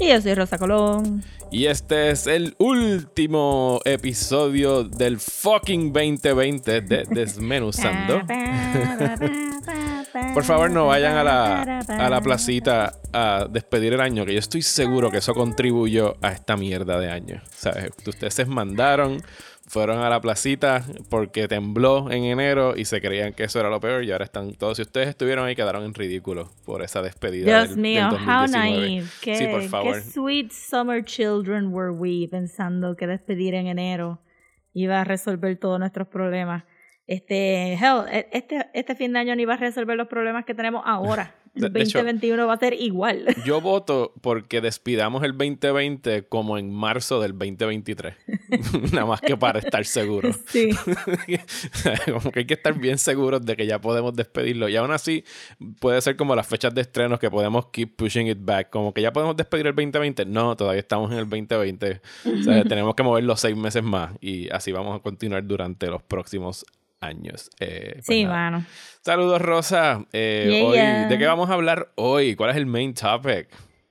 [0.00, 1.22] Y yo soy Rosa Colón.
[1.50, 8.22] y este es el último episodio del fucking 2020 de Desmenuzando.
[10.34, 14.38] Por favor no vayan a la, a la placita a despedir el año, que yo
[14.38, 17.42] estoy seguro que eso contribuyó a esta mierda de año.
[17.50, 17.90] ¿Sabes?
[18.06, 19.22] Ustedes se mandaron,
[19.72, 23.78] fueron a la placita porque tembló en enero y se creían que eso era lo
[23.78, 24.76] peor y ahora están todos.
[24.78, 27.46] Si ustedes estuvieron ahí, quedaron en ridículo por esa despedida.
[27.46, 28.50] Dios del- mío, del how 2019.
[28.88, 29.06] naive.
[29.22, 30.02] Qué, sí, por qué favor.
[30.02, 34.20] sweet summer children were we pensando que despedir en enero
[34.72, 36.64] iba a resolver todos nuestros problemas.
[37.06, 40.54] Este, hell, e- este, este fin de año no iba a resolver los problemas que
[40.54, 41.34] tenemos ahora.
[41.54, 43.24] De- El de hecho- 2021 va a ser igual.
[43.44, 48.14] Yo voto porque despidamos el 2020 como en marzo del 2023.
[48.92, 50.38] Nada más que para estar seguros.
[50.46, 50.70] sí.
[52.12, 54.68] como que hay que estar bien seguros de que ya podemos despedirlo.
[54.68, 55.24] Y aún así,
[55.80, 58.70] puede ser como las fechas de estrenos que podemos keep pushing it back.
[58.70, 60.24] Como que ya podemos despedir el 2020.
[60.26, 62.00] No, todavía estamos en el 2020.
[62.40, 64.12] O sea, tenemos que mover los seis meses más.
[64.20, 66.64] Y así vamos a continuar durante los próximos
[67.10, 67.50] años.
[67.60, 68.36] Eh, pues Sí, nada.
[68.50, 68.66] mano.
[69.02, 70.04] Saludos, Rosa.
[70.12, 71.08] Eh, Yeah, hoy, yeah.
[71.08, 72.36] ¿De qué vamos a hablar hoy?
[72.36, 73.48] ¿Cuál es el main topic?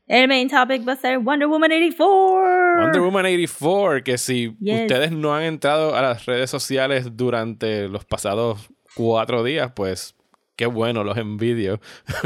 [0.07, 2.81] El main topic va a ser Wonder Woman 84.
[2.83, 4.81] Wonder Woman 84, que si Yes.
[4.81, 10.15] ustedes no han entrado a las redes sociales durante los pasados cuatro días, pues
[10.59, 11.79] qué bueno, los envidio,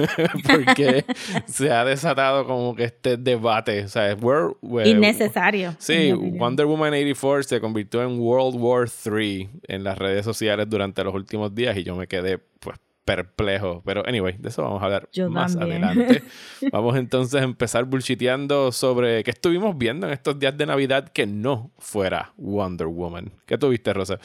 [0.48, 1.06] porque
[1.46, 5.76] se ha desatado como que este debate, o sea, we're- we're- Innecesario.
[5.78, 6.12] Sí.
[6.14, 11.14] Wonder Woman 84 se convirtió en World War 3 en las redes sociales durante los
[11.14, 13.84] últimos días y yo me quedé pues perplejo.
[13.86, 15.84] Pero anyway, de eso vamos a hablar Yo más también.
[15.84, 16.24] adelante.
[16.72, 21.28] vamos entonces a empezar bullshiteando sobre qué estuvimos viendo en estos días de Navidad que
[21.28, 23.32] no fuera Wonder Woman.
[23.46, 24.20] ¿Qué tuviste, Rosa?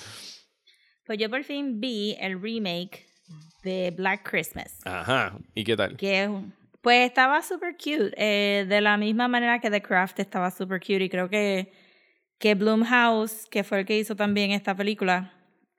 [1.04, 3.04] Pues yo por fin vi el remake
[3.62, 4.78] de Black Christmas.
[4.84, 5.96] Ajá, ¿y qué tal?
[5.96, 6.30] que
[6.80, 11.04] pues estaba super cute eh, de la misma manera que The Craft estaba super cute
[11.04, 11.72] y creo que
[12.38, 15.32] que Blumhouse que fue el que hizo también esta película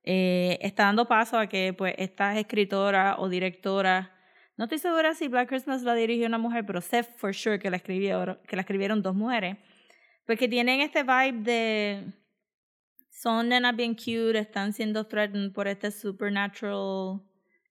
[0.03, 4.09] eh, está dando paso a que pues estas escritoras o directoras
[4.57, 7.69] no estoy segura si Black Christmas la dirigió una mujer pero sé for sure que
[7.69, 9.57] la escribieron que la escribieron dos mujeres
[10.25, 12.03] porque tienen este vibe de
[13.09, 17.21] son nenas bien cute están siendo threatened por este supernatural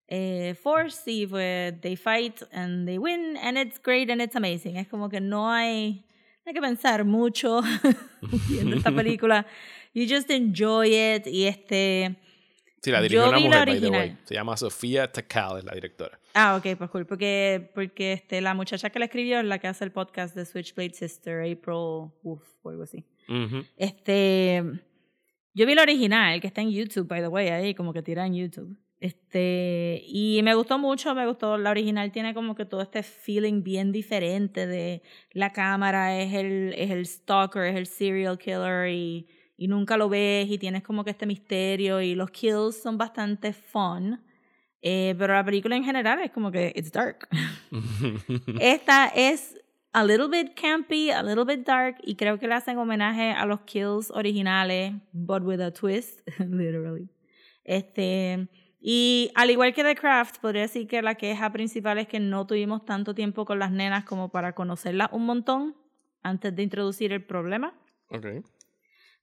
[0.09, 4.77] eh, force y pues they fight and they win and it's great and it's amazing.
[4.77, 6.05] Es como que no hay,
[6.47, 7.61] hay que pensar mucho
[8.49, 9.47] viendo esta película.
[9.95, 12.17] You just enjoy it y este...
[12.81, 14.17] Sí, la dirigió una mujer, by the way.
[14.25, 16.19] Se llama Sofía Takal, es la directora.
[16.33, 17.07] Ah, ok, pues cool.
[17.07, 20.47] Porque, porque este, la muchacha que la escribió es la que hace el podcast de
[20.47, 23.05] Switchblade Sister, April, uf, o algo así.
[23.29, 23.65] Ujú.
[23.77, 24.63] Este,
[25.55, 28.25] yo vi la original, que está en YouTube, by the way, ahí como que tira
[28.25, 28.79] en YouTube.
[29.01, 31.57] Este, y me gustó mucho, me gustó.
[31.57, 36.75] La original tiene como que todo este feeling bien diferente de la cámara, es el,
[36.77, 41.05] es el stalker, es el serial killer y, y nunca lo ves y tienes como
[41.05, 44.21] que este misterio y los kills son bastante fun.
[44.81, 47.29] Eh, pero la película en general es como que it's dark.
[48.61, 49.57] Esta es
[49.93, 53.47] a little bit campy, a little bit dark, y creo que le hacen homenaje a
[53.47, 57.09] los kills originales, but with a twist, literally.
[57.65, 58.49] Este,
[58.81, 62.47] y al igual que The Craft, podría decir que la queja principal es que no
[62.47, 65.77] tuvimos tanto tiempo con las nenas como para conocerlas un montón
[66.23, 67.75] antes de introducir el problema.
[68.11, 68.27] Ok.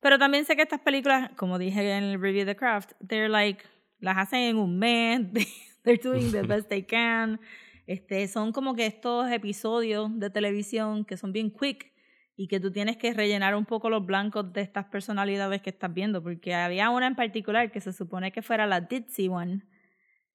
[0.02, 3.30] Pero también sé que estas películas, como dije en el review de The Craft, they're
[3.30, 3.64] like,
[4.00, 5.22] las hacen en un mes,
[5.84, 7.40] they're doing the best they can.
[7.88, 11.95] Este, son como que estos episodios de televisión que son bien quick
[12.38, 15.94] y que tú tienes que rellenar un poco los blancos de estas personalidades que estás
[15.94, 19.62] viendo, porque había una en particular que se supone que fuera la Ditzy one,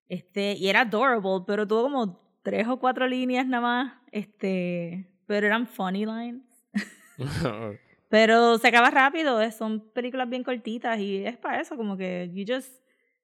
[0.09, 5.47] este, y era adorable, pero tuvo como tres o cuatro líneas nada más, este, pero
[5.47, 6.43] eran funny lines.
[8.09, 12.29] Pero se acaba rápido, es- son películas bien cortitas y es para eso, como que
[12.35, 12.83] you just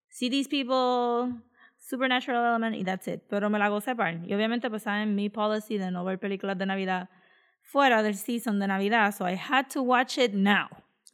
[0.09, 1.35] see these people,
[1.77, 3.23] supernatural element y that's it.
[3.29, 4.21] Pero me la gocé par.
[4.25, 7.11] Y obviamente pues saben mi policy de no ver películas de Navidad
[7.67, 10.69] fuera del season de Navidad, so I had to watch it now.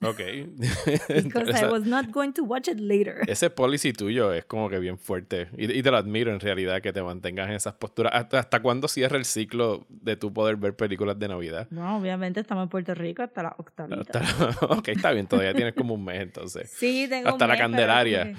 [0.05, 0.19] Ok.
[1.23, 3.21] Because I was not going to watch it later.
[3.29, 5.49] ese policy tuyo es como que bien fuerte.
[5.57, 8.13] Y, y te lo admiro en realidad que te mantengas en esas posturas.
[8.13, 11.69] ¿Hasta, hasta cuándo cierra el ciclo de tu poder ver películas de Navidad?
[11.71, 14.19] No, obviamente estamos en Puerto Rico hasta la octavita.
[14.19, 16.69] Hasta- ok, está bien, todavía tienes como un mes entonces.
[16.71, 18.25] Sí, tengo un Hasta la mes, pero es Candelaria.
[18.25, 18.37] que-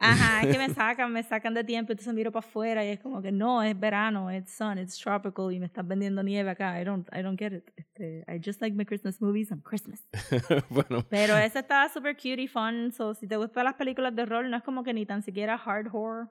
[0.00, 3.00] Ajá, es que me sacan, me sacan de tiempo, entonces miro para afuera y es
[3.00, 6.80] como que no, es verano, it's sun, it's tropical y me están vendiendo nieve acá.
[6.80, 7.70] I don't, I don't get it.
[7.76, 10.08] Este, I just like my Christmas movies on Christmas.
[10.70, 14.24] bueno, Pero ese estaba super cute y fun, so si te gustan las películas de
[14.24, 16.30] rol, no es como que ni tan siquiera hard horror.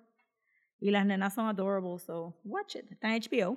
[0.81, 2.89] Y las nenas son adorable, so watch it.
[2.89, 3.51] Está en HBO.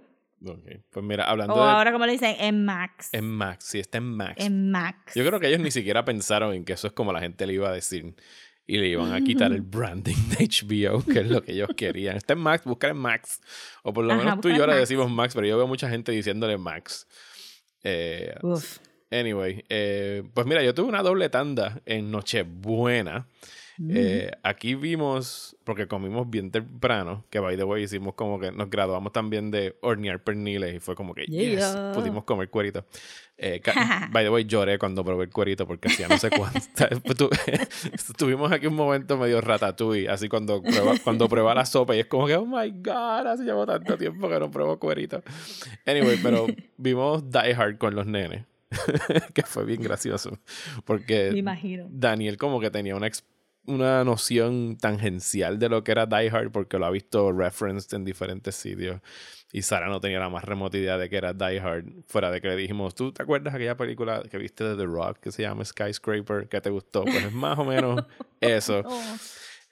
[0.45, 0.83] ok.
[0.91, 1.71] pues mira, hablando O de...
[1.71, 3.11] ahora como le dicen, en Max.
[3.13, 4.45] En Max, sí, está en Max.
[4.45, 5.15] En Max.
[5.15, 7.55] Yo creo que ellos ni siquiera pensaron en que eso es como la gente le
[7.55, 8.15] iba a decir.
[8.67, 12.17] Y le iban a quitar el branding de HBO, que es lo que ellos querían.
[12.17, 13.41] Está en Max, buscar en Max.
[13.83, 14.79] O por lo Ajá, menos tú y yo Max.
[14.79, 17.07] decimos Max, pero yo veo mucha gente diciéndole Max.
[17.83, 18.79] Eh, Uf.
[19.11, 23.27] anyway, eh, pues mira, yo tuve una doble tanda en Nochebuena.
[23.89, 28.69] Eh, aquí vimos, porque comimos bien temprano, que by the way hicimos como que nos
[28.71, 31.93] graduamos también de hornear perniles y fue como que, yes, Yeah.
[31.95, 32.85] pudimos comer cuerito.
[33.39, 33.61] Eh,
[34.13, 36.61] by the way, lloré cuando probé el cuerito porque hacía no sé cuánto.
[37.05, 37.31] Pues tu-
[38.17, 42.07] Tuvimos aquí un momento medio ratatouille, así cuando prueba, cuando prueba la sopa y es
[42.07, 45.23] como que, oh my god, hace llevo tanto tiempo que no pruebo cuerito.
[45.87, 46.47] Anyway, pero
[46.77, 48.45] vimos Die Hard con los nenes,
[49.35, 50.39] que fue bien gracioso,
[50.85, 51.87] porque Me imagino.
[51.91, 53.09] Daniel como que tenía una,
[53.67, 58.05] una noción tangencial de lo que era Die Hard porque lo ha visto referenced en
[58.05, 59.01] diferentes sitios.
[59.53, 61.85] Y Sara no tenía la más remota idea de que era Die Hard.
[62.09, 65.19] Fuera de que le dijimos, ¿tú te acuerdas aquella película que viste de The Rock
[65.21, 66.49] que se llama Skyscraper?
[66.49, 67.05] que te gustó?
[67.05, 68.03] Pues es más o menos
[68.41, 68.83] eso.
[68.85, 69.17] Oh.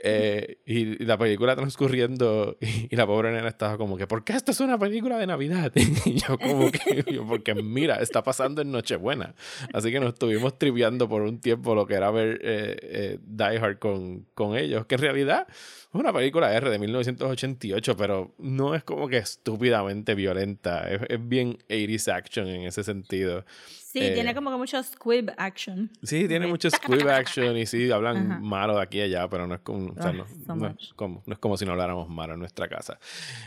[0.03, 4.25] Eh, y, y la película transcurriendo y, y la pobre nena estaba como que, ¿por
[4.25, 5.73] qué esto es una película de Navidad?
[6.07, 9.35] Y yo como que, yo, porque mira, está pasando en Nochebuena.
[9.75, 13.59] Así que nos estuvimos triviando por un tiempo lo que era ver eh, eh, Die
[13.59, 18.75] Hard con, con ellos, que en realidad es una película R de 1988, pero no
[18.75, 23.45] es como que estúpidamente violenta, es, es bien 80s action en ese sentido.
[23.93, 25.91] Sí, Eh, tiene como que mucho squib action.
[26.05, 28.41] Sí, tiene mucho squib action y sí, hablan Ajá.
[28.41, 30.93] malo de aquí y allá, pero no es como, o sea, no, so no es
[30.95, 33.01] como, no es como si no habláramos malo en nuestra casa.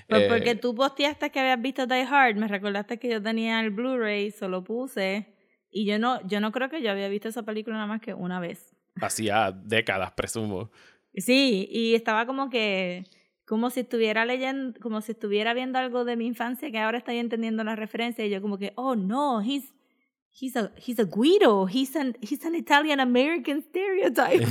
[0.09, 3.61] Pues Eh, porque tú posteaste que habías visto Die Hard, me recordaste que yo tenía
[3.61, 5.33] el Blu-ray, solo puse.
[5.71, 8.13] Y yo no, yo no creo que yo había visto esa película nada más que
[8.13, 8.75] una vez.
[9.01, 10.71] Hacía décadas, presumo.
[11.15, 13.05] Sí, y estaba como que,
[13.45, 17.17] como si estuviera leyendo, como si estuviera viendo algo de mi infancia que ahora estoy
[17.17, 18.25] entendiendo la referencia.
[18.25, 19.73] Y yo como que, oh no, he's,
[20.35, 24.43] he's a, he's a Guido, he's an, he's an Italian American stereotype.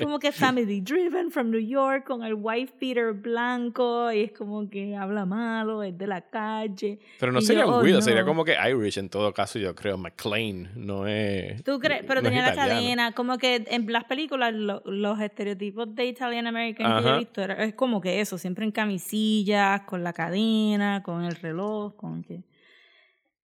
[0.00, 4.68] como que family driven from New York con el wife Peter blanco y es como
[4.68, 6.98] que habla malo, es de la calle.
[7.20, 8.26] Pero no Y sería yo, un oh, Guido, sería no.
[8.26, 9.96] como que Irish en todo caso, yo creo.
[9.96, 11.62] McLean, no es.
[11.62, 12.04] ¿Tú crees?
[12.06, 12.80] Pero no tenía la italiano.
[12.80, 17.42] cadena, como que en las películas lo- los estereotipos de Italian American que he visto
[17.42, 22.22] era- es como que eso, siempre en camisillas, con la cadena, con el reloj, con
[22.22, 22.42] que...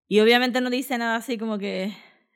[0.08, 1.94] Y obviamente no dice nada así como que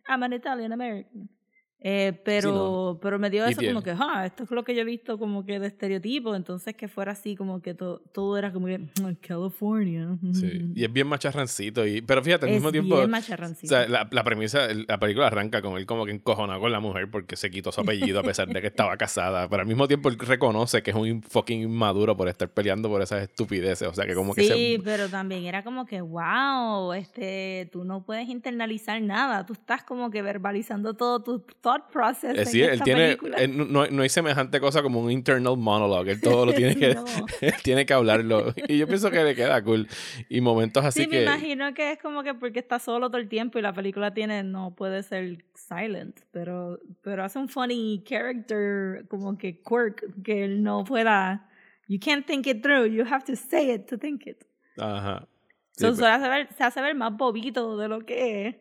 [0.08, 1.28] I'm an Italian American.
[1.78, 2.98] Eh, pero, no.
[3.00, 5.44] pero me dio eso como que, ah, esto es lo que yo he visto como
[5.44, 9.14] que de estereotipo, entonces que fuera así como que to- todo era como que "Mm,
[9.20, 10.16] California.
[10.32, 11.86] Sí, y es bien macharrancito.
[11.86, 12.96] Y, pero fíjate, al es mismo tiempo.
[12.96, 13.68] bien O macharrancito.
[13.68, 17.10] sea, la, la premisa, la película arranca con él como que encojonado con la mujer
[17.10, 19.48] porque se quitó su apellido a pesar de que estaba casada.
[19.48, 23.02] Pero al mismo tiempo él reconoce que es un fucking inmaduro por estar peleando por
[23.02, 23.86] esas estupideces.
[23.86, 24.80] O sea, que como que Sí, se...
[24.82, 30.10] pero también era como que, wow, este, tú no puedes internalizar nada, tú estás como
[30.10, 32.38] que verbalizando todo tu thought process.
[32.38, 36.12] En sí, él esta tiene, él no- no, hay semejante cosa como un internal monologue.
[36.12, 37.04] Él todo lo tiene que, No.
[37.40, 38.54] él tiene que hablarlo.
[38.68, 39.88] Y yo pienso que le queda cool.
[40.28, 41.16] Y momentos así sí, que...
[41.16, 44.14] me imagino que es como que porque está solo todo el tiempo y la película
[44.14, 50.44] tiene, no puede ser silent, pero, pero hace un funny character, como que quirk, que
[50.44, 51.48] él no pueda,
[51.88, 54.44] you can't think it through, you have to say it to think it.
[54.78, 55.26] Ajá.
[55.72, 58.56] Sí, So, pues, se, hace ver, se hace ver más bobito de lo que es.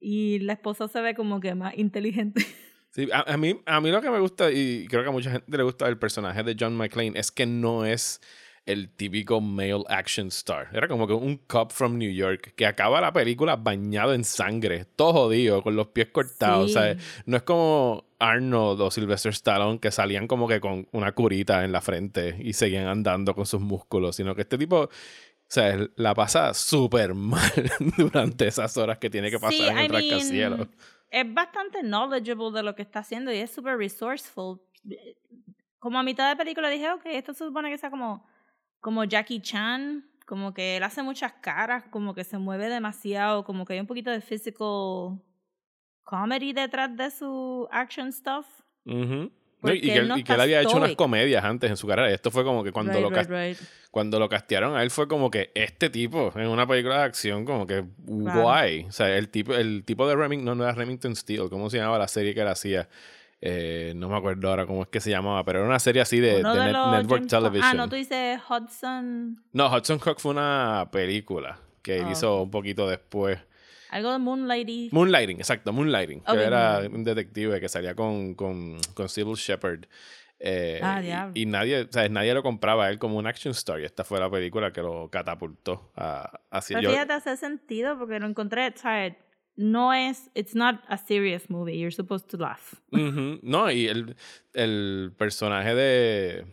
[0.00, 2.44] Y la esposa se ve como que más inteligente.
[2.90, 5.30] sí, a, a mí, a mí lo que me gusta, y creo que a mucha
[5.30, 8.20] gente le gusta el personaje de John McClane, es que no es
[8.66, 10.68] el típico male action star.
[10.72, 14.84] Era como que un cop from New York que acaba la película bañado en sangre,
[14.96, 16.72] todo jodido, con los pies cortados.
[16.72, 16.76] Sí.
[16.76, 21.12] O sea, no es como Arnold o Sylvester Stallone que salían como que con una
[21.12, 24.90] curita en la frente y seguían andando con sus músculos, sino que este tipo,
[25.48, 27.40] o sea, la pasa súper mal
[27.96, 30.68] durante esas horas que tiene que pasar Sí, en el rascacielos.
[31.10, 34.60] es bastante knowledgeable de lo que está haciendo y es súper resourceful.
[35.78, 38.26] Como a mitad de película dije, ok, esto se supone que sea como,
[38.80, 43.64] como Jackie Chan, como que él hace muchas caras, como que se mueve demasiado, como
[43.64, 45.20] que hay un poquito de physical
[46.02, 48.46] comedy detrás de su action stuff.
[48.84, 49.30] Ujú.
[49.62, 51.76] No, y, que, él no y que él está había hecho unas comedias antes en
[51.76, 52.10] su carrera.
[52.10, 53.58] Y esto fue como que cuando, Right, lo, right,
[53.90, 57.44] cuando lo castearon a él fue como que este tipo en una película de acción
[57.44, 58.84] como que guay.
[58.88, 61.78] O sea, el tipo, el tipo de Remington, no, no era Remington Steel, ¿cómo se
[61.78, 62.88] llamaba la serie que él hacía?
[63.40, 66.20] Eh, no me acuerdo ahora cómo es que se llamaba, pero era una serie así
[66.20, 67.64] de, Uno de de net- los Network James Television.
[67.70, 69.42] Ah, no, tú dices Hudson.
[69.52, 72.10] No, Hudson Hawk fue una película que él Oh.
[72.12, 73.38] hizo un poquito después.
[73.90, 74.92] Algo de Moonlight.
[74.92, 76.20] Moonlighting, exacto, Moonlighting.
[76.26, 76.94] Ok, que era Moonlighting.
[76.96, 79.86] un detective que salía con, con, con Sybil Shepherd.
[80.38, 83.52] Eh, Ah, y- y, nadie, o sea, nadie lo compraba a él como un action
[83.52, 83.84] story.
[83.86, 86.94] Esta fue la película que lo catapultó a, hacia Pero yo.
[86.94, 89.14] fíjate, hace sentido porque lo encontré, ¿sabes?
[89.58, 91.78] No es, it's not a serious movie.
[91.78, 92.74] You're supposed to laugh.
[92.90, 94.14] No, y el,
[94.52, 96.44] el personaje de,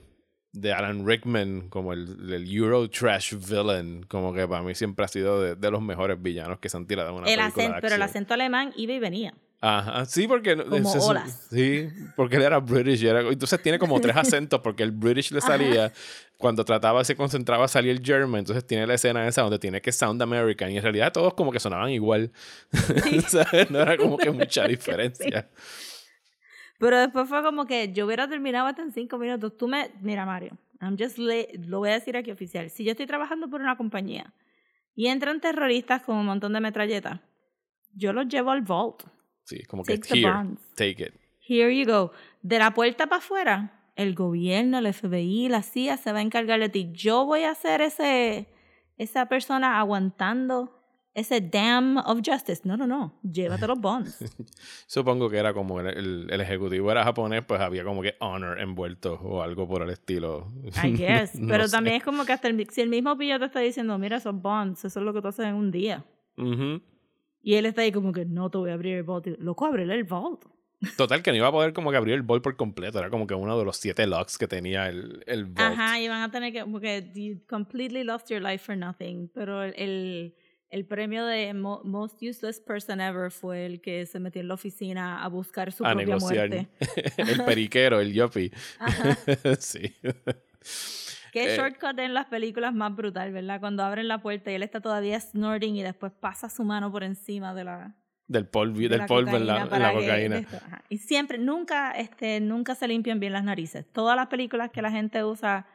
[0.53, 5.07] de Alan Rickman, como el, el Euro Trash Villain, como que para mí siempre ha
[5.07, 7.75] sido de, de los mejores villanos que se han tirado en una El película acento,
[7.75, 9.33] de pero el acento alemán iba y venía.
[9.65, 10.57] Ajá, sí, porque...
[10.57, 11.47] Como se olas.
[11.49, 13.01] Sí, porque él era British.
[13.03, 15.91] y era- entonces tiene como tres acentos porque el British le salía,
[16.37, 18.39] cuando trataba, se concentraba, salía el German.
[18.39, 20.69] Entonces tiene la escena esa donde tiene que sound American.
[20.69, 22.31] Y en realidad todos como que sonaban igual.
[23.27, 23.69] ¿Sabes?
[23.71, 25.47] No era como que mucha diferencia.
[26.79, 29.57] Pero después fue como que yo hubiera terminado hasta en cinco minutos.
[29.57, 32.69] Tú me, mira Mario, I'm just lo voy a decir aquí oficial.
[32.69, 34.33] Si yo estoy trabajando por una compañía
[34.95, 37.19] y entran terroristas con un montón de metralletas,
[37.93, 39.03] yo los llevo al vault.
[39.43, 41.13] Sí, como que here, take it.
[41.47, 42.11] Here you go.
[42.41, 46.59] De la puerta para afuera, el gobierno, el FBI, la CIA se va a encargar
[46.59, 46.89] de ti.
[46.93, 48.47] Yo voy a ser ese,
[48.97, 50.82] esa persona aguantando
[51.15, 52.61] ese dam of justice.
[52.65, 53.19] No, no, no.
[53.23, 54.17] Llévate los bonds.
[54.87, 58.59] Supongo que era como el, el- el ejecutivo era japonés, pues había como que honor
[58.59, 60.47] envuelto o algo por el estilo.
[60.83, 61.35] I guess.
[61.35, 61.71] No Pero sé.
[61.71, 64.33] también es como que hasta el, si el mismo pillo te está diciendo, mira esos
[64.41, 66.03] bonds, eso es lo que tú haces en un día.
[67.45, 69.27] Y él está ahí como que no te voy a abrir el vault.
[69.39, 70.45] Loco, ábrele el vault.
[70.97, 72.99] Total, que no iba a poder como que abrir el bol por completo.
[72.99, 75.59] Era como que uno de los siete locks que tenía el, el vault.
[75.79, 79.29] Ajá, y van a tener que, como que you completely lost your life for nothing.
[79.33, 80.33] Pero el,
[80.73, 84.53] el, premio de mo- Most Useless Person Ever fue el que se metió en la
[84.55, 86.49] oficina a buscar su a propia negociar.
[86.49, 86.67] muerte.
[87.17, 88.13] el periquero, el.
[88.79, 89.17] Ajá.
[89.59, 89.95] sí.
[91.31, 91.57] Qué Eh.
[91.57, 93.59] shortcut en las películas más brutal, ¿verdad?
[93.59, 97.03] Cuando abren la puerta y él está todavía snorting y después pasa su mano por
[97.03, 97.95] encima de la,
[98.27, 100.83] Del polvo, de del la polvo en la, cocaína la.
[100.89, 103.85] Y siempre, nunca, este, nunca se limpian bien las narices.
[103.91, 105.65] Todas las películas que la gente usa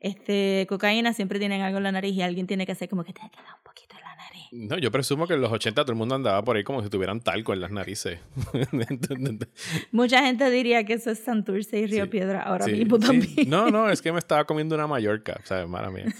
[0.00, 3.14] este, cocaína siempre tienen algo en la nariz y alguien tiene que hacer como que
[3.14, 4.15] te queda un poquito en la.
[4.56, 6.88] No, yo presumo que en los 80 todo el mundo andaba por ahí como si
[6.88, 8.18] tuvieran talco en las narices.
[9.92, 13.06] Mucha gente diría que eso es Santurce y Río Sí, Piedra ahora Sí, mismo sí.
[13.06, 13.50] también.
[13.50, 15.68] No, no, es que me estaba comiendo una Mallorca, ¿sabes?
[15.68, 16.06] Mala mía.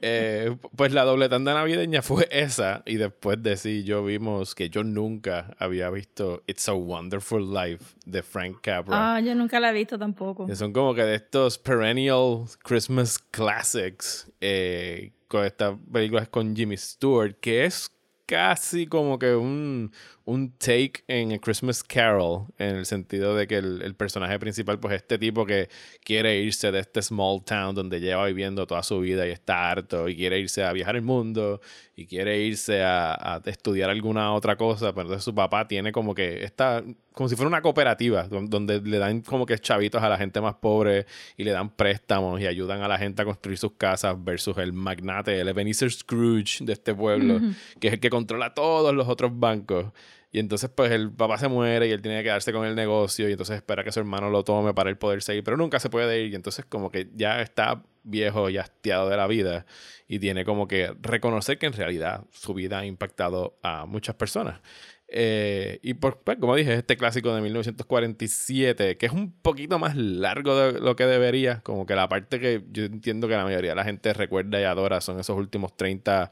[0.00, 2.82] Eh, pues la doble tanda navideña fue esa.
[2.86, 7.96] Y después de sí, yo vimos que yo nunca había visto It's a Wonderful Life
[8.06, 9.16] de Frank Capra.
[9.16, 10.46] Ah, yo nunca la he visto tampoco.
[10.46, 14.30] Que son como que de estos perennial Christmas classics.
[14.40, 17.90] Eh, con estas películas con Jimmy Stewart, que es
[18.26, 19.92] casi como que un,
[20.30, 24.78] un take en A Christmas Carol, en el sentido de que el, el personaje principal,
[24.78, 25.70] pues este tipo que
[26.04, 30.06] quiere irse de este small town donde lleva viviendo toda su vida y está harto
[30.06, 31.62] y quiere irse a viajar el mundo
[31.96, 36.14] y quiere irse a, a estudiar alguna otra cosa, pero entonces su papá tiene como
[36.14, 40.10] que esta, como si fuera una cooperativa, don- donde le dan como que chavitos a
[40.10, 41.06] la gente más pobre
[41.38, 44.74] y le dan préstamos y ayudan a la gente a construir sus casas versus el
[44.74, 47.40] magnate, el Ebenezer Scrooge de este pueblo,
[47.80, 49.86] que es el que controla todos los otros bancos.
[50.30, 53.28] Y entonces, pues, el papá se muere y él tiene que quedarse con el negocio
[53.28, 55.88] y entonces espera que su hermano lo tome para él poder seguir, pero nunca se
[55.88, 59.66] puede ir y entonces como que ya está viejo y hastiado de la vida
[60.06, 64.60] y tiene como que reconocer que en realidad su vida ha impactado a muchas personas.
[65.10, 69.96] Eh, y por, pues, como dije, este clásico de 1947, que es un poquito más
[69.96, 73.70] largo de lo que debería, como que la parte que yo entiendo que la mayoría
[73.70, 76.30] de la gente recuerda y adora son esos últimos 30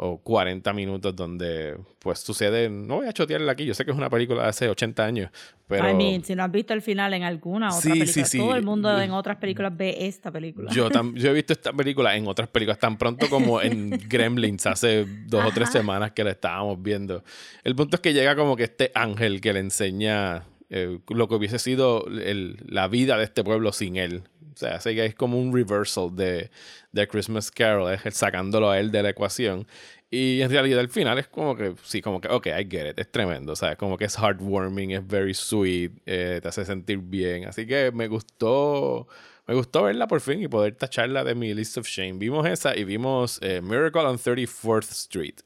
[0.00, 3.96] o 40 minutos donde pues sucede, no voy a chotearla aquí, yo sé que es
[3.96, 5.30] una película de hace 80 años,
[5.66, 8.24] pero I mean, si no has visto el final en alguna otra Sí, película, sí,
[8.24, 8.38] sí.
[8.38, 10.70] todo el mundo en otras películas ve esta película.
[10.72, 14.66] yo, tam- yo he visto esta película en otras películas tan pronto como en Gremlins
[14.66, 17.24] hace dos o tres semanas que la estábamos viendo.
[17.64, 21.34] El punto es que llega como que este ángel que le enseña eh, lo que
[21.34, 24.22] hubiese sido el- la vida de este pueblo sin él.
[24.58, 26.50] O sea, así que es como un reversal de,
[26.90, 29.68] de Christmas Carol, es sacándolo a él de la ecuación.
[30.10, 32.98] Y en realidad al final es como que, sí, como que, ok, I get it,
[32.98, 33.76] es tremendo, ¿sabes?
[33.76, 37.46] Como que es heartwarming, es very sweet, eh, te hace sentir bien.
[37.46, 39.06] Así que me gustó,
[39.46, 42.14] me gustó verla por fin y poder tacharla de mi list of shame.
[42.14, 45.36] Vimos esa y vimos eh, Miracle on 34th Street,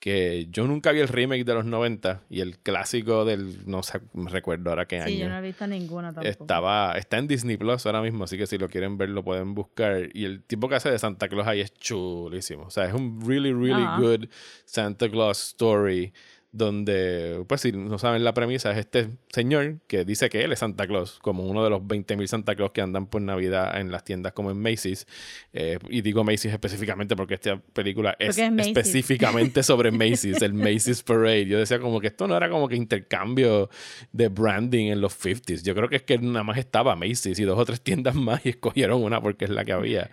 [0.00, 4.00] que yo nunca vi el remake de los 90 y el clásico del, no sé,
[4.14, 5.34] recuerdo ahora qué Sí, yo año.
[5.34, 6.28] no he visto ninguna tampoco.
[6.28, 9.54] Estaba, está en Disney Plus ahora mismo, así que si lo quieren ver lo pueden
[9.54, 10.08] buscar.
[10.14, 12.62] Y el tipo que hace de Santa Claus ahí es chulísimo.
[12.64, 14.28] O sea, es un really, really good
[14.64, 16.12] Santa Claus story.
[16.58, 20.58] Donde, pues si no saben la premisa, es este señor que dice que él es
[20.58, 24.02] Santa Claus, como uno de los 20.000 Santa Claus que andan por Navidad en las
[24.02, 25.06] tiendas como en Macy's.
[25.52, 31.04] Eh, y digo Macy's específicamente porque esta película es, es específicamente sobre Macy's, el Macy's
[31.04, 31.46] Parade.
[31.46, 33.70] Yo decía como que esto no era como que intercambio
[34.10, 35.62] de branding en los 50s.
[35.62, 38.44] Yo creo que es que nada más estaba Macy's y dos o tres tiendas más
[38.44, 40.10] y escogieron una porque es la que había.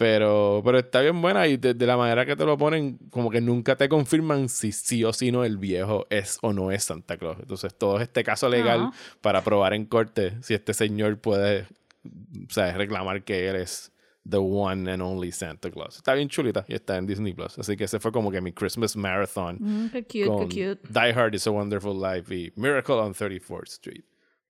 [0.00, 3.28] Pero, pero está bien buena y de, de la manera que te lo ponen, como
[3.30, 6.84] que nunca te confirman si sí o si no el viejo es o no es
[6.84, 7.36] Santa Claus.
[7.38, 8.92] Entonces, todo este caso legal Ajá.
[9.20, 11.66] para probar en corte si este señor puede
[12.02, 13.92] o sea, reclamar que él es
[14.26, 15.96] the one and only Santa Claus.
[15.96, 17.58] Está bien chulita y está en Disney Plus.
[17.58, 20.88] Así que ese fue como que mi Christmas marathon Mm, qué cute, con qué cute.
[20.88, 24.04] Die Hard is a Wonderful Life y Miracle on 34th Street.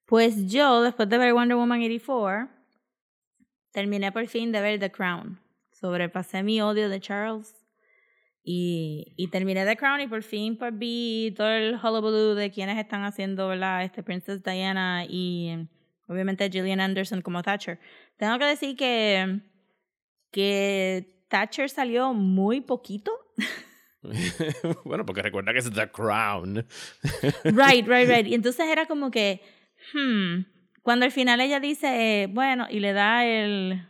[0.06, 2.59] Pues yo, después de ver Wonder Woman 84,
[3.72, 5.40] terminé por fin de ver The Crown.
[5.72, 7.54] Sobrepasé mi odio de Charles.
[8.42, 12.78] Y, y terminé The Crown y por fin pues, vi todo el hullabaloo de quienes
[12.78, 13.84] están haciendo, ¿verdad?
[13.84, 15.68] Este Princess Diana y
[16.08, 17.78] obviamente Gillian Anderson como Thatcher.
[18.16, 19.40] Tengo que decir que,
[20.30, 23.12] que Thatcher salió muy poquito.
[24.84, 26.66] bueno, porque recuerda que es The Crown.
[27.44, 28.26] Right, right, right.
[28.26, 29.42] Y entonces era como que,
[29.92, 30.40] hmm,
[30.82, 33.86] cuando al final ella dice, eh, bueno, y le da el,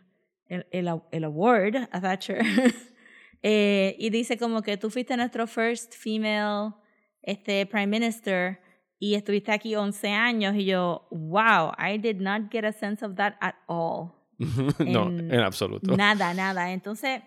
[0.47, 2.43] el, el, el award a Thatcher,
[3.43, 6.75] eh, y dice como que tú fuiste nuestro first female
[7.23, 8.61] este, prime minister
[8.99, 13.15] y estuviste aquí 11 años, y yo, wow, I did not get a sense of
[13.17, 14.13] that at all.
[14.39, 15.97] no, En- en absoluto.
[15.97, 16.73] Nada, nada.
[16.73, 17.23] Entonces,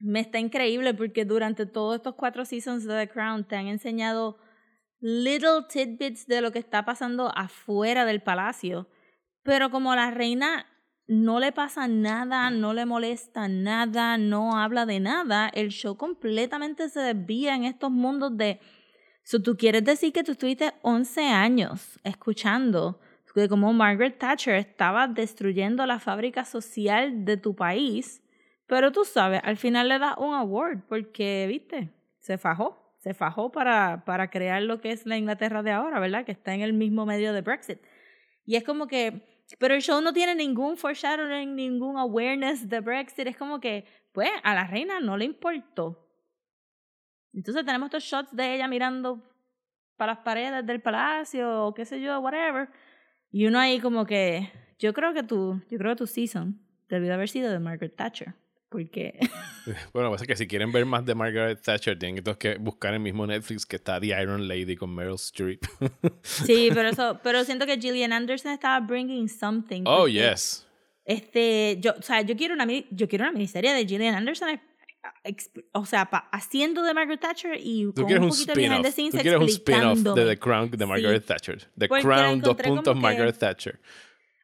[0.00, 4.38] me está increíble porque durante todos estos cuatro seasons de The Crown te han enseñado
[5.02, 8.88] little tidbits de lo que está pasando afuera del palacio.
[9.42, 10.66] Pero como la reina
[11.06, 16.88] no le pasa nada, no le molesta nada, no habla de nada, el show completamente
[16.88, 18.60] se desvía en estos mundos de...
[19.24, 22.98] So, tú quieres decir que tú estuviste 11 años escuchando
[23.34, 28.22] de cómo Margaret Thatcher estaba destruyendo la fábrica social de tu país,
[28.66, 33.50] pero tú sabes, al final le da un award porque, viste, se fajó, se fajó
[33.50, 36.24] para, para crear lo que es la Inglaterra de ahora, ¿verdad?
[36.24, 37.80] Que está en el mismo medio de Brexit.
[38.46, 43.26] Y es como que, pero el show no tiene ningún foreshadowing, ningún awareness de Brexit,
[43.26, 46.08] es como que, pues, a la reina no le importó.
[47.32, 49.20] Entonces tenemos estos shots de ella mirando
[49.96, 52.68] para las paredes del palacio o qué sé yo, whatever.
[53.32, 57.12] Y uno ahí como que, yo creo que tu, yo creo que tu season debió
[57.14, 58.34] haber sido de Margaret Thatcher.
[58.72, 59.18] Porque,
[59.92, 63.26] Bueno, pasa que si quieren ver más de Margaret Thatcher, tienen que buscar el mismo
[63.26, 65.62] Netflix que está The Iron Lady con Meryl Streep.
[66.22, 69.82] sí, pero eso, pero siento que Gillian Anderson estaba bringing something.
[69.86, 70.66] oh, yes.
[71.04, 74.58] Este, yo, o sea, yo quiero una, yo quiero una miniserie de Gillian Anderson,
[75.72, 78.60] o sea, pa- haciendo de Margaret Thatcher y Tú con quieres un un poquito de
[78.68, 80.24] behind the scenes Tú quieres un spin-off de.
[80.26, 81.58] The Crown de Margaret Thatcher.
[81.76, 83.80] The Porque Crown, dos puntos, que- Margaret Thatcher.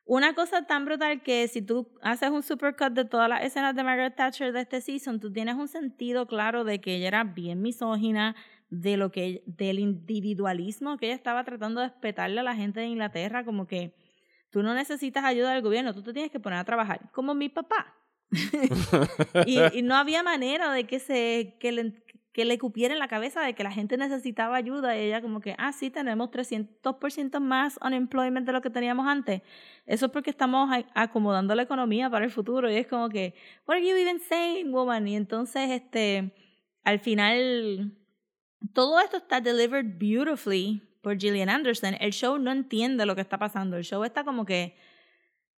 [0.08, 3.84] Una cosa tan brutal que si tú haces un supercut de todas las escenas de
[3.84, 7.60] Margaret Thatcher de este season, tú tienes un sentido claro de que ella era bien
[7.60, 8.34] misógina,
[8.70, 12.86] de lo que del individualismo que ella estaba tratando de espetarle a la gente de
[12.86, 13.94] Inglaterra, como que
[14.48, 17.50] tú no necesitas ayuda del gobierno, tú te tienes que poner a trabajar, como mi
[17.50, 17.94] papá.
[19.46, 21.92] y, y no había manera de que se que
[22.38, 25.40] que le cupiera en la cabeza de que la gente necesitaba ayuda y ella como
[25.40, 29.42] que, ah, sí, tenemos 300% más unemployment de lo que teníamos antes.
[29.86, 33.34] Eso es porque estamos acomodando la economía para el futuro y es como que,
[33.66, 35.08] what are you even saying, woman?
[35.08, 36.32] Y entonces, este,
[36.84, 37.90] al final,
[38.72, 41.96] todo esto está delivered beautifully por Gillian Anderson.
[41.98, 43.76] El show no entiende lo que está pasando.
[43.76, 44.76] El show está como que,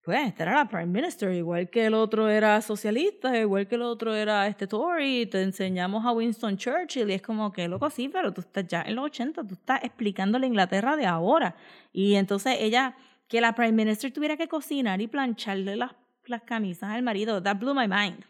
[0.02, 3.82] pues, esta era la Prime Minister, igual que el otro era socialista, igual que el
[3.82, 8.08] otro era este Tory, te enseñamos a Winston Churchill y es como que, loco, sí,
[8.08, 11.54] pero tú estás ya en los 80, tú estás explicando la Inglaterra de ahora.
[11.92, 12.96] Y entonces ella,
[13.28, 15.92] que la Prime Minister tuviera que cocinar y plancharle las,
[16.26, 18.24] las camisas al marido, that blew my mind.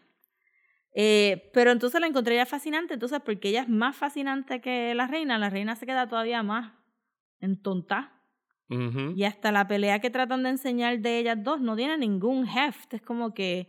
[0.93, 5.07] Eh, pero entonces la encontré ya fascinante, entonces porque ella es más fascinante que la
[5.07, 6.73] reina, la reina se queda todavía más
[7.39, 8.20] entontada.
[9.15, 12.93] Y hasta la pelea que tratan de enseñar de ellas dos no tiene ningún heft.
[12.93, 13.67] Es como que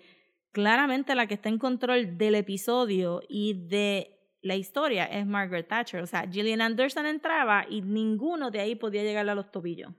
[0.52, 6.02] claramente la que está en control del episodio y de la historia es Margaret Thatcher.
[6.02, 9.92] O sea, Gillian Anderson entraba y ninguno de ahí podía llegarle a los tobillos.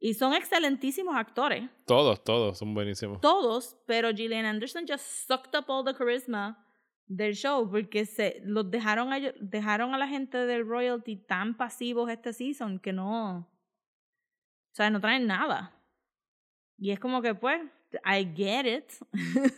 [0.00, 3.20] Y son excelentísimos actores, Todos, todos son buenísimos.
[3.20, 6.58] todos, pero Gillian Anderson just sucked up all the charisma
[7.06, 11.56] del show porque se los dejaron a, ellos- dejaron a la gente del royalty tan
[11.56, 13.50] pasivos este season que no
[14.74, 15.72] o sea no traen nada.
[16.76, 17.62] Y es como que pues
[18.04, 18.90] I get it.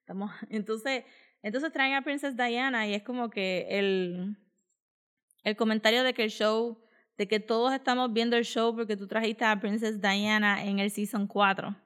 [0.00, 1.04] Estamos, entonces
[1.42, 4.38] entonces traen a Princess Diana y es como que el
[5.42, 6.82] el comentario de que el show
[7.18, 10.90] de que todos estamos viendo el show porque tú trajiste a Princess Diana en el
[10.90, 11.76] season 4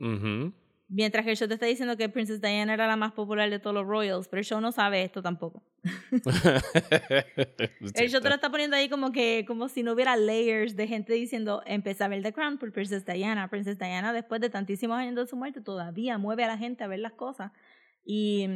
[0.00, 0.54] Ujú.
[0.88, 3.58] Mientras que el show te está diciendo que Princess Diana era la más popular de
[3.58, 5.62] todos los Royals, pero el show no sabe esto tampoco.
[7.94, 10.86] El show te lo está poniendo ahí como que como si no hubiera layers de
[10.86, 13.48] gente diciendo, empecé a ver The Crown por Princess Diana.
[13.48, 16.86] Princess Diana después de tantísimos años de su muerte todavía mueve a la gente a
[16.86, 17.52] ver las cosas.
[18.04, 18.46] Y,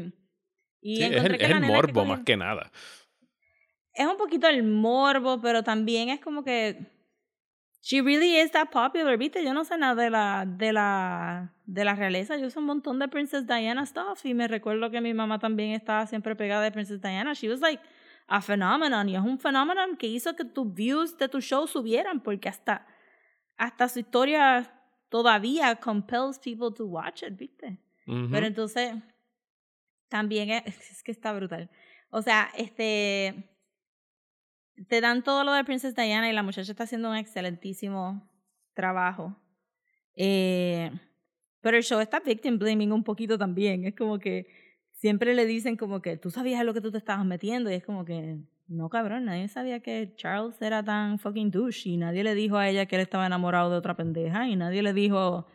[0.81, 2.71] y Sí, es el, que es el que morbo más que nada.
[3.95, 6.98] es un poquito el morbo, pero también es como que
[7.89, 9.43] she really is that popular, ¿viste?
[9.43, 12.99] Yo no sé nada de la de la de la realeza, yo sé un montón
[12.99, 16.71] de Princess Diana stuff y me recuerdo que mi mamá también estaba siempre pegada de
[16.71, 17.33] Princess Diana.
[17.33, 17.83] She was like
[18.27, 22.21] a phenomenon y es un phenomenon que hizo que tus views de tu show subieran
[22.21, 22.87] porque hasta
[23.57, 24.71] hasta su historia
[25.09, 27.79] todavía compels people to watch it, ¿viste?
[28.05, 28.95] Pero entonces,
[30.09, 31.71] también es, es que está brutal.
[32.11, 33.51] O sea, este.
[34.89, 38.31] Te dan todo lo de Princess Diana y la muchacha está haciendo un excelentísimo
[38.75, 39.37] trabajo.
[40.15, 40.91] Eh,
[41.61, 43.85] pero el show está victim blaming un poquito también.
[43.85, 44.47] Es como que
[44.93, 47.85] siempre le dicen como que tú sabías lo que tú te estabas metiendo y es
[47.85, 52.35] como que no cabrón, nadie sabía que Charles era tan fucking douche y nadie le
[52.35, 55.47] dijo a ella que él estaba enamorado de otra pendeja y nadie le dijo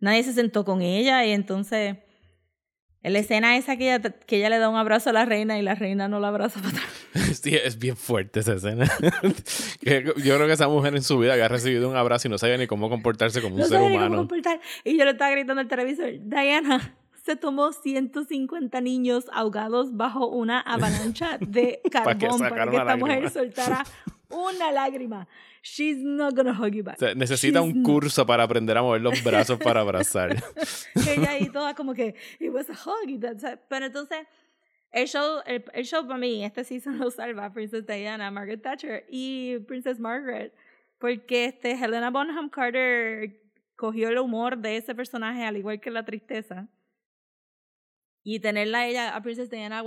[0.00, 1.98] nadie se sentó con ella y entonces
[3.02, 5.58] en la escena esa que ella, que ella le da un abrazo a la reina
[5.58, 6.86] y la reina no la abraza para atrás.
[7.42, 8.84] Sí, es bien fuerte esa escena.
[9.82, 12.56] Yo creo que esa mujer en su vida había recibido un abrazo y no sabía
[12.56, 14.22] ni cómo comportarse como un No ser sabía ni cómo humano.
[14.22, 14.60] comportar.
[14.84, 20.60] Y yo le estaba gritando al televisor, Diana, se tomó 150 niños ahogados bajo una
[20.60, 23.30] avalancha de Para que carbón para que, esta mujer lágrima.
[23.30, 23.84] soltara
[24.30, 25.28] una lágrima.
[25.68, 26.94] She's not gonna hug you back.
[26.94, 27.90] O sea, necesita She's un not.
[27.90, 30.36] curso para aprender a mover los brazos para abrazar.
[30.94, 33.20] que ella ahí toda como que it was a hug
[33.68, 34.28] pero entonces
[34.92, 39.06] el show el, el show para mí este season lo salva Princess Diana Margaret Thatcher
[39.08, 40.54] y Princess Margaret
[40.98, 43.42] porque este Helena Bonham Carter
[43.74, 46.68] cogió el humor de ese personaje al igual que la tristeza
[48.22, 49.82] y tenerla a ella a Princess Diana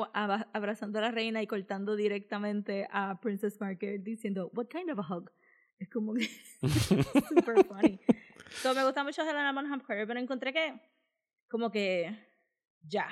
[0.51, 5.15] abrazando a la reina y cortando directamente a Princess Margaret diciendo what kind of a
[5.15, 5.31] hug
[5.79, 6.27] es como que
[7.29, 7.99] super funny
[8.61, 10.73] So, me gusta mucho Helena Bonham Carter, pero encontré que
[11.47, 12.15] como que
[12.81, 13.07] ya.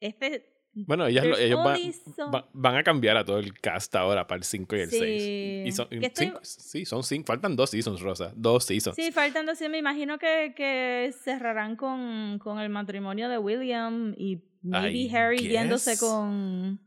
[0.00, 1.78] Este Bueno, ellas, ellos van,
[2.16, 4.90] so- va- van a cambiar a todo el cast ahora para el 5 y el
[4.90, 4.98] Sí.
[4.98, 5.66] 6.
[5.68, 7.26] Y son, estoy- cinco- sí, son cinco.
[7.28, 8.32] Faltan dos seasons, Rosa.
[8.34, 8.96] Dos seasons.
[8.96, 14.42] Sí, faltando así, me imagino que, que cerrarán con, con el matrimonio de William y
[14.62, 16.00] maybe I Harry yéndose guess.
[16.00, 16.80] con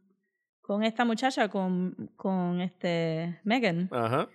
[0.61, 4.27] con esta muchacha, con, con este Megan, Ajá.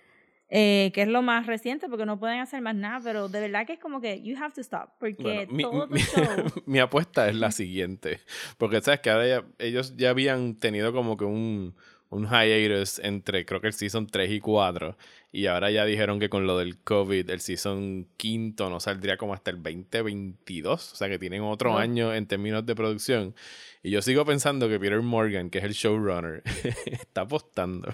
[0.55, 3.65] Eh, que es lo más reciente porque no pueden hacer más nada, pero de verdad
[3.65, 6.23] que es como que you have to stop porque Bueno, mi, todo mi- show
[6.67, 8.19] mi apuesta es la siguiente.
[8.59, 11.73] Porque sabes que ahora ya- ellos ya habían tenido como que un,
[12.09, 14.95] un hiatus entre creo que el season 3 y 4.
[15.35, 19.33] Y ahora ya dijeron que con lo del COVID, el season quinto no saldría como
[19.33, 20.93] hasta el 2022.
[20.93, 23.33] O sea que tienen otro año en términos de producción.
[23.81, 26.43] Y yo sigo pensando que Peter Morgan, que es el showrunner,
[26.85, 27.91] está apostando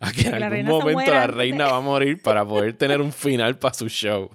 [0.00, 3.12] a que en la algún momento la reina va a morir para poder tener un
[3.12, 4.30] final para su show.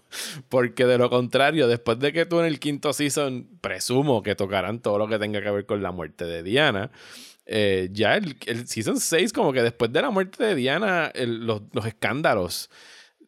[0.50, 4.82] Porque de lo contrario, después de que tú en el quinto season, presumo que tocarán
[4.82, 6.92] todo lo que tenga que ver con la muerte de Diana.
[7.52, 11.64] Eh, ya el, el season 6, como que después de la muerte de Diana, los,
[11.74, 12.70] los escándalos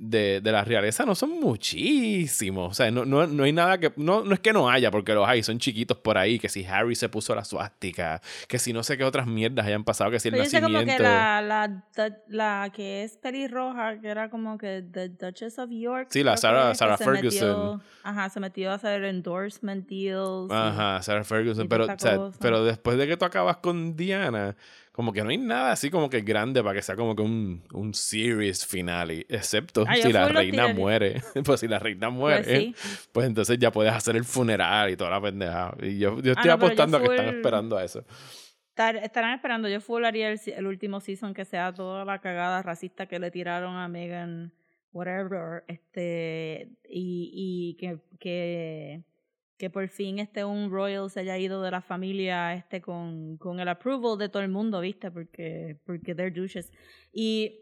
[0.03, 2.71] de, de la realeza no son muchísimos.
[2.71, 3.93] O sea, no, no, no hay nada que.
[3.97, 6.39] No, no es que no haya, porque los hay, son chiquitos por ahí.
[6.39, 9.83] Que si Harry se puso la suástica, que si no sé qué otras mierdas hayan
[9.83, 11.03] pasado, que si el Pero sé como nacimiento.
[11.03, 15.69] que la, la, du- la que es pelirroja, que era como que The Duchess of
[15.71, 16.07] York.
[16.09, 17.47] Sí, la Sarah- Sarah se Ferguson.
[17.49, 20.51] metió- ajá, se metió a hacer endorsement deals.
[20.51, 21.67] Ajá, Sarah Ferguson.
[21.67, 24.55] Pero, o sea, pero después de que tú acabas con Diana,
[25.01, 27.63] como que no hay nada así como que grande para que sea como que un,
[27.73, 29.25] un series finale.
[29.29, 31.21] Excepto Ah, si la reina muere.
[31.43, 33.27] pues si la reina muere, Pues pues, sí.
[33.29, 35.75] entonces ya puedes hacer el funeral y toda la pendeja.
[35.81, 38.05] Y yo, yo estoy Ah, no, yo apostando a que están esperando a eso.
[38.75, 39.67] Estar- estarán esperando.
[39.67, 43.75] Yo full haría el, último season que sea toda la cagada racista que le tiraron
[43.75, 44.53] a Megan,
[44.93, 49.01] whatever, este, y, y que, que,
[49.61, 53.59] que por fin este un royal se haya ido de la familia este con, con
[53.59, 55.11] el approval de todo el mundo, ¿viste?
[55.11, 56.71] Porque, porque they're douches.
[57.13, 57.59] Y,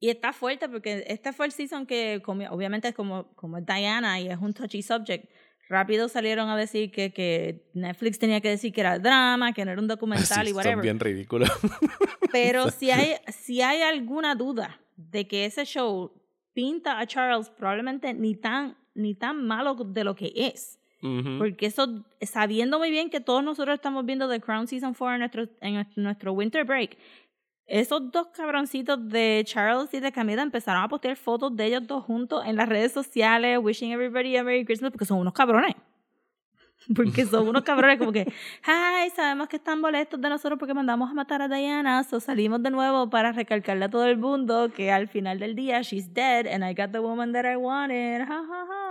[0.00, 4.18] y está fuerte porque este fue el season que, obviamente es como, como es Diana
[4.20, 5.30] y es un touchy subject,
[5.68, 9.70] rápido salieron a decir que, que Netflix tenía que decir que era drama, que no
[9.70, 10.82] era un documental Sí, y son whatever.
[10.82, 11.48] bien ridículos.
[12.32, 16.20] Pero si hay, si hay alguna duda de que ese show
[16.52, 20.75] pinta a Charles probablemente ni tan, ni tan malo de lo que es.
[21.00, 25.18] Porque eso, sabiendo muy bien que todos nosotros estamos viendo The Crown Season 4 en
[25.20, 26.96] nuestro, en nuestro winter break,
[27.66, 32.04] esos dos cabroncitos de Charles y de Camila empezaron a postear fotos de ellos dos
[32.04, 35.74] juntos en las redes sociales, wishing everybody a Merry Christmas, porque son unos cabrones.
[36.94, 38.32] Porque son unos cabrones como que,
[38.62, 42.62] ay, sabemos que están molestos de nosotros porque mandamos a matar a Diana, so salimos
[42.62, 46.46] de nuevo para recalcarle a todo el mundo que al final del día she's dead
[46.46, 48.20] and I got the woman that I wanted.
[48.28, 48.85] Ja, ja, ja.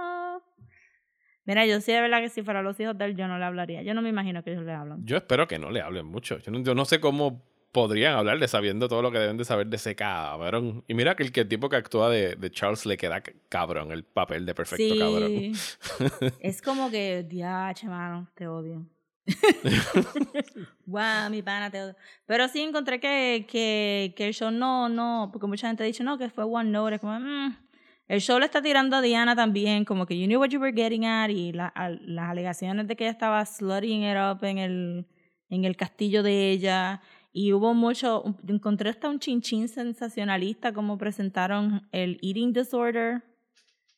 [1.45, 3.45] Mira, yo sí de verdad que si fuera los hijos de él yo no le
[3.45, 3.83] hablaría.
[3.83, 5.05] Yo no me imagino que ellos le hablan.
[5.05, 6.39] Yo espero que no le hablen mucho.
[6.39, 7.43] Yo no, yo no sé cómo
[7.75, 10.85] podrían hablarle sabiendo todo lo que deben de saber de ese cabrón.
[10.87, 13.91] Y mira que el, que el tipo que actúa de, de Charles le queda cabrón,
[13.91, 14.97] el papel de perfecto sí.
[14.97, 16.33] cabrón.
[16.39, 18.87] es como que, diache, mano, te odio.
[20.85, 21.95] Guau, mi pana, te odio.
[22.25, 26.05] Pero sí encontré que, que, que el show no, no, porque mucha gente ha dicho,
[26.05, 26.95] no, que fue One Note.
[26.95, 27.57] Es como, mm.
[28.07, 30.73] El show le está tirando a Diana también, como que you knew what you were
[30.73, 35.07] getting at, y la- las alegaciones de que ella estaba slutting it up en el,
[35.49, 37.01] en el castillo de ella.
[37.33, 43.23] Y hubo mucho, encontré hasta un chinchín sensacionalista como presentaron el eating disorder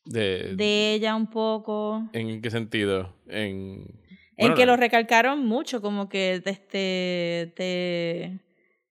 [0.04, 2.08] De, de ella un poco.
[2.14, 3.14] ¿En qué sentido?
[3.28, 3.84] En,
[4.36, 8.40] que no- lo recalcaron mucho, como que este, te,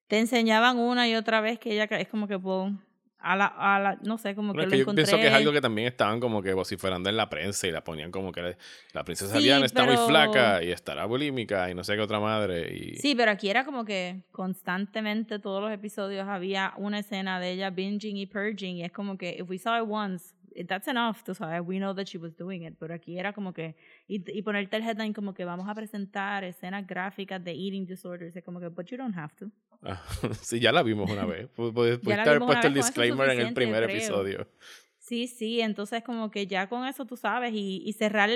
[0.07, 2.37] te enseñaban una y otra vez que ella es como que
[3.19, 5.03] a la, a la, no sé, como que es lo que yo encontré.
[5.05, 7.83] pienso que es algo que también estaban como que vociferando en la prensa y la
[7.83, 8.57] ponían como que la,
[8.93, 12.01] la princesa Sí, Diana está pero- muy flaca y estará bulímica y no sé qué
[12.01, 12.73] otra madre.
[12.73, 12.95] Y...
[12.97, 17.69] Sí, pero aquí era como que constantemente todos los episodios había una escena de ella
[17.69, 20.33] binging y purging y es como que if we saw it once,
[20.65, 23.53] that's enough, tú sabes, we know that she was doing it, pero aquí era como
[23.53, 23.75] que,
[24.07, 28.35] y, y ponerte el headline como que vamos a presentar escenas gráficas de eating disorders,
[28.35, 29.51] es como que, but you don't have to.
[29.83, 30.01] Ah,
[30.41, 31.47] sí, ya la vimos una vez.
[31.49, 33.95] Pudiste haber puesto el disclaimer en el primer creo.
[33.97, 34.47] episodio.
[34.99, 38.29] Sí, sí, entonces como que ya con eso tú sabes y, y cerrar,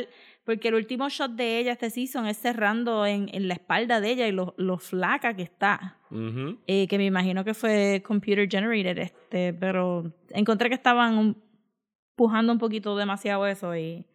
[0.46, 4.12] porque el último shot de ella este season es cerrando en, en la espalda de
[4.12, 6.60] ella y lo, lo flaca que está, Ujú.
[6.68, 11.44] eh, que me imagino que fue computer generated, este, pero encontré que estaban un-
[12.22, 14.06] pujando un poquito demasiado eso y,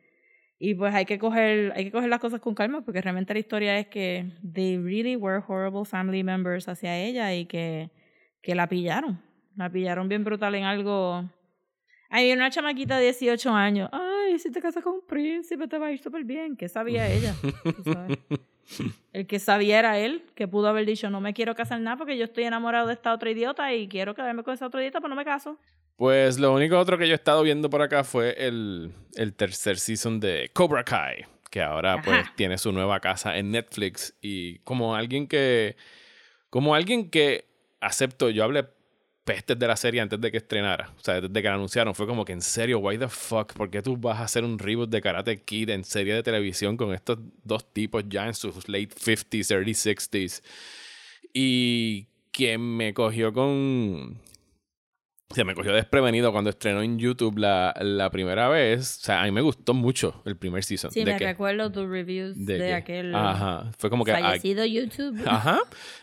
[0.60, 3.40] y pues hay que coger, hay que coger las cosas con calma porque realmente la
[3.40, 7.90] historia es que they really were horrible family members hacia ella y que,
[8.42, 9.20] que la pillaron,
[9.56, 11.24] la pillaron bien brutal en algo
[12.08, 13.90] hay una chamaquita de 18 años.
[14.36, 16.56] Ay, si te casas con un príncipe te va a ir súper bien.
[16.56, 17.34] ¿Qué sabía ella?
[19.14, 22.18] El que sabía era él, que pudo haber dicho, no me quiero casar nada porque
[22.18, 25.08] yo estoy enamorado de esta otra idiota y quiero quedarme con esa otra idiota, pero
[25.08, 25.56] no me caso.
[25.96, 29.78] Pues lo único otro que yo he estado viendo por acá fue el, el tercer
[29.78, 34.94] season de Cobra Kai, que ahora pues tiene su nueva casa en Netflix y como
[34.94, 35.76] alguien que
[36.50, 37.48] como alguien que
[37.80, 38.66] acepto, yo hablé
[39.26, 42.06] pestes de la serie antes de que estrenara, o sea, desde que la anunciaron, fue
[42.06, 44.88] como que en serio, why the fuck, ¿por qué tú vas a hacer un reboot
[44.88, 48.90] de Karate Kid en serie de televisión con estos dos tipos ya en sus late
[48.94, 50.42] 50s, early 60s?
[51.32, 54.18] Y quien me cogió con
[55.34, 58.98] se me cogió desprevenido cuando estrenó en YouTube la, la primera vez.
[59.02, 60.92] O sea, a mí me gustó mucho el primer season.
[60.92, 63.72] Sí, de me que- recuerdo tus reviews de, que- aquel Ajá.
[63.76, 64.12] Fue como que.
[64.12, 65.20] fallecido YouTube.
[65.26, 65.58] ajá.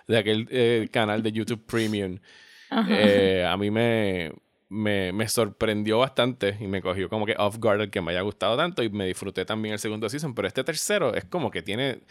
[0.10, 2.20] De aquel eh, canal de YouTube Premium.
[2.90, 4.32] Eh, a mí me,
[4.70, 8.22] me, me sorprendió bastante y me cogió como que off guard el que me haya
[8.22, 10.34] gustado tanto y me disfruté también el segundo season.
[10.34, 12.02] Pero este tercero es como que tiene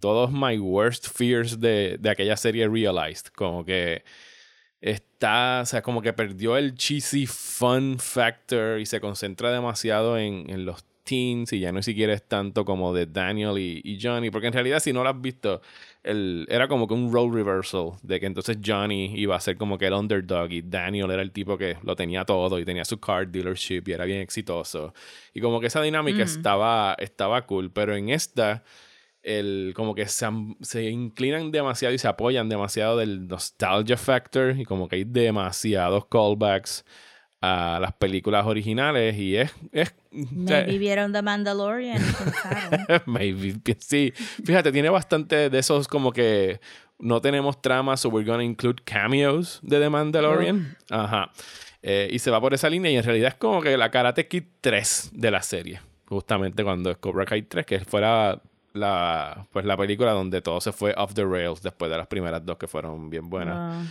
[0.00, 3.26] todos my worst fears de, de aquella serie Realized.
[3.34, 4.04] Como que
[4.80, 10.50] está, o sea, como que perdió el cheesy fun factor y se concentra demasiado en,
[10.50, 14.30] en los teens y ya no siquiera es tanto como de Daniel y, y Johnny,
[14.30, 15.62] porque en realidad si no lo has visto,
[16.02, 19.78] el, era como que un role reversal, de que entonces Johnny iba a ser como
[19.78, 22.98] que el underdog y Daniel era el tipo que lo tenía todo y tenía su
[22.98, 24.92] car dealership y era bien exitoso.
[25.32, 26.22] Y como que esa dinámica Mm.
[26.22, 28.64] estaba, estaba cool, pero en esta
[29.22, 30.26] el, como que se,
[30.62, 36.06] se inclinan demasiado y se apoyan demasiado del nostalgia factor y como que hay demasiados
[36.06, 36.84] callbacks
[37.42, 39.52] a las películas originales y es...
[39.72, 42.00] es Me vivieron The Mandalorian
[43.06, 44.12] maybe, sí.
[44.44, 46.60] Fíjate, tiene bastante de esos como que
[47.00, 50.76] no tenemos tramas, so we're gonna include cameos de The Mandalorian.
[50.88, 51.32] Ajá.
[51.82, 54.28] Eh, y se va por esa línea y en realidad es como que la Karate
[54.28, 55.80] Kid 3 de la serie.
[56.06, 58.40] Justamente cuando es Cobra Kai 3, que fuera
[58.72, 62.46] la, pues la película donde todo se fue off the rails después de las primeras
[62.46, 63.84] dos que fueron bien buenas.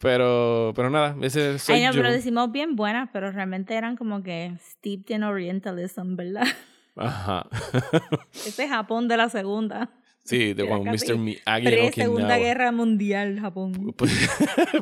[0.00, 2.00] Pero, pero nada, ese soy Ay, no, yo.
[2.02, 6.46] pero decimos bien buenas, pero realmente eran como que steeped in Orientalism, ¿verdad?
[6.94, 7.46] Ajá.
[8.32, 9.90] Ese es Japón de la segunda.
[10.24, 11.16] Sí, de casi Mr.
[11.16, 12.36] Miyagi en Pre-segunda Okinawa.
[12.38, 13.72] guerra mundial, Japón.
[13.96, 14.12] Pues,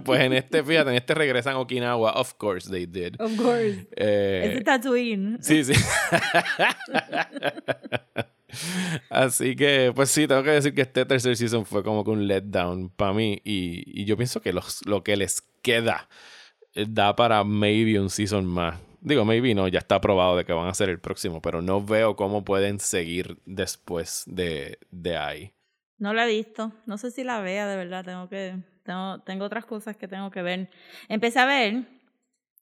[0.04, 2.12] pues en este, fíjate, en este regresan a Okinawa.
[2.12, 3.14] Of course they did.
[3.20, 3.86] Of course.
[3.96, 5.38] Eh, Ese Tatooine.
[5.40, 5.72] Sí, sí.
[9.10, 12.26] Así que, pues sí, tengo que decir que este tercer season fue como que un
[12.26, 13.40] letdown para mí.
[13.44, 16.08] Y, y yo pienso que los, lo que les queda
[16.74, 18.80] eh, da para maybe un season más.
[19.00, 21.84] Digo, maybe no, ya está probado de que van a ser el próximo, pero no
[21.84, 25.52] veo cómo pueden seguir después de, de ahí.
[25.98, 26.72] No la he visto.
[26.86, 28.04] No sé si la vea, de verdad.
[28.04, 28.56] Tengo que.
[28.82, 30.70] Tengo, tengo otras cosas que tengo que ver.
[31.08, 31.84] Empecé a ver.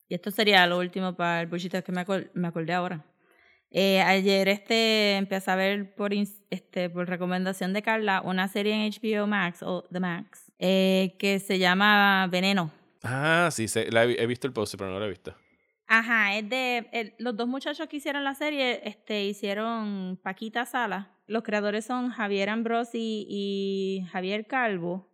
[0.08, 3.04] Y esto sería lo último para el bullshit que me, acor- me acordé ahora.
[3.76, 6.12] Eh, ayer este empecé a ver por,
[6.50, 11.40] este, por recomendación de Carla una serie en HBO Max o The Max eh, que
[11.40, 12.70] se llama Veneno.
[13.02, 15.34] Ah, sí, sé, la he, he visto el post, pero no lo he visto.
[15.88, 21.10] Ajá, es de el- los dos muchachos que hicieron la serie, este, hicieron Paquita Sala.
[21.26, 25.10] Los creadores son Javier Ambrosi y Javier Calvo.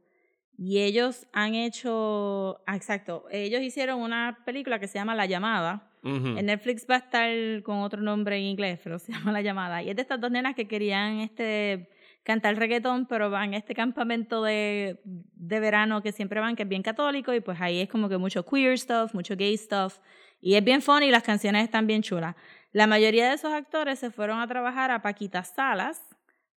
[0.59, 5.89] Y ellos han hecho, ah, exacto, ellos hicieron una película que se llama La Llamada.
[6.02, 6.38] Ujú.
[6.38, 9.82] En Netflix va a estar con otro nombre en inglés, pero se llama La Llamada.
[9.82, 11.90] Y es de estas dos nenas que querían este
[12.22, 16.68] cantar reggaetón, pero van a este campamento de, de verano que siempre van, que es
[16.68, 19.98] bien católico, y pues ahí es como que mucho queer stuff, mucho gay stuff.
[20.40, 22.34] Y es bien funny y las canciones están bien chulas.
[22.72, 26.02] La mayoría de esos actores se fueron a trabajar a Paquita Salas,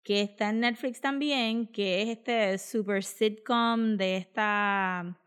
[0.03, 5.20] que está en Netflix también, que es este super sitcom de esta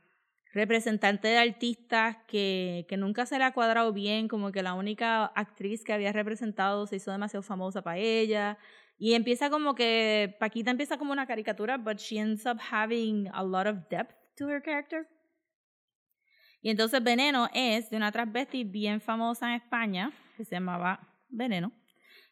[0.54, 5.26] representante de artistas que, que nunca se le ha cuadrado bien, como que la única
[5.26, 8.58] actriz que había representado se hizo demasiado famosa para ella.
[9.00, 13.44] Y empieza como que, Paquita empieza como una caricatura, but she ends up having a
[13.44, 15.08] lot of depth to her character.
[16.62, 21.72] Y entonces Veneno es de una transvesti bien famosa en España, que se llamaba Veneno.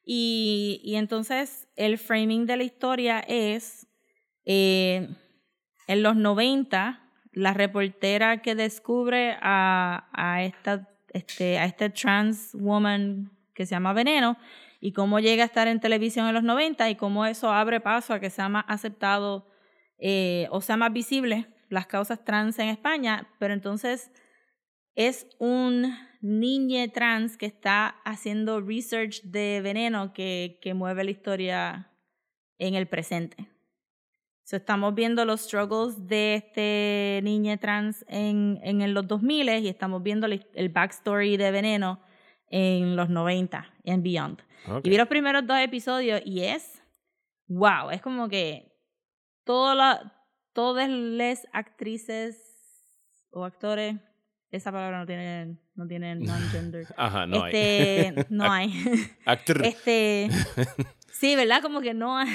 [0.06, 3.88] Y, y entonces el framing de la historia es,
[4.46, 5.10] eh,
[5.88, 13.32] en los 90, la reportera que descubre a, a, esta, este, a este trans woman
[13.54, 14.38] que se llama Veneno
[14.80, 18.14] y cómo llega a estar en televisión en los 90 y cómo eso abre paso
[18.14, 19.48] a que sea más aceptado
[20.00, 24.12] eh, o sea más visible las causas trans en España, pero entonces
[24.96, 31.92] es un niñe trans que está haciendo research de veneno que, que mueve la historia
[32.58, 33.51] en el presente.
[34.52, 40.04] So, estamos viendo los struggles de este niñe trans en, en los 2000 y estamos
[40.04, 42.02] viendo el, backstory de veneno
[42.50, 44.42] en los 90 and beyond.
[44.68, 44.86] Ok.
[44.86, 46.84] Y vi los primeros dos episodios y es,
[47.48, 48.76] wow, es como que
[49.46, 52.38] todo la, todas las actrices
[53.30, 53.96] o actores,
[54.50, 56.88] esa palabra no tiene, no tiene non-gender.
[56.98, 57.54] Ajá, no hay.
[57.56, 58.74] este, no hay.
[59.26, 59.66] Actor.
[59.66, 60.28] Este,
[61.10, 61.62] sí, ¿verdad?
[61.62, 62.28] Como que no hay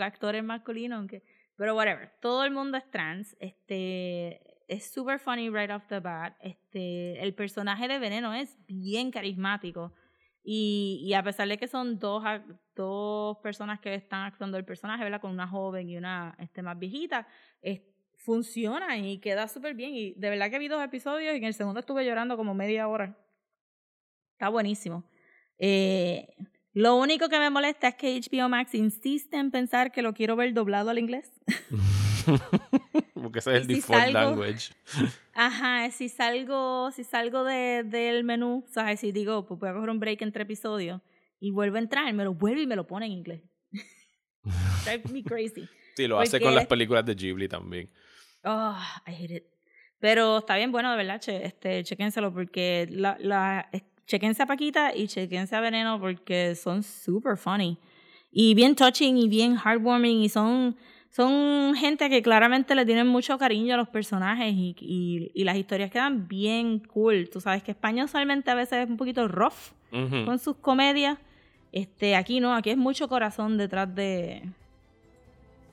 [0.00, 1.22] actores masculinos, aunque,
[1.56, 2.12] pero whatever.
[2.20, 3.36] Todo el mundo es trans.
[3.40, 6.36] Este, es super funny right off the bat.
[6.40, 9.92] Este, el personaje de Veneno es bien carismático.
[10.42, 12.22] Y, y a pesar de que son dos,
[12.76, 15.20] dos personas que están actuando el personaje, ¿verdad?
[15.20, 17.26] Con una joven y una este, más viejita,
[17.60, 17.82] es-
[18.18, 19.94] funciona y queda súper bien.
[19.94, 22.86] Y de verdad que vi dos episodios y en el segundo estuve llorando como media
[22.88, 23.18] hora.
[24.32, 25.04] Está buenísimo.
[25.58, 26.28] Eh,
[26.76, 30.36] lo único que me molesta es que HBO Max insiste en pensar que lo quiero
[30.36, 31.32] ver doblado al inglés.
[33.14, 34.72] Porque ese es el si default salgo- language.
[35.32, 39.00] Ajá, si salgo, si salgo de, del menú, ¿sabes?
[39.00, 41.00] Si digo, pues voy a coger un break entre episodios
[41.40, 43.42] y vuelvo a entrar, me lo vuelve y me lo pone en inglés.
[44.84, 45.68] Drive me crazy.
[45.96, 47.90] Sí, lo hace Porque con las películas de Ghibli también.
[48.44, 49.44] Oh, I hate it.
[49.98, 53.68] Pero está bien bueno, de verdad, che, este, chequénselo porque la, la,
[54.06, 57.78] chequense a Paquita y chequense a Veneno porque son super funny.
[58.30, 60.76] Y bien touching y bien heartwarming y son,
[61.10, 65.56] son gente que claramente le tienen mucho cariño a los personajes y, y, y las
[65.56, 67.28] historias quedan bien cool.
[67.30, 71.18] Tú sabes que España usualmente a veces es un poquito rough con sus comedias.
[71.72, 74.42] Este, aquí no, aquí es mucho corazón detrás de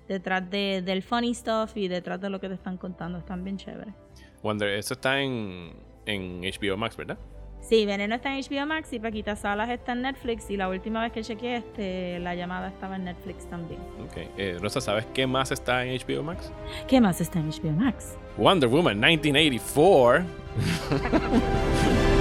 [0.08, 3.18] detrás de, del funny stuff y detrás de lo que te están contando.
[3.18, 3.94] Están bien chéveres.
[4.42, 5.74] Wonder, eso está en,
[6.06, 7.18] en HBO Max, ¿verdad?
[7.64, 11.02] Sí, Veneno está en HBO Max y Paquita Salas está en Netflix y la última
[11.02, 13.80] vez que chequeé este, la llamada estaba en Netflix también.
[14.04, 14.18] Ok.
[14.38, 16.52] Eh, Rosa, ¿sabes qué más está en HBO Max?
[16.88, 18.18] ¿Qué más está en HBO Max?
[18.38, 20.26] Wonder Woman 1984.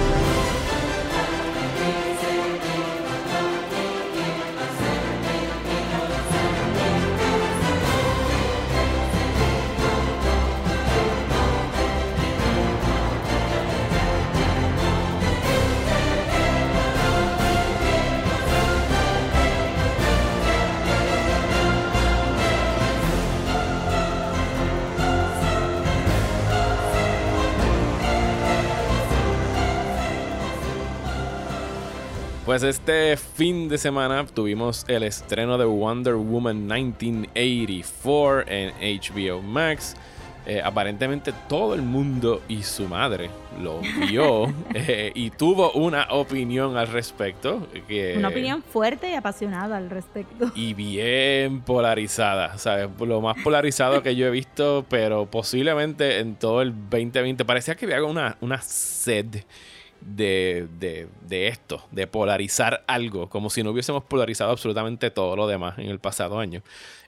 [32.45, 39.95] Pues este fin de semana tuvimos el estreno de Wonder Woman 1984 en HBO Max.
[40.45, 43.29] Eh, aparentemente todo el mundo y su madre
[43.61, 47.65] lo vio eh, y tuvo una opinión al respecto.
[47.87, 50.51] Que, Una opinión fuerte y apasionada al respecto.
[50.53, 52.89] y bien polarizada, ¿sabes?
[52.99, 57.45] Lo más polarizado que yo he visto, pero posiblemente en todo el 2020.
[57.45, 59.27] Parecía que había una, una sed
[60.05, 65.47] de, de, de esto, de polarizar algo, como si no hubiésemos polarizado absolutamente todo lo
[65.47, 66.61] demás en el pasado año.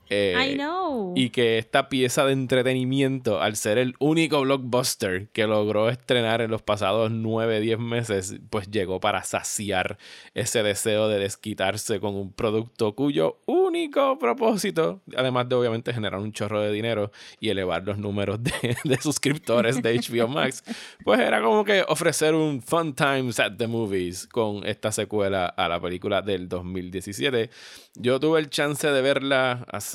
[0.09, 1.13] Eh, I know.
[1.15, 6.51] y que esta pieza de entretenimiento, al ser el único blockbuster que logró estrenar en
[6.51, 9.97] los pasados 9, 10 meses, pues llegó para saciar
[10.33, 16.31] ese deseo de desquitarse con un producto cuyo único propósito, además de obviamente generar un
[16.33, 20.63] chorro de dinero y elevar los números de, de suscriptores de HBO Max,
[21.03, 25.67] pues era como que ofrecer un fun times at the movies con esta secuela a
[25.67, 27.49] la película del 2017.
[27.95, 29.94] Yo tuve el chance de verla hace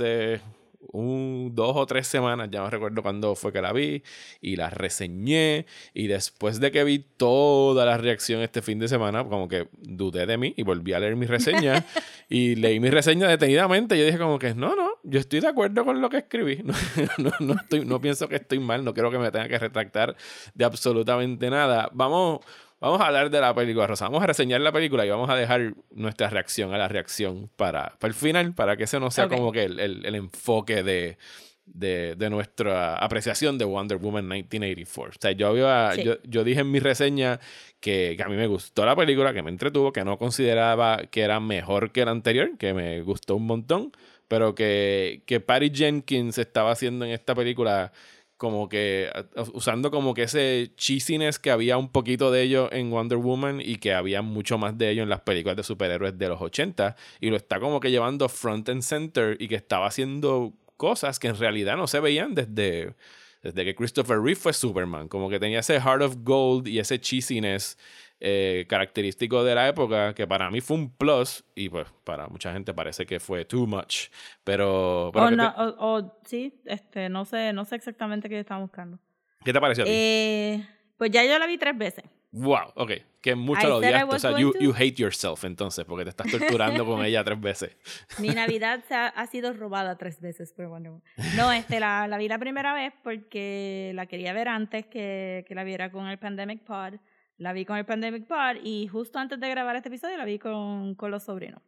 [0.93, 4.03] un, dos o tres semanas, ya no recuerdo cuándo fue que la vi,
[4.41, 9.25] y la reseñé, y después de que vi toda la reacción este fin de semana,
[9.25, 11.85] como que dudé de mí y volví a leer mi reseña,
[12.29, 15.49] y leí mi reseña detenidamente, y yo dije como que, no, no, yo estoy de
[15.49, 16.75] acuerdo con lo que escribí, no,
[17.19, 20.17] no, no, estoy, no pienso que estoy mal, no creo que me tenga que retractar
[20.55, 21.91] de absolutamente nada.
[21.93, 22.41] Vamos...
[22.81, 24.07] Vamos a hablar de la película, Rosa.
[24.07, 27.97] Vamos a reseñar la película y vamos a dejar nuestra reacción a la reacción para,
[27.99, 31.19] para el final, para que ese no sea como que el, el- el enfoque de,
[31.67, 35.19] de, de nuestra apreciación de Wonder Woman 1984.
[35.19, 36.05] O sea, yo, había, Sí.
[36.05, 37.39] yo, yo dije en mi reseña
[37.81, 41.21] que, que a mí me gustó la película, que me entretuvo, que no consideraba que
[41.21, 43.93] era mejor que la anterior, que me gustó un montón,
[44.27, 47.93] pero que, que Patty Jenkins estaba haciendo en esta película
[48.41, 49.11] como que
[49.53, 53.77] usando como que ese cheesiness que había un poquito de ello en Wonder Woman y
[53.77, 57.29] que había mucho más de ello en las películas de superhéroes de los 80 y
[57.29, 61.39] lo está como que llevando front and center y que estaba haciendo cosas que en
[61.39, 62.95] realidad no se veían desde,
[63.43, 66.99] desde que Christopher Reeve fue Superman, como que tenía ese heart of gold y ese
[66.99, 67.77] cheesiness
[68.21, 72.53] eh, característico de la época que para mí fue un plus y pues para mucha
[72.53, 74.09] gente parece que fue too much,
[74.45, 75.11] pero...
[75.13, 78.39] pero o, ¿qué, no, te, o, o- sí, este, no sé, no sé exactamente qué
[78.39, 78.99] estaba buscando.
[79.45, 79.93] qué te pareció a ti?
[79.95, 80.67] Eh,
[80.97, 82.05] pues ya yo la vi tres veces.
[82.33, 82.93] Wow, ok.
[83.21, 84.15] Que mucho lo odiaste.
[84.15, 87.77] O sea, you, you hate yourself entonces, porque te estás torturando con ella tres veces.
[88.19, 91.03] Mi Navidad se ha, ha sido robada tres veces Wonder Woman.
[91.37, 95.55] No, este, la, la vi la primera vez porque la quería ver antes que, que
[95.57, 97.01] la viera con el Pandemic Pod.
[97.41, 100.39] La vi con el Pandemic Pod y justo antes de grabar este episodio la vi
[100.39, 101.63] con, con los sobrinos.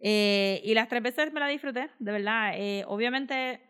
[0.00, 2.54] Eh, y las tres veces me la disfruté, de verdad.
[2.56, 3.60] Eh, obviamente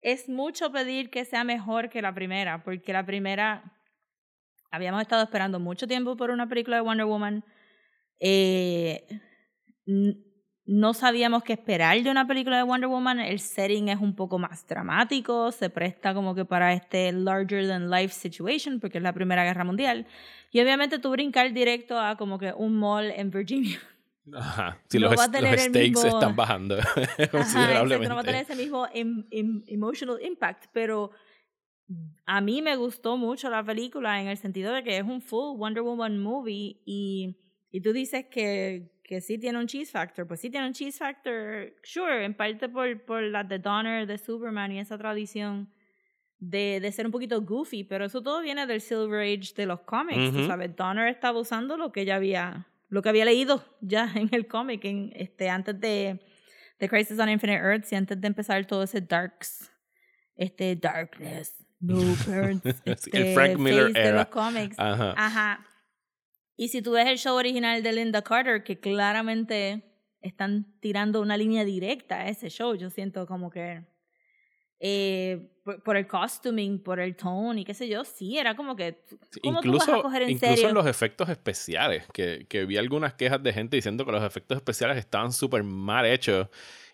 [0.00, 3.78] es mucho pedir que sea mejor que la primera, porque la primera
[4.70, 7.44] habíamos estado esperando mucho tiempo por una película de Wonder Woman.
[8.18, 9.06] Eh,
[10.72, 13.18] no sabíamos qué esperar de una película de Wonder Woman.
[13.18, 17.90] El setting es un poco más dramático, se presta como que para este larger than
[17.90, 20.06] life situation, porque es la Primera Guerra Mundial.
[20.52, 23.80] Y obviamente tú brincar directo a como que un mall en Virginia.
[24.32, 24.78] Ajá.
[24.88, 25.26] Si No los, los
[25.60, 28.08] stakes mismo- están bajando Ajá, considerablemente.
[28.08, 31.10] no va a tener ese mismo em- em- emotional impact, pero
[32.26, 35.58] a mí me gustó mucho la película en el sentido de que es un full
[35.58, 37.34] Wonder Woman movie y,
[37.72, 40.96] y tú dices que, que sí tiene un cheese factor, pues sí tiene un cheese
[40.96, 45.68] factor, sure, en parte por, por la de Donner de Superman y esa tradición
[46.38, 49.80] de, de ser un poquito goofy, pero eso todo viene del Silver Age de los
[49.80, 50.46] cómics, tú Ujú.
[50.46, 54.46] sabes, Donner estaba usando lo que ya había, lo que había leído ya en el
[54.46, 56.20] cómic, en, este, antes de,
[56.78, 59.72] de Crisis on Infinite Earths y antes de empezar todo ese darks,
[60.36, 62.92] este darkness, no parents, Sí, el
[63.24, 64.18] este, Frank Miller face de era.
[64.18, 64.78] los cómics.
[64.78, 65.14] Ajá.
[65.16, 65.66] Ajá.
[66.60, 69.82] Y si tú ves el show original de Linda Carter, que claramente
[70.20, 73.82] están tirando una línea directa a ese show, yo siento como que
[74.78, 78.76] eh, por, por el costuming, por el tone y qué sé yo, sí, era como
[78.76, 79.06] que,
[79.42, 80.68] ¿cómo tú vas a incluso coger en incluso serio?
[80.68, 84.58] en los efectos especiales, que, que vi algunas quejas de gente diciendo que los efectos
[84.58, 86.48] especiales estaban súper mal hechos.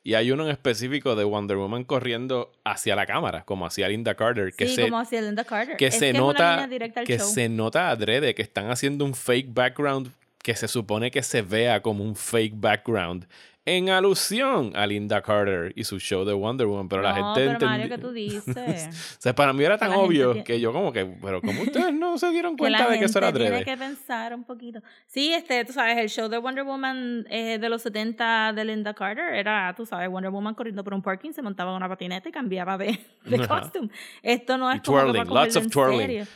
[0.07, 4.14] Y hay uno en específico de Wonder Woman corriendo hacia la cámara, como hacia Linda
[4.14, 5.76] Carter, que sí, se, como hacía Linda Carter.
[5.76, 6.68] que Es se nota
[7.04, 7.26] que show.
[7.26, 10.12] se nota adrede que están haciendo un fake background
[10.47, 13.26] que se supone que se vea como un fake background
[13.64, 17.53] en alusión a Linda Carter y su show de Wonder Woman, pero la no, gente
[17.59, 18.47] pero Mario, ¿qué tú dices?
[19.18, 21.92] o sea, para mí era tan la obvio que yo como que, pero como ustedes
[21.92, 23.64] no se dieron que cuenta la de que eso era gente adrede.
[23.64, 24.80] tiene que pensar un poquito.
[25.09, 28.94] Sí, este, tú sabes, el show de Wonder Woman eh, de los 70 de Linda
[28.94, 32.28] Carter era, tú sabes, Wonder Woman corriendo por un parking, se montaba en una patineta
[32.28, 33.90] y cambiaba de, de costume.
[34.22, 35.99] Esto no es Y como que twirling, para lots of twirling.
[36.03, 36.26] serio.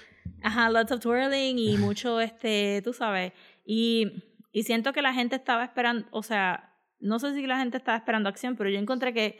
[0.42, 3.32] Ajá, lots of twirling y mucho, este, tú sabes.
[3.64, 7.76] Y y siento que la gente estaba esperando, o sea, no sé si la gente
[7.76, 9.38] estaba esperando acción, pero yo encontré que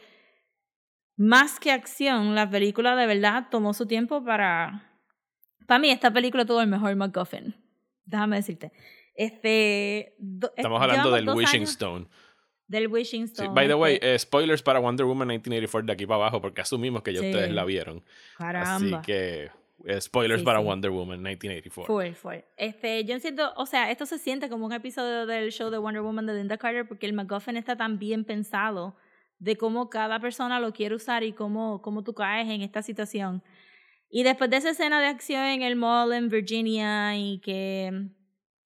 [1.17, 4.87] más que acción, la película de verdad tomó su tiempo para...
[5.67, 7.53] Para mí esta película tuvo el mejor MacGuffin.
[8.05, 8.71] Déjame decirte.
[9.15, 12.07] Este, do- Estamos hablando del Wishing años- Stone.
[12.67, 13.49] Del Wishing Sí, Stone.
[13.53, 16.61] by the way, este- eh, spoilers para Wonder Woman 1984 de aquí para abajo, porque
[16.61, 17.27] asumimos que ya Sí.
[17.29, 18.03] ustedes la vieron.
[18.37, 18.75] caramba.
[18.99, 19.51] Así que
[19.99, 20.65] spoilers Sí, para sí.
[20.65, 21.85] Wonder Woman 1984.
[21.85, 22.43] Full, full.
[22.57, 26.01] Este, yo siento, o sea, esto se siente como un episodio del show de Wonder
[26.01, 28.95] Woman de Linda Carter porque el MacGuffin está tan bien pensado
[29.39, 33.43] de cómo cada persona lo quiere usar y cómo, cómo tú caes en esta situación.
[34.09, 38.09] Y después de esa escena de acción en el mall en Virginia y que,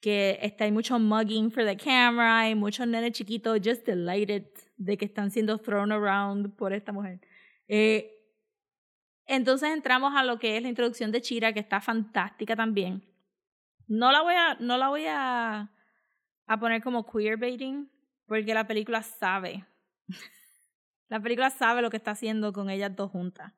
[0.01, 4.43] que está, hay mucho mugging for the camera y muchos nenes chiquitos just delighted
[4.78, 7.22] de que están siendo thrown around por esta mujer.
[7.68, 8.14] Eh,
[9.26, 13.03] entonces entramos a lo que es la introducción de Chira, que está fantástica también.
[13.88, 15.71] No la voy a, no la voy a,
[16.47, 17.89] a poner como queerbaiting,
[18.28, 19.65] porque la película sabe.
[21.09, 23.53] la película sabe lo que está haciendo con ellas dos juntas.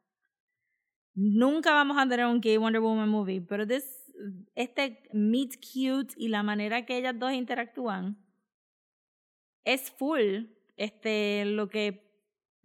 [1.16, 4.12] Nunca vamos a tener un gay Wonder Woman movie, pero this-
[4.56, 8.18] este meet cute y la manera que ellas dos interactúan
[9.64, 10.46] es full
[10.76, 12.07] este lo que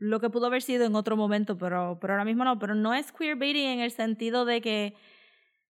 [0.03, 2.59] lo que pudo haber sido en otro momento, pero, pero ahora mismo no.
[2.59, 4.95] Pero no es queerbaiting en el sentido de que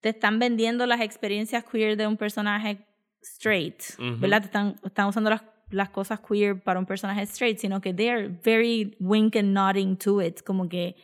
[0.02, 2.80] te están vendiendo las experiencias queer de un personaje
[3.22, 4.18] straight, Ujú.
[4.20, 4.42] ¿verdad?
[4.42, 8.28] Te están, están usando las, las cosas queer para un personaje straight, sino que they're
[8.44, 10.42] very wink and nodding to it.
[10.42, 10.96] Como que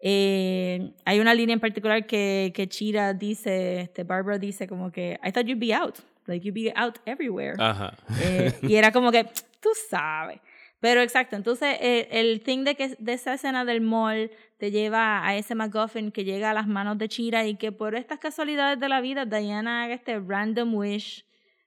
[0.00, 5.18] eh, hay una línea en particular que, que Chira dice, este, Barbara dice como que,
[5.24, 5.96] I thought you'd be out.
[6.26, 7.54] Like you'd be out everywhere.
[7.58, 7.96] Ajá.
[8.20, 9.24] Eh, y era como que,
[9.60, 10.38] tú sabes.
[10.80, 15.26] Pero exacto, entonces eh, el thing de que de esa escena del mall te lleva
[15.26, 18.78] a ese MacGuffin que llega a las manos de Chira y que por estas casualidades
[18.78, 21.24] de la vida Diana haga este random wish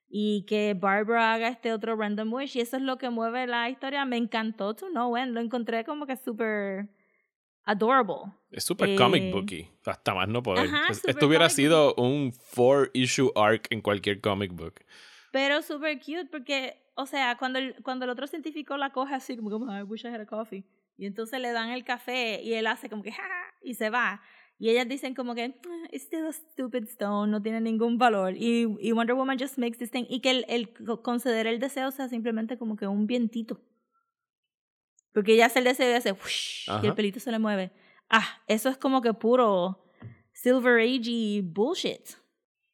[0.07, 3.69] y que Barbara haga este otro random wish y eso es lo que mueve la
[3.69, 4.05] historia.
[4.05, 6.89] Me encantó to no end, lo encontré como que súper
[7.63, 8.33] adorable.
[8.49, 9.69] Es súper Eh, comic booky.
[9.85, 10.67] Hasta más no poder.
[10.67, 14.75] Ajá, Esto hubiera sido un four issue arc en cualquier comic book.
[15.31, 19.35] Pero súper cute porque, o sea, cuando el, cuando el otro científico la coge así
[19.37, 20.63] como, como, I wish I had a coffee.
[20.97, 23.23] Y entonces le dan el café y él hace como que, "Ja",
[23.61, 24.21] y se va.
[24.59, 28.35] Y ellas dicen como que, "Ah, it's still a stupid stone, no tiene ningún valor.
[28.37, 30.05] Y, y Wonder Woman just makes this thing.
[30.09, 33.61] Y que el, el co- conceder el deseo sea simplemente como que un vientito.
[35.13, 37.71] Porque ella hace el deseo y hace, "Whoosh", y el pelito se le mueve.
[38.09, 39.83] Ah, eso es como que puro
[40.33, 42.01] Silver Age bullshit.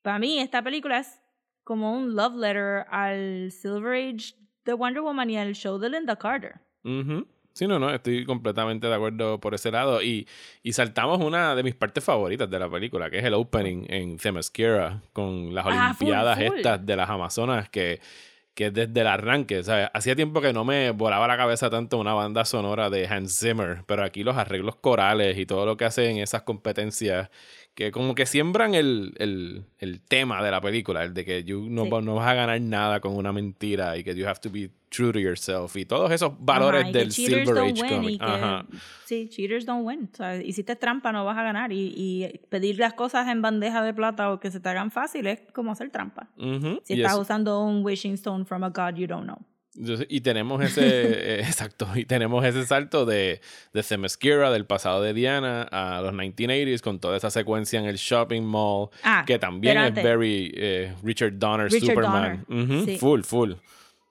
[0.01, 1.19] Para mí, esta película es
[1.67, 6.15] como un love letter al Silver Age de Wonder Woman y al show de Linda
[6.15, 6.55] Carter.
[6.85, 7.27] Ujú.
[7.51, 10.01] Sí, no, no, estoy completamente de acuerdo por ese lado.
[10.01, 10.27] Y,
[10.63, 14.17] y saltamos una de mis partes favoritas de la película, que es el opening en
[14.17, 16.57] Themyscira, con las Ah, Olimpiadas full.
[16.59, 17.99] estas de las Amazonas, que,
[18.53, 19.89] que desde el arranque, ¿sabes?
[19.93, 23.83] Hacía tiempo que no me volaba la cabeza tanto una banda sonora de Hans Zimmer,
[23.87, 27.29] pero aquí los arreglos corales y todo lo que hacen esas competencias,
[27.77, 31.67] que como que siembran el, el, el tema de la película, el de que you
[31.69, 31.91] no, Sí.
[32.01, 35.11] no vas a ganar nada con una mentira y que you have to be true
[35.13, 38.19] to yourself y todos esos valores Ajá, y del Silver Age comic.
[38.19, 38.65] que- Ajá.
[39.05, 40.09] Sí, cheaters don't win.
[40.11, 41.71] O sea, hiciste trampa, no vas a ganar.
[41.71, 45.27] Y, y pedir las cosas en bandeja de plata o que se te hagan fácil
[45.27, 46.29] es como hacer trampa.
[46.37, 46.81] Ujú.
[46.83, 49.37] Si Y estás eso- usando un wishing stone from a god you don't know.
[50.09, 50.81] Y tenemos ese,
[51.37, 53.41] eh, exacto, y tenemos ese salto de,
[53.73, 57.97] de Themyscira, del pasado de Diana, a los 1980s, con toda esa secuencia en el
[57.97, 62.45] shopping mall, Ah, que también es very eh, Richard Donner Richard Superman.
[62.47, 62.97] Donner, Ujú, sí.
[62.97, 63.53] Full, full.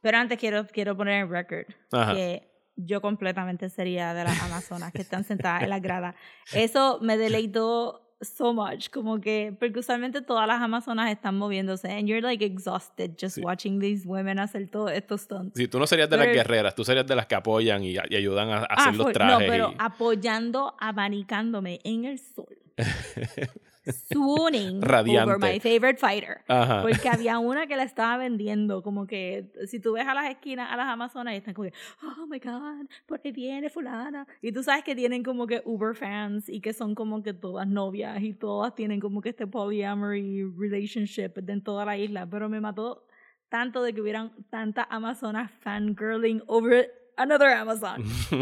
[0.03, 2.15] Pero antes quiero, quiero poner en record Ajá.
[2.15, 6.15] que yo completamente sería de las amazonas que están sentadas en la grada.
[6.53, 12.09] Eso me deleitó so much, como que, porque usualmente todas las amazonas están moviéndose and
[12.09, 13.43] you're like exhausted just Sí.
[13.45, 15.57] watching these women hacer todos estos stunts.
[15.59, 17.93] Si tú no serías de las Pero- guerreras, tú serías de las que apoyan y,
[17.95, 19.47] y ayudan a, a Ah, hacer los trajes.
[19.47, 22.57] No, pero y- apoyando, abanicándome en el sol.
[23.93, 25.23] Swooning Radiante.
[25.23, 26.43] over my favorite fighter.
[26.49, 26.83] Ajá.
[26.83, 30.71] Porque había una que la estaba vendiendo, como que si tú ves a las esquinas,
[30.71, 34.27] a las amazonas, y están como que, oh my god, por ahí viene fulana.
[34.43, 37.67] Y tú sabes que tienen como que uber fans y que son como que todas
[37.67, 42.27] novias y todas tienen como que este polyamory relationship en toda la isla.
[42.29, 43.07] Pero me mató
[43.49, 48.05] tanto de que hubieran tantas amazonas fangirling over another Amazon.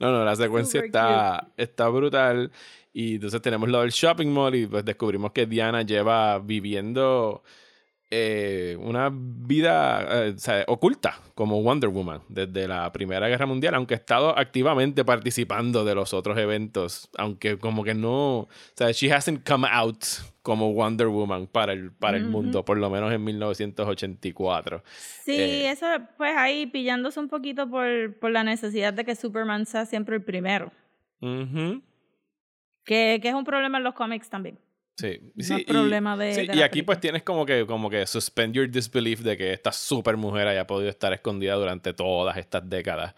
[0.00, 2.50] no, no, la secuencia Super está, está brutal.
[2.92, 7.42] Y entonces tenemos lo del shopping mall y pues descubrimos que Diana lleva viviendo
[8.16, 13.74] eh, una vida eh, o sea, oculta como Wonder Woman desde la Primera Guerra Mundial,
[13.74, 18.92] aunque ha estado activamente participando de los otros eventos, aunque como que no, o sea,
[18.92, 20.04] she hasn't come out
[20.42, 24.84] como Wonder Woman para el, para el mundo, por lo menos en 1984.
[25.24, 25.86] Sí, Eh, eso
[26.16, 30.22] pues ahí pillándose un poquito por, por la necesidad de que Superman sea siempre el
[30.22, 30.70] primero.
[32.84, 34.58] Que, que es un problema en los cómics también.
[34.96, 37.00] Sí, No sí, es y- problema de- sí, de y aquí pues película.
[37.00, 40.88] tienes como que, como que suspend your disbelief de que esta super mujer haya podido
[40.90, 43.14] estar escondida durante todas estas décadas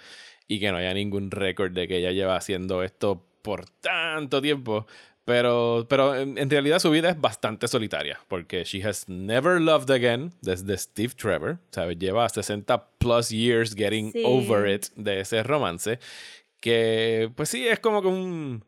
[0.49, 4.87] y que no haya ningún récord de que ella lleva haciendo esto por tanto tiempo.
[5.27, 9.91] Pero, pero en, en realidad su vida es bastante solitaria porque she has never loved
[9.91, 11.99] again desde Steve Trevor, ¿sabes?
[11.99, 14.23] Lleva 60 plus years getting Sí.
[14.25, 15.99] over it de ese romance
[16.61, 18.65] que pues sí es como que un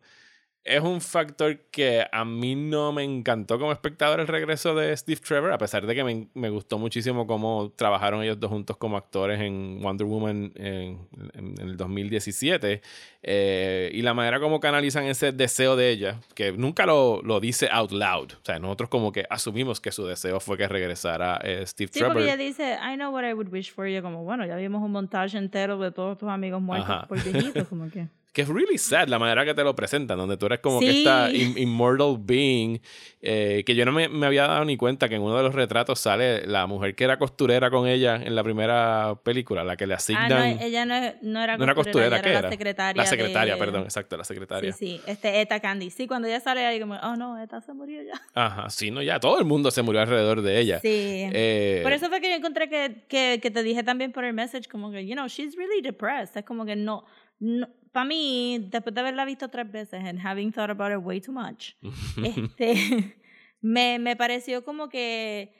[0.68, 5.20] es un factor que a mí no me encantó como espectador el regreso de Steve
[5.26, 8.96] Trevor, a pesar de que me, me gustó muchísimo cómo trabajaron ellos dos juntos como
[8.96, 10.98] actores en Wonder Woman en,
[11.34, 12.82] en- en el 2017
[13.22, 17.68] eh, y la manera como canalizan ese deseo de ella, que nunca lo, lo dice
[17.72, 18.32] out loud.
[18.32, 21.98] O sea, nosotros como que asumimos que su deseo fue que regresara eh, Steve Sí,
[22.00, 22.14] Trevor.
[22.14, 24.02] porque ella dice, I know what I would wish for you.
[24.02, 27.06] Como, bueno, ya vimos un montaje entero de todos tus amigos muertos Ajá.
[27.08, 28.06] por viejitos, como que...
[28.32, 30.92] Que es really sad la manera que te lo presentan, donde tú eres como que
[30.92, 30.98] Sí.
[30.98, 32.78] esta im- immortal being,
[33.22, 35.54] eh, que yo no me, me había dado ni cuenta que en uno de los
[35.54, 39.86] retratos sale la mujer que era costurera con ella en la primera película, la que
[39.86, 40.28] le Ah, asignan...
[40.56, 42.48] no, ella no, no era no era costurera, ella ¿qué era era?
[42.48, 43.02] la secretaria.
[43.02, 44.72] La secretaria, de- perdón, exacto, la secretaria.
[44.72, 45.90] Sí, sí, este Eta Candy.
[45.90, 48.20] Sí, cuando ella sale ahí como, oh no, Eta se murió ya.
[48.34, 50.80] Ajá, sí, no, ya todo el mundo se murió alrededor de ella.
[50.80, 50.88] Sí.
[50.92, 54.34] Eh, Por eso fue que yo encontré que, que, que te dije también por el
[54.34, 56.36] message, como que, you know, she's really depressed.
[56.36, 57.04] Es como que no,
[57.38, 61.20] no para mí, después de haberla visto tres veces and having thought about it way
[61.20, 61.74] too much,
[62.22, 63.16] este,
[63.60, 65.54] me, me pareció como que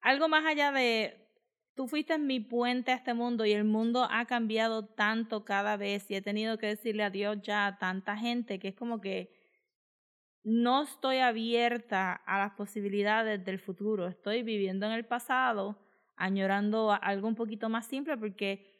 [0.00, 1.16] algo más allá de,
[1.74, 6.10] tú fuiste mi puente a este mundo y el mundo ha cambiado tanto cada vez
[6.10, 9.34] y he tenido que decirle adiós ya a tanta gente que es como que
[10.44, 14.08] no estoy abierta a las posibilidades del futuro.
[14.08, 15.78] Estoy viviendo en el pasado,
[16.16, 18.73] añorando algo un poquito más simple porque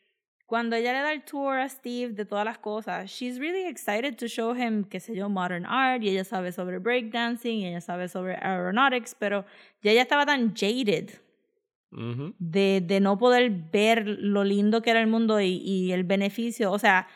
[0.47, 4.17] cuando ella le da el tour a Steve de todas las cosas, she's really excited
[4.17, 7.81] to show him, qué sé yo, modern art, y ella sabe sobre breakdancing, y ella
[7.81, 9.45] sabe sobre aeronautics, pero
[9.83, 11.11] ya ella estaba tan jaded
[11.91, 12.35] ujú.
[12.39, 16.71] de, de no poder ver lo lindo que era el mundo y, y el beneficio.
[16.73, 17.09] O sea,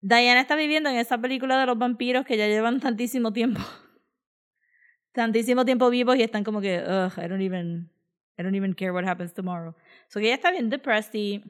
[0.00, 3.60] Diana está viviendo en esa película de los vampiros que ya llevan tantísimo tiempo.
[5.12, 7.88] tantísimo tiempo vivos y están como que, ugh, I don't even,
[8.36, 9.76] I don't even care what happens tomorrow.
[10.08, 11.44] So que ella está bien depressed y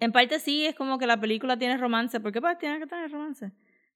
[0.00, 3.10] en parte sí es como que la película tiene romance, porque pues tiene que tener
[3.10, 3.52] romance.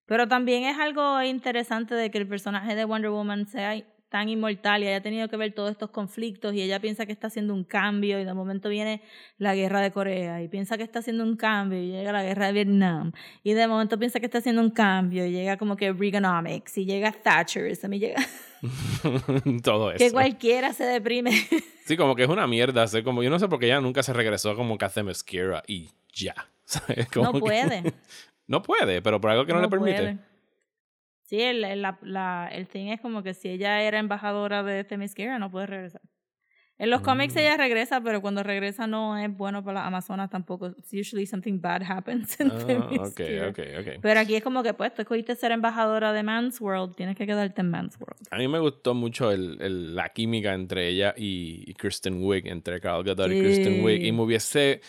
[0.06, 3.76] Pero también es algo interesante de que el personaje de Wonder Woman sea
[4.10, 7.28] tan inmortal y haya tenido que ver todos estos conflictos y ella piensa que está
[7.28, 9.00] haciendo un cambio y de momento viene
[9.38, 12.46] la guerra de Corea y piensa que está haciendo un cambio y llega la guerra
[12.48, 13.12] de Vietnam
[13.44, 16.84] y de momento piensa que está haciendo un cambio y llega como que Reaganomics y
[16.86, 18.20] llega Thatcherism y llega
[19.62, 19.98] todo eso.
[20.04, 21.30] que cualquiera se deprime.
[21.86, 22.84] Sí, como que es una mierda.
[23.02, 26.34] como, yo no sé por qué ella nunca se regresó como Cathy Mesquera y ya.
[26.64, 27.08] ¿sabes?
[27.08, 27.82] Como no que- puede.
[28.46, 29.96] no puede, pero por algo que no, le permite.
[29.96, 30.18] puede.
[31.30, 34.82] Sí, el, el, la, la, el thing es como que si ella era embajadora de
[34.82, 36.00] Themyscira, no puede regresar.
[36.76, 37.38] En los cómics Mm.
[37.38, 40.74] ella regresa, pero cuando regresa no es bueno para las Amazonas tampoco.
[40.92, 43.48] Usually something bad happens in Ah, ok, Themyscira.
[43.50, 43.88] ok, ok.
[44.02, 47.26] Pero aquí es como que, pues, tú escogiste ser embajadora de Man's World, tienes que
[47.26, 48.26] quedarte en Man's World.
[48.30, 52.48] A mí me gustó mucho el, el- la química entre ella y, y Kristen Wiig,
[52.48, 54.00] entre Carl Gadot y Kristen Wiig.
[54.02, 54.12] Y Sí.
[54.12, 54.80] me hubiese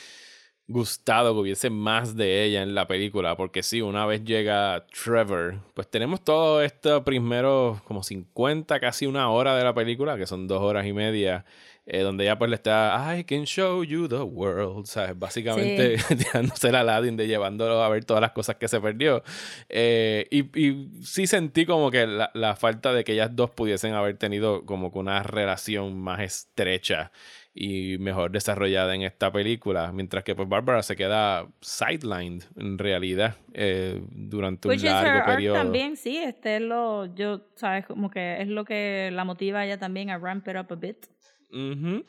[0.67, 5.59] gustado que hubiese más de ella en la película, porque sí, una vez llega Trevor,
[5.73, 10.47] pues tenemos todo esto primero como 50, casi una hora de la película, que son
[10.47, 11.45] dos horas y media,
[11.85, 15.17] eh, donde ella pues le está, I can show you the world, ¿sabes?
[15.17, 19.23] Básicamente tirándose la Aladdin de llevándolo a ver todas las cosas que se perdió.
[19.67, 23.93] Eh, y, y sí sentí como que la, la falta de que ellas dos pudiesen
[23.93, 27.11] haber tenido como que una relación más estrecha
[27.53, 33.35] y mejor desarrollada en esta película, mientras que pues Barbara se queda sidelined en realidad
[33.53, 35.55] eh, durante un Which her largo periodo.
[35.55, 39.65] también, sí, este es lo, yo, sabes, como que es lo que la motiva a
[39.65, 41.07] ella también a ramp it up a bit.
[41.51, 42.05] Ujú.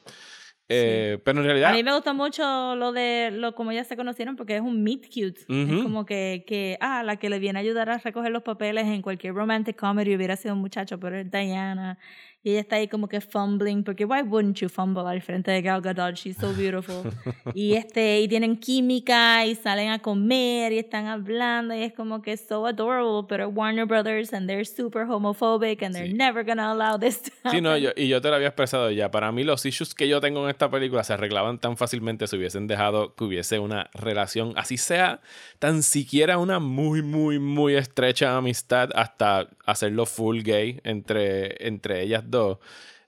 [0.72, 1.70] Eh, Pero en realidad...
[1.70, 4.82] A mí me gusta mucho lo de lo como ellas se conocieron porque es un
[4.82, 5.40] meet cute.
[5.48, 5.76] Ujú.
[5.76, 8.86] Es como que, que, ah, la que le viene a ayudar a recoger los papeles
[8.86, 11.98] en cualquier romantic comedy hubiera sido un muchacho, pero es Diana.
[12.44, 15.62] Y ella está ahí como que fumbling, porque why wouldn't you fumble al frente de
[15.62, 16.16] Gal Gadot?
[16.16, 17.04] She's so beautiful.
[17.54, 22.20] y este y tienen química y salen a comer y están hablando y es como
[22.20, 26.14] que so adorable, pero Warner Brothers and they're super homophobic and they're Sí.
[26.14, 27.84] never gonna allow this to Sí, no, happen.
[27.84, 29.08] yo, y yo te lo había expresado ya.
[29.08, 32.36] Para mí, los issues que yo tengo en esta película se arreglaban tan fácilmente si
[32.36, 35.20] hubiesen dejado que hubiese una relación, así sea,
[35.58, 42.24] tan siquiera una muy, muy, muy estrecha amistad, hasta hacerlo full gay entre, entre ellas
[42.26, 42.58] dos.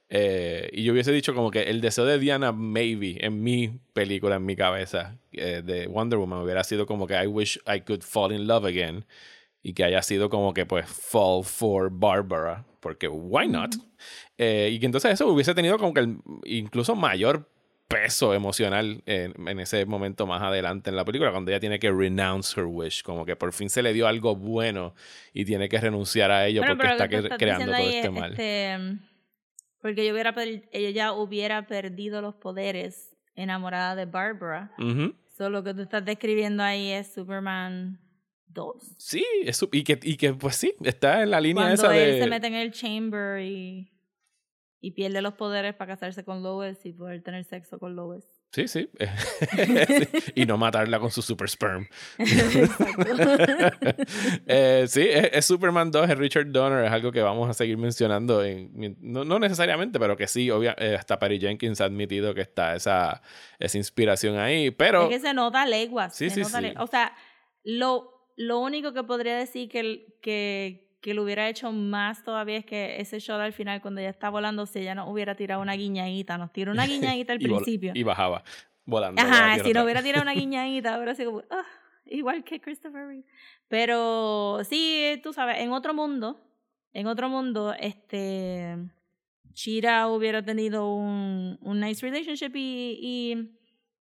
[0.09, 4.35] Eh, y yo hubiese dicho como que el deseo de Diana, maybe, en mi película,
[4.35, 8.01] en mi cabeza, eh, de Wonder Woman, hubiera sido como que I wish I could
[8.01, 9.05] fall in love again.
[9.63, 12.63] Y que haya sido como que, pues, fall for Barbara.
[12.81, 13.73] Porque, why not?
[14.37, 17.49] Eh, y que entonces eso hubiese tenido como que el incluso mayor
[17.87, 21.91] peso emocional en, en ese momento más adelante en la película, cuando ella tiene que
[21.91, 24.95] renounce her wish, como que por fin se le dio algo bueno
[25.33, 28.31] y tiene que renunciar a ello Bueno, porque está que creando todo este es, mal.
[28.31, 28.77] este,
[29.81, 30.33] porque yo hubiera
[30.71, 34.71] ella hubiera perdido los poderes enamorada de Barbara.
[34.79, 35.13] Ujú.
[35.37, 37.99] Solo lo que tú estás describiendo ahí es Superman
[38.47, 38.95] 2.
[38.97, 42.13] Sí, eso, y, que, y que pues sí, está en la línea Cuando esa él
[42.13, 42.21] de...
[42.21, 43.91] se mete en el chamber y,
[44.85, 48.23] y pierde los poderes para casarse con Lois y poder tener sexo con Lois.
[48.51, 48.87] Sí, sí.
[50.35, 51.87] y no matarla con su super sperm.
[54.47, 57.77] Eh, sí, es, es Superman 2, es Richard Donner, es algo que vamos a seguir
[57.77, 58.43] mencionando.
[58.43, 62.41] En, no, no necesariamente, pero que sí, obvia, eh, hasta Perry Jenkins ha admitido que
[62.41, 63.21] está esa,
[63.57, 64.69] esa inspiración ahí.
[64.69, 66.15] Pero es que se nota leguas.
[66.15, 66.63] Sí, se sí, nota sí.
[66.63, 67.13] le- O sea,
[67.63, 72.65] lo, lo único que podría decir que, que, que lo hubiera hecho más todavía es
[72.65, 75.75] que ese shot al final, cuando ella está volando, si ella no hubiera tirado una
[75.75, 77.91] guiñadita, nos tiró una guiñadita al y, principio.
[77.93, 78.43] y bajaba
[78.85, 79.21] volando.
[79.21, 81.63] Ajá, si no hubiera tirado una guiñadita, hubiera sido como, "Ah",
[82.05, 83.23] igual que Christopher Reeve.
[83.67, 86.41] Pero sí, tú sabes, en otro mundo,
[86.91, 88.75] en otro mundo, este,
[89.53, 92.97] Chira hubiera tenido un, un nice relationship y,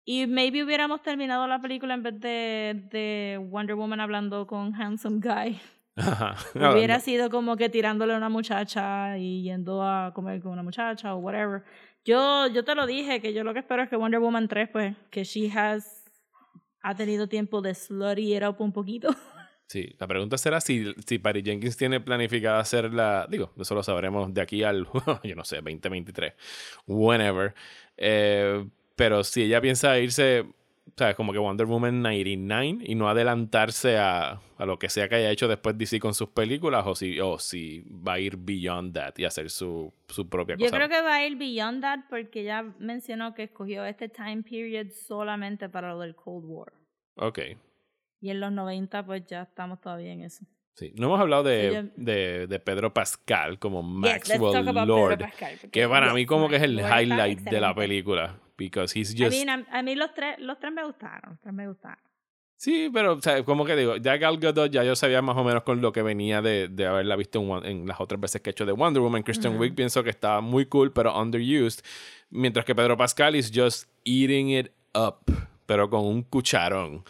[0.05, 4.75] y, y maybe hubiéramos terminado la película en vez de, de Wonder Woman hablando con
[4.79, 5.59] Handsome Guy.
[5.95, 6.35] Ajá.
[6.73, 11.15] Hubiera sido como que tirándole a una muchacha y yendo a comer con una muchacha
[11.15, 11.63] o whatever.
[12.03, 14.69] Yo, yo te lo dije, que yo lo que espero es que Wonder Woman 3,
[14.69, 16.03] pues, que she has,
[16.81, 19.09] ha tenido tiempo de slutty it up un poquito.
[19.67, 23.25] Sí, la pregunta será si, si Patty Jenkins tiene planificada hacerla.
[23.27, 24.87] Digo, eso lo sabremos de aquí al,
[25.23, 26.33] yo no sé, 2023,
[26.85, 27.55] whenever.
[27.97, 28.63] Eh,
[28.95, 30.45] pero si ella piensa irse,
[30.97, 31.15] ¿sabes?
[31.15, 35.31] Como que Wonder Woman 99 y no adelantarse a, a lo que sea que haya
[35.31, 39.13] hecho después DC con sus películas, o si, o si va a ir beyond that
[39.17, 40.75] y hacer su, su propia Yo cosa.
[40.77, 44.87] creo que va a ir beyond that porque ya mencionó que escogió este time period
[45.07, 46.73] solamente para lo del Cold War.
[47.17, 47.39] Ok.
[48.21, 50.45] Y en los 90, pues ya estamos todavía en eso.
[50.73, 50.91] Sí.
[50.97, 55.19] No hemos hablado de, Sí, yo- de, de Pedro Pascal como Yes, Maxwell about Lord.
[55.19, 58.39] Pascal, Que para yes, mí como que es el Lord highlight de la película.
[58.57, 59.31] Because he's I just...
[59.31, 61.99] mean, a, a mí los tres, los tres me gustaron, los tres me gustaron.
[62.57, 65.43] Sí, pero, o sea, como que digo, ya Gal Gadot ya yo sabía más o
[65.43, 68.49] menos con lo que venía de, de haberla visto en, en las otras veces que
[68.49, 69.23] he hecho de Wonder Woman.
[69.23, 69.61] Kristen Ujú.
[69.61, 71.83] Wiig pienso que estaba muy cool, pero underused.
[72.29, 75.17] Mientras que Pedro Pascal is just eating it up,
[75.65, 77.03] pero con un cucharón.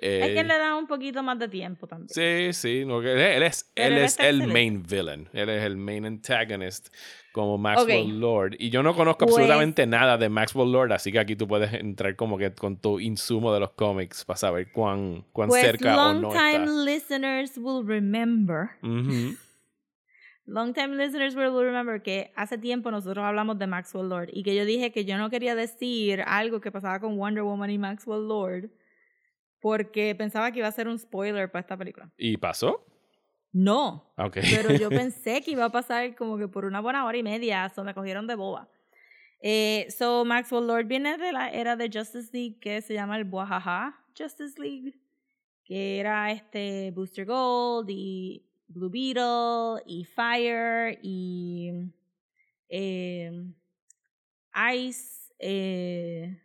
[0.00, 2.08] Es que Eh, le da un poquito más de tiempo también.
[2.08, 5.76] Sí, sí, no, él, es, él él es está el main villain, él es el
[5.76, 6.88] main antagonist
[7.32, 8.18] como Maxwell.
[8.18, 8.56] Lord.
[8.58, 11.72] Y yo no conozco Pues- absolutamente nada de Maxwell Lord, así que aquí tú puedes
[11.74, 16.08] entrar como que con tu insumo de los cómics para saber cuán, cuán Pues cerca
[16.10, 16.84] o no time está.
[16.84, 18.70] listeners will remember.
[20.48, 24.54] Long time listeners will remember que hace tiempo nosotros hablamos de Maxwell Lord y que
[24.54, 28.28] yo dije que yo no quería decir algo que pasaba con Wonder Woman y Maxwell
[28.28, 28.70] Lord
[29.66, 32.08] porque pensaba que iba a ser un spoiler para esta película.
[32.16, 32.86] ¿Y pasó?
[33.52, 34.36] No, Ok.
[34.54, 37.68] pero yo pensé que iba a pasar como que por una buena hora y media,
[37.74, 38.68] so me cogieron de boba.
[39.40, 43.24] Eh, so Maxwell Lord viene de la era de Justice League que se llama el
[43.24, 44.94] Buajaja Justice League,
[45.64, 51.72] que era este Booster Gold y Blue Beetle y Fire y
[52.68, 53.32] eh,
[54.74, 56.40] Ice, eh,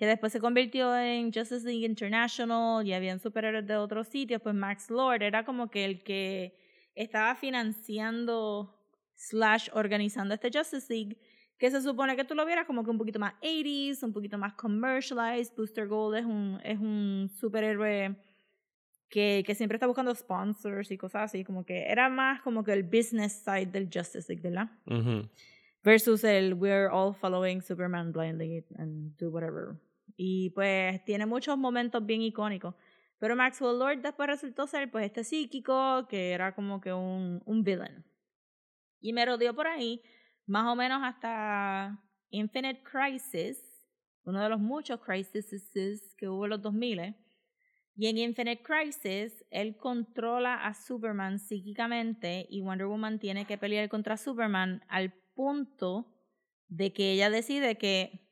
[0.00, 4.54] que después se convirtió en Justice League International y habían superhéroes de otros sitios, pues
[4.54, 6.56] Max Lord era como que el que
[6.94, 8.74] estaba financiando
[9.14, 11.18] slash organizando este Justice League
[11.58, 14.38] que se supone que tú lo vieras como que un poquito más 80s, un poquito
[14.38, 15.52] más commercialized.
[15.54, 18.16] Booster Gold es un, es un superhéroe
[19.10, 22.72] que, que siempre está buscando sponsors y cosas así, como que era más como que
[22.72, 24.70] el business side del Justice League, ¿verdad?
[24.86, 25.28] Ujú.
[25.82, 29.76] versus el we're all following Superman blindly and do whatever.
[30.22, 32.74] Y pues tiene muchos momentos bien icónicos.
[33.18, 37.64] Pero Maxwell Lord después resultó ser pues este psíquico que era como que un, un
[37.64, 38.04] villain.
[39.00, 40.02] Y me rodeó por ahí
[40.44, 41.98] más o menos hasta
[42.28, 43.88] Infinite Crisis,
[44.24, 47.16] uno de los muchos crises que hubo en los 2000.
[47.96, 53.88] Y en Infinite Crisis, él controla a Superman psíquicamente y Wonder Woman tiene que pelear
[53.88, 56.12] contra Superman al punto
[56.68, 58.29] de que ella decide que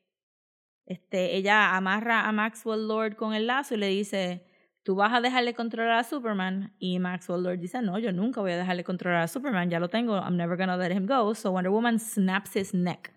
[0.89, 4.43] este, ella amarra a Maxwell Lord con el lazo y le dice,
[4.83, 6.73] tú vas a dejarle controlar a Superman.
[6.79, 9.89] Y Maxwell Lord dice, no, yo nunca voy a dejarle controlar a Superman, ya lo
[9.89, 11.35] tengo, I'm never gonna let him go.
[11.35, 13.13] So Wonder Woman snaps his neck.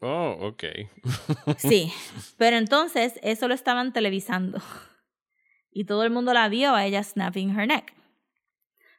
[0.00, 0.64] Oh, ok.
[1.58, 1.92] sí,
[2.38, 4.60] pero entonces eso lo estaban televisando.
[5.70, 7.94] Y todo el mundo la vio a ella snapping her neck.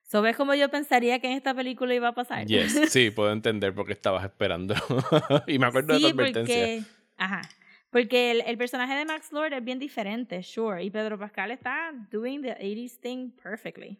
[0.03, 2.45] So, ¿Ves cómo yo pensaría que en esta película iba a pasar?
[2.45, 4.75] Yes, sí, puedo entender por qué estabas esperando.
[5.47, 6.55] y me acuerdo de tu advertencia.
[6.55, 6.83] Porque,
[7.17, 7.41] ajá.
[7.93, 10.83] Porque el, personaje de Max Lord es bien diferente, sure.
[10.83, 13.99] Y Pedro Pascal está doing the 80s thing perfectly.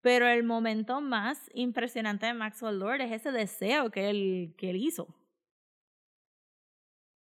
[0.00, 4.76] Pero el momento más impresionante de Maxwell Lord es ese deseo que él, que él
[4.76, 5.06] hizo.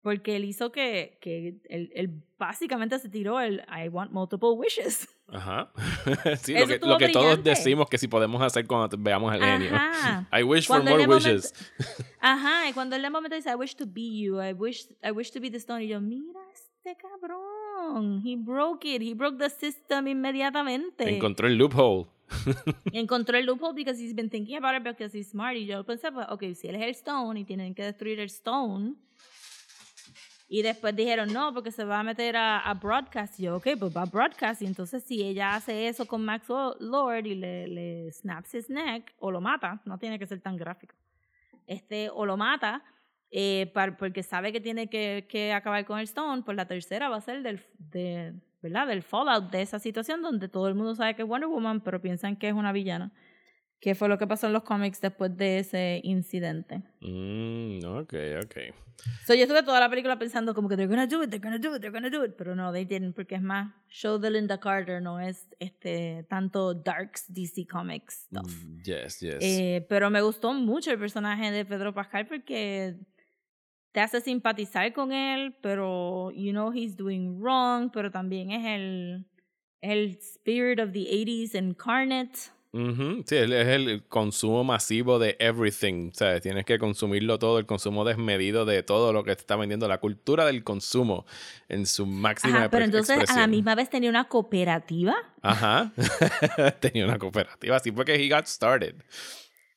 [0.03, 5.07] Porque él hizo que, que él, él, básicamente se tiró el I want multiple wishes.
[5.29, 5.71] Ajá.
[6.41, 9.71] sí, lo que, lo que todos decimos que si podemos hacer cuando veamos el genio.
[10.31, 11.53] I wish for more wishes.
[12.21, 15.11] Ajá, y cuando él de momento dice I wish to be you, I wish, I
[15.11, 19.37] wish to be the stone, y yo, mira este cabrón, he broke it, he broke
[19.37, 21.09] the system inmediatamente.
[21.09, 22.07] Encontró el loophole.
[22.93, 25.55] Encontró el loophole because he's been thinking about it because he's smart.
[25.55, 28.27] Y yo pensé, pues, ok, si él es el stone y tienen que destruir el
[28.27, 28.95] stone
[30.49, 33.37] y después dijeron, no, porque se va a meter a, a broadcast.
[33.39, 34.61] Y yo, ok, pues va a broadcast.
[34.61, 39.13] Y entonces si ella hace eso con Maxwell Lord y le, le snaps his neck,
[39.19, 40.95] o lo mata, no tiene que ser tan gráfico,
[41.65, 42.81] este, o lo mata,
[43.29, 47.09] eh, para, porque sabe que tiene que, que, acabar con el Stone, pues la tercera
[47.09, 48.87] va a ser del, de, ¿verdad?
[48.87, 52.01] del fallout de esa situación donde todo el mundo sabe que es Wonder Woman, pero
[52.01, 53.11] piensan que es una villana.
[53.79, 56.81] Que fue lo que pasó en los cómics después de ese incidente.
[57.01, 58.13] Mm, ok,
[58.43, 58.57] ok.
[59.25, 61.59] So yo estuve toda la película pensando como que they're gonna do it, they're gonna
[61.59, 64.31] do it, they're gonna do it, pero no, they didn't, porque es más show de
[64.31, 68.51] Linda Carter, no es este tanto darks DC Comics stuff.
[68.65, 69.37] Mm, yes, yes.
[69.41, 72.95] Eh, pero me gustó mucho el personaje de Pedro Pascal porque
[73.91, 79.25] te hace simpatizar con él, pero you know he's doing wrong, pero también es el
[79.81, 82.51] el spirit of the 80s incarnate.
[82.73, 86.09] Sí, es el consumo masivo de everything.
[86.09, 89.55] O sea, tienes que consumirlo todo, el consumo desmedido de todo lo que te está
[89.55, 91.25] vendiendo, la cultura del consumo
[91.69, 95.15] en su máxima Ajá, Pero entonces a la misma vez tenía una cooperativa.
[95.41, 95.91] Ajá,
[96.79, 98.95] tenía una cooperativa, así fue que he got started.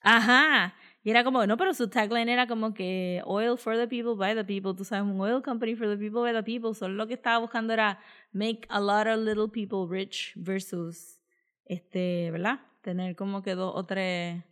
[0.02, 0.74] Ajá.
[1.02, 4.34] Y era como, no, pero su tagline era como que oil for the people, by
[4.34, 4.74] the people.
[4.76, 6.74] Tú sabes, un oil company for the people, by the people.
[6.74, 7.98] Solo lo que estaba buscando era
[8.32, 11.18] make a lot of little people rich versus,
[11.64, 12.60] este, ¿verdad?
[12.82, 14.42] Tener como que dos o tres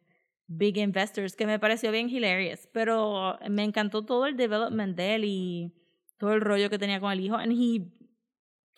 [0.47, 2.68] big investors, que me pareció bien hilarious.
[2.72, 5.74] Pero me encantó todo el development de él y
[6.18, 7.37] todo el rollo que tenía con el hijo.
[7.37, 7.99] And he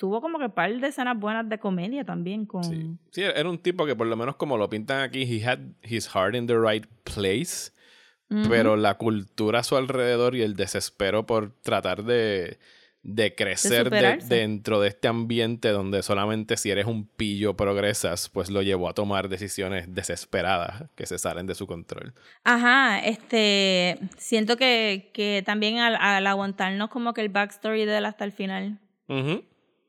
[0.00, 2.64] tuvo como que un par de escenas buenas de comedia también con...
[2.64, 2.96] Sí.
[3.10, 6.08] sí, era un tipo que por lo menos como lo pintan aquí, he had his
[6.08, 7.70] heart in the right place.
[8.48, 12.60] Pero la cultura a su alrededor y el desespero por tratar de
[13.02, 13.88] de crecer
[14.28, 18.94] dentro de este ambiente donde solamente si eres un pillo progresas, pues lo llevó a
[18.94, 22.12] tomar decisiones desesperadas que se salen de su control.
[22.44, 28.24] Ajá, este, siento que, que también al, aguantarnos como que el backstory de él hasta
[28.24, 28.80] el final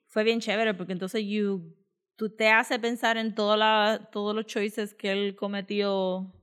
[0.08, 1.76] fue bien chévere porque entonces you,
[2.16, 6.34] tú te hace pensar en toda la, todos los choices que él cometió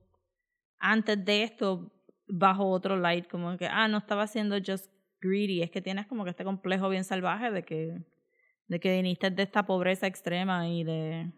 [0.77, 1.91] antes de esto
[2.27, 4.87] bajo otro light, como que, ah, no estaba haciendo just
[5.21, 8.01] greedy, es que tienes como que este complejo bien salvaje de que,
[8.67, 11.31] de que viniste de esta pobreza extrema y de,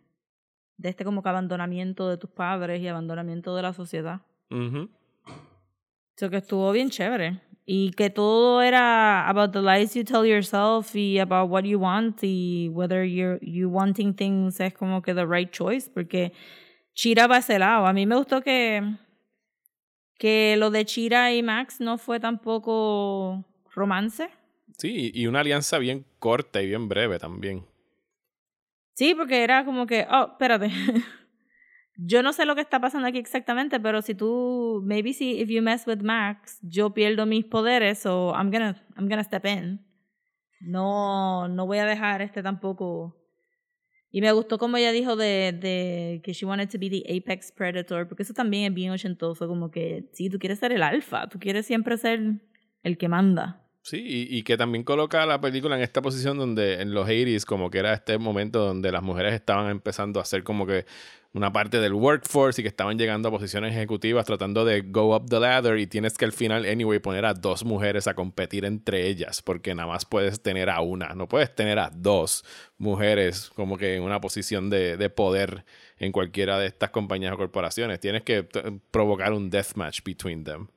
[0.78, 4.22] de este como que abandonamiento de tus padres y abandonamiento de la sociedad.
[4.50, 4.88] Uh
[6.30, 7.40] que estuvo bien chévere.
[7.66, 12.20] Y que todo era about the lies you tell yourself y about what you want
[12.24, 16.34] y whether you're you wanting things es como que the right choice porque
[16.94, 17.86] Chira va a ese lado.
[17.86, 18.82] A mí me gustó que
[20.18, 24.30] que lo de Chira y Max no fue tampoco romance.
[24.78, 27.66] Sí, y una alianza bien corta y bien breve también.
[28.94, 30.70] Sí, porque era como que, oh, espérate.
[31.96, 35.50] yo no sé lo que está pasando aquí exactamente, pero si tú, maybe si if
[35.50, 39.86] you mess with Max, yo pierdo mis poderes, so I'm gonna, I'm gonna step in.
[40.60, 43.18] No, no voy a dejar este tampoco.
[44.12, 47.52] Y me gustó como ella dijo de, de que she wanted to be the apex
[47.52, 51.30] predator, porque eso también es bien ochentoso, como que, sí, tú quieres ser el alfa,
[51.30, 52.42] tú quieres siempre ser
[52.84, 53.61] el que manda.
[53.84, 57.72] Sí, y, que también coloca la película en esta posición donde en los 80s como
[57.72, 60.86] que era este momento donde las mujeres estaban empezando a ser como que
[61.34, 65.28] una parte del workforce y que estaban llegando a posiciones ejecutivas tratando de go up
[65.28, 69.08] the ladder y tienes que al final, anyway, poner a dos mujeres a competir entre
[69.08, 72.46] ellas porque nada más puedes tener a una, no puedes tener a dos
[72.78, 75.66] mujeres como que en una posición de, de poder
[75.98, 78.00] en cualquiera de estas compañías o corporaciones.
[78.00, 78.48] Tienes que
[78.92, 80.68] provocar un deathmatch between them.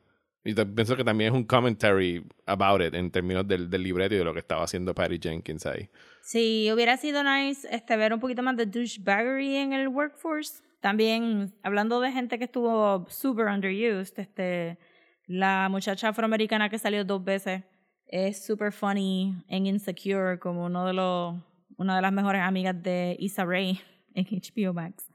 [0.44, 4.18] Y pienso que también es un commentary about it en términos del, del libreto y
[4.18, 5.88] de lo que estaba haciendo Patty Jenkins ahí.
[6.20, 10.62] Sí, hubiera sido nice este, ver un poquito más de douchebaggery en el workforce.
[10.80, 14.78] También, hablando de gente que estuvo super underused, este,
[15.26, 17.62] la muchacha afroamericana que salió dos veces
[18.06, 21.36] es super funny en Insecure, como uno de los,
[21.78, 23.80] una de las mejores amigas de Issa Rae
[24.14, 25.10] en HBO Max.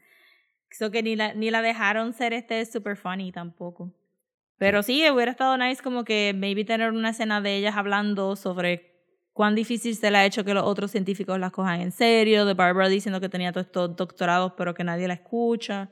[0.72, 3.94] So que ni la, ni la dejaron ser este super funny tampoco.
[4.60, 8.93] Pero sí, hubiera estado nice como que maybe tener una escena de ellas hablando sobre
[9.34, 12.53] cuán difícil se le ha hecho que los otros científicos las cojan en serio, de
[12.53, 15.89] Barbara diciendo que tenía todos estos doctorados pero que nadie la escucha.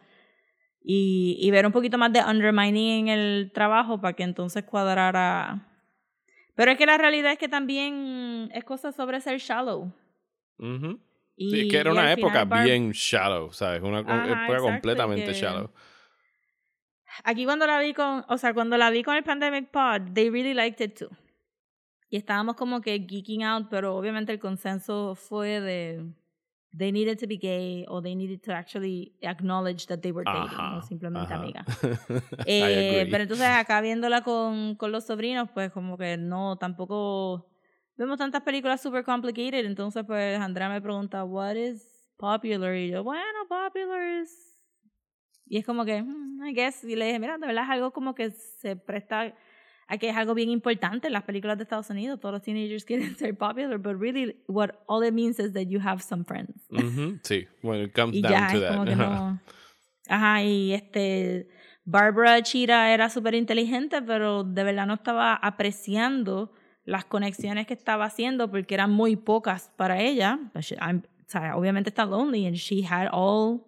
[0.82, 5.68] Y, y ver un poquito más de undermining en el trabajo para que entonces cuadrara.
[6.56, 9.92] Pero es que la realidad es que también es cosa sobre ser shallow.
[10.60, 11.00] Ujú.
[11.36, 13.82] Y, Sí, es que era y una época final bien shallow, ¿sabes?
[13.82, 15.70] Una Ajá, época exacto, completamente que- shallow.
[17.24, 20.30] Aquí cuando la vi con, o sea, cuando la vi con el Pandemic Pod, they
[20.30, 21.10] really liked it too.
[22.10, 26.06] Y estábamos como que geeking out, pero obviamente el consenso fue de
[26.78, 30.50] they needed to be gay o they needed to actually acknowledge that they were dating,
[30.50, 31.44] Ajá, no simplemente ajá.
[31.44, 31.66] amigas.
[32.46, 37.50] I Eh, pero entonces acá viéndola con, con los sobrinos, pues como que no, tampoco
[37.96, 42.76] vemos tantas películas super complicated, entonces pues Andrea me pregunta, what is popular?
[42.76, 44.47] Y yo, bueno, popular is...
[45.50, 47.92] Y es como que, "Hmm, I guess, y le dije, mira, de verdad es algo
[47.92, 49.34] como que se presta
[49.90, 52.84] a que es algo bien importante en las películas de Estados Unidos, todos los teenagers
[53.14, 56.68] quieren ser popular, but really what all it means is that you have some friends.
[56.70, 58.70] Ujú, Sí, bueno, it comes Y down ya, to es that.
[58.76, 59.40] como que no.
[60.10, 61.48] Ajá, y este.
[61.90, 66.52] Barbara Chira era súper inteligente, pero de verdad no estaba apreciando
[66.84, 70.38] las conexiones que estaba haciendo porque eran muy pocas para ella.
[70.60, 73.66] She- I'm- o sea, obviamente está lonely and she had all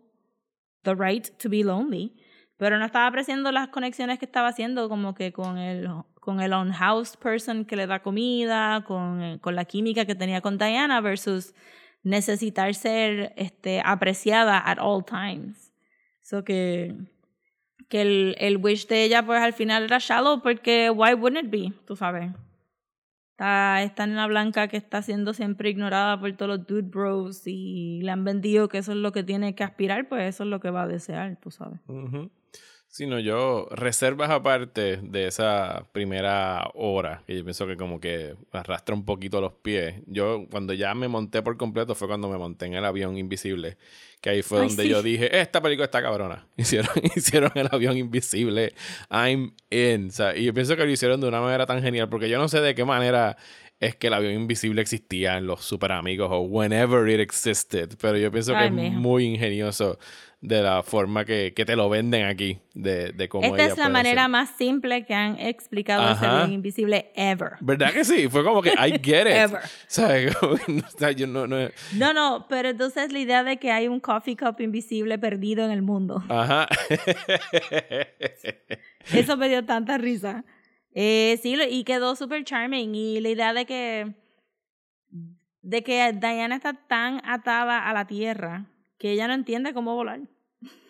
[0.84, 2.16] the right to be lonely.
[2.58, 5.88] Pero no estaba apreciando las conexiones que estaba haciendo, como que con el,
[6.20, 10.42] con el on-house person que le da comida, con, eh, con la química que tenía
[10.42, 11.54] con Diana, versus
[12.04, 15.72] necesitar ser este, apreciada at all times.
[16.22, 16.96] So que,
[17.88, 21.50] que el, el wish de ella, pues al final era shallow, porque why wouldn't it
[21.50, 21.72] be?
[21.86, 22.32] Tú sabes.
[23.40, 28.02] Está esta nena blanca que está siendo siempre ignorada por todos los dude bros y
[28.02, 30.60] le han vendido que eso es lo que tiene que aspirar, pues eso es lo
[30.60, 31.80] que va a desear, tú sabes.
[31.88, 32.30] Ujú.
[32.90, 38.36] Sí, no, yo, reservas aparte de esa primera hora, que yo pienso que como que
[38.52, 40.02] arrastra un poquito los pies.
[40.08, 43.78] Yo, cuando ya me monté por completo, fue cuando me monté en el avión invisible.
[44.22, 44.90] Que ahí fue Ay, donde sí.
[44.90, 46.46] yo dije, esta película está cabrona.
[46.58, 48.74] Hicieron, hicieron el avión invisible.
[49.10, 50.08] I'm in.
[50.10, 52.38] O sea, y yo pienso que lo hicieron de una manera tan genial, porque yo
[52.38, 53.38] no sé de qué manera
[53.80, 57.90] es que el avión invisible existía en los super amigos o whenever it existed.
[58.02, 59.00] Pero yo pienso que Ay, es mijo.
[59.00, 59.98] muy ingenioso
[60.42, 63.78] de la forma que, que te lo venden aquí, de, de cómo Esta ella es
[63.78, 64.32] la manera ser.
[64.32, 66.44] más simple que han explicado Ajá.
[66.44, 67.54] avión invisible ever.
[67.60, 68.30] ¿Verdad que sí?
[68.30, 69.36] Fue como que I get it.
[69.36, 69.60] Ever.
[69.88, 70.34] ¿Sabes?
[71.28, 74.62] No- no, no- No, no, pero entonces la idea de que hay un coffee cup
[74.62, 76.24] invisible perdido en el mundo.
[76.30, 76.68] Ajá.
[79.14, 80.44] Eso me dio tanta risa.
[80.94, 82.94] Eh, sí, y quedó súper charming.
[82.96, 84.14] Y la idea de que,
[85.62, 88.66] de que Diana está tan atada a la tierra
[89.00, 90.20] que ella no entiende cómo volar.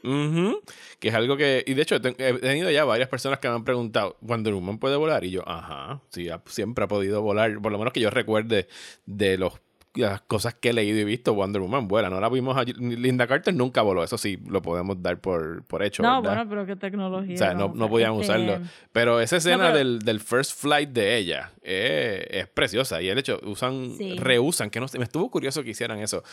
[0.03, 0.61] Ujú.
[0.99, 1.63] Que es algo que.
[1.67, 4.95] Y de hecho, he tenido ya varias personas que me han preguntado: ¿Wonder Woman puede
[4.95, 5.23] volar?
[5.25, 6.01] Y yo, ajá.
[6.09, 7.61] Sí, ha- siempre ha podido volar.
[7.61, 8.67] Por lo menos que yo recuerde
[9.05, 9.53] de los
[9.99, 12.09] las cosas que he leído y visto, Wonder Woman vuela.
[12.09, 12.73] No la vimos allí.
[12.73, 14.03] Linda Carter nunca voló.
[14.03, 16.01] Eso sí, lo podemos dar por, por hecho.
[16.03, 16.45] no, ¿verdad?
[16.45, 17.35] bueno, pero qué tecnología.
[17.35, 18.59] O sea, no, a no podían Este, usarlo.
[18.91, 23.01] Pero esa escena pero- del, del first flight de ella eh, es preciosa.
[23.01, 24.15] Y el hecho, usan, Sí.
[24.17, 26.23] reusan, que no me estuvo curioso que hicieran eso.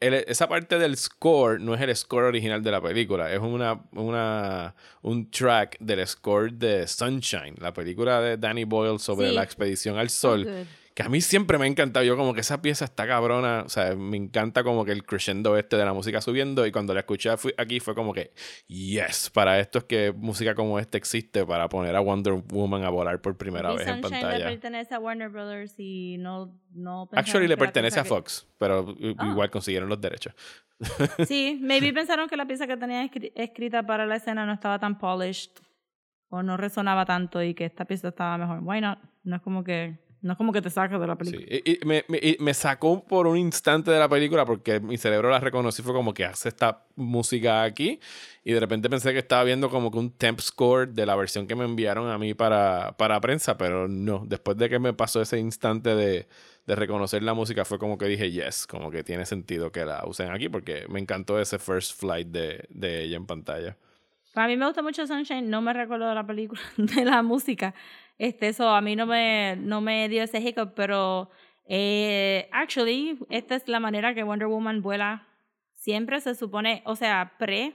[0.00, 3.80] El- esa parte del score no es el score original de la película, es una,
[3.92, 9.34] una, un track del score de Sunshine, la película de Danny Boyle sobre Sí.
[9.34, 10.66] la expedición al So sol.
[10.94, 12.04] Que a mí siempre me ha encantado.
[12.06, 13.64] Yo como que esa pieza está cabrona.
[13.66, 16.64] O sea, me encanta como que el crescendo este de la música subiendo.
[16.66, 18.32] Y cuando la escuché fui- aquí fue como que,
[18.68, 22.90] yes, para esto es que música como esta existe para poner a Wonder Woman a
[22.90, 24.44] volar por primera Y vez en Sunshine le pantalla.
[24.46, 28.86] pertenece a Warner Brothers y no, no Actually le pertenece a que- Fox, pero
[29.18, 29.26] Ah.
[29.26, 30.32] igual consiguieron los derechos.
[31.26, 34.78] Sí, maybe pensaron que la pieza que tenían escri- escrita para la escena no estaba
[34.78, 35.50] tan polished
[36.28, 38.60] o no resonaba tanto y que esta pieza estaba mejor.
[38.62, 38.98] Why not?
[39.24, 41.46] No es como que No es como que te sacas de la Sí, película.
[41.64, 44.96] y, y me, me- y me sacó por un instante de la película porque mi
[44.96, 45.82] cerebro la reconocí.
[45.82, 48.00] Fue como que hace esta música aquí.
[48.42, 51.46] Y de repente pensé que estaba viendo como que un temp score de la versión
[51.46, 53.58] que me enviaron a mí para, para prensa.
[53.58, 54.24] Pero no.
[54.26, 56.26] Después de que me pasó ese instante de,
[56.66, 60.04] de reconocer la música, fue como que dije, yes, como que tiene sentido que la
[60.06, 63.76] usen aquí porque me encantó ese first flight de, de ella en pantalla.
[64.32, 67.72] Para mí me gusta mucho Sunshine, no me recuerdo de la película, de la música.
[68.18, 71.30] Este, eso a mí no me, no me dio ese hiccup, pero
[71.66, 75.26] eh, actually, esta es la manera que Wonder Woman vuela.
[75.74, 77.74] Siempre se supone, o sea, pre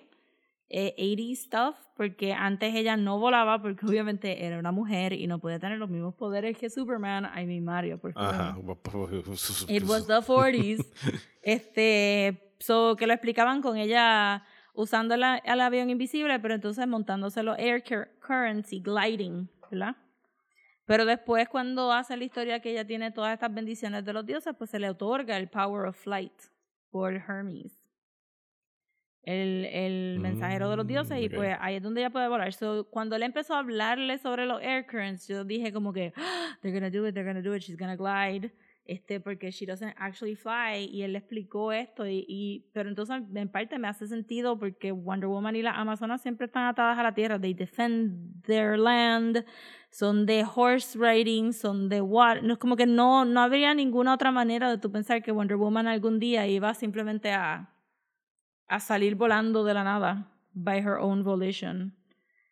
[0.70, 5.40] eh, 80 stuff, porque antes ella no volaba, porque obviamente era una mujer y no
[5.40, 7.26] podía tener los mismos poderes que Superman.
[7.32, 8.34] Ay, mi Mario, por favor.
[8.34, 8.58] Ajá.
[9.70, 10.86] It was the 40s.
[11.44, 17.44] este, so que lo explicaban con ella usando la- el avión invisible, pero entonces montándose
[17.44, 19.96] los air cur- currents y gliding, ¿verdad?
[20.90, 24.56] Pero después cuando hace la historia que ella tiene todas estas bendiciones de los dioses,
[24.58, 26.34] pues se le otorga el power of flight
[26.90, 27.80] por Hermes.
[29.22, 31.34] El, el mensajero de los dioses, Mm, y ok.
[31.36, 32.52] pues ahí es donde ella puede volar.
[32.54, 36.58] So, cuando él empezó a hablarle sobre los air currents, yo dije como que, "Ah,
[36.64, 38.52] they're gonna do it, they're gonna do it, she's gonna glide
[38.90, 43.22] este, porque she doesn't actually fly, y él le explicó esto, y, y, pero entonces
[43.36, 47.04] en parte me hace sentido porque Wonder Woman y las Amazonas siempre están atadas a
[47.04, 49.46] la tierra, they defend their land,
[49.92, 54.16] son de horse riding, son de water, no es como que no, no habría ninguna
[54.16, 57.70] otra manera de tú pensar que Wonder Woman algún día iba simplemente a,
[58.68, 61.99] a salir volando de la nada, by her own volition.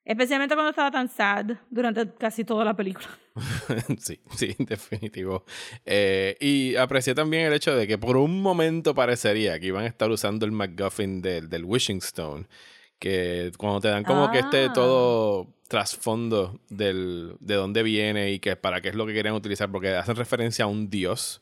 [0.08, 3.10] Especialmente cuando estaba tan sad durante casi toda la película.
[4.00, 5.44] sí, sí, definitivo.
[5.86, 9.88] Eh, y aprecié también el hecho de que por un momento parecería que iban a
[9.88, 12.46] estar usando el MacGuffin del, del Wishing Stone.
[13.00, 14.74] Que cuando te dan como que este Ah.
[14.74, 19.70] todo trasfondo del, de dónde viene y que para qué es lo que querían utilizar,
[19.70, 21.42] porque hacen referencia a un dios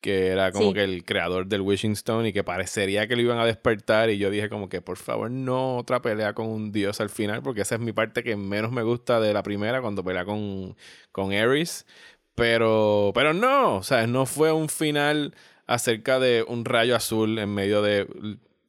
[0.00, 0.74] que era como Sí.
[0.74, 4.16] que el creador del Wishing Stone y que parecería que lo iban a despertar y
[4.18, 7.60] yo dije como que por favor no otra pelea con un dios al final porque
[7.62, 10.74] esa es mi parte que menos me gusta de la primera cuando pelea con,
[11.12, 11.86] con Ares
[12.34, 15.34] pero pero no o sea no fue un final
[15.66, 18.06] acerca de un rayo azul en medio de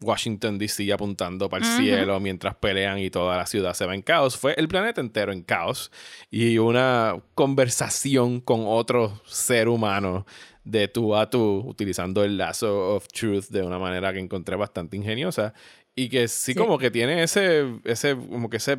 [0.03, 1.81] Washington DC apuntando para el Ujú.
[1.83, 4.35] cielo mientras pelean y toda la ciudad se va en caos.
[4.35, 5.91] Fue el planeta entero en caos
[6.31, 10.25] y una conversación con otro ser humano
[10.63, 14.95] de tú a tú utilizando el lazo of truth de una manera que encontré bastante
[14.97, 15.53] ingeniosa
[15.95, 16.57] y que sí, Sí.
[16.57, 18.77] como que tiene ese ese como que ese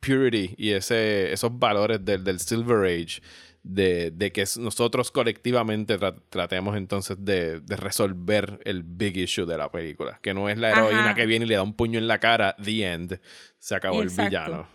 [0.00, 3.20] purity y ese esos valores del, del Silver Age
[3.64, 9.58] de, de que nosotros colectivamente tra- tratemos entonces de, de resolver el big issue de
[9.58, 10.20] la película.
[10.22, 11.14] Que no es la heroína Ajá.
[11.14, 13.20] que viene y le da un puño en la cara, the end,
[13.58, 14.22] se acabó Exacto.
[14.22, 14.68] el villano.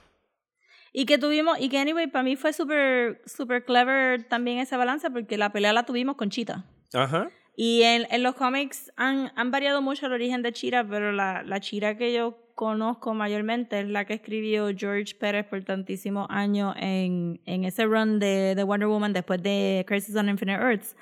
[0.94, 5.10] Y que tuvimos, y que anyway, para mí fue súper super clever también ese balance
[5.10, 6.64] porque la pelea la tuvimos con Cheetah.
[6.94, 7.30] Ajá.
[7.56, 11.44] Y en, en los cómics han, han variado mucho el origen de Cheetah, pero la,
[11.44, 16.76] la Cheetah que yo conozco mayormente es la que escribió George Pérez por tantísimos años
[16.80, 20.96] en, en ese run de, de Wonder Woman después de Crisis on Infinite Earths.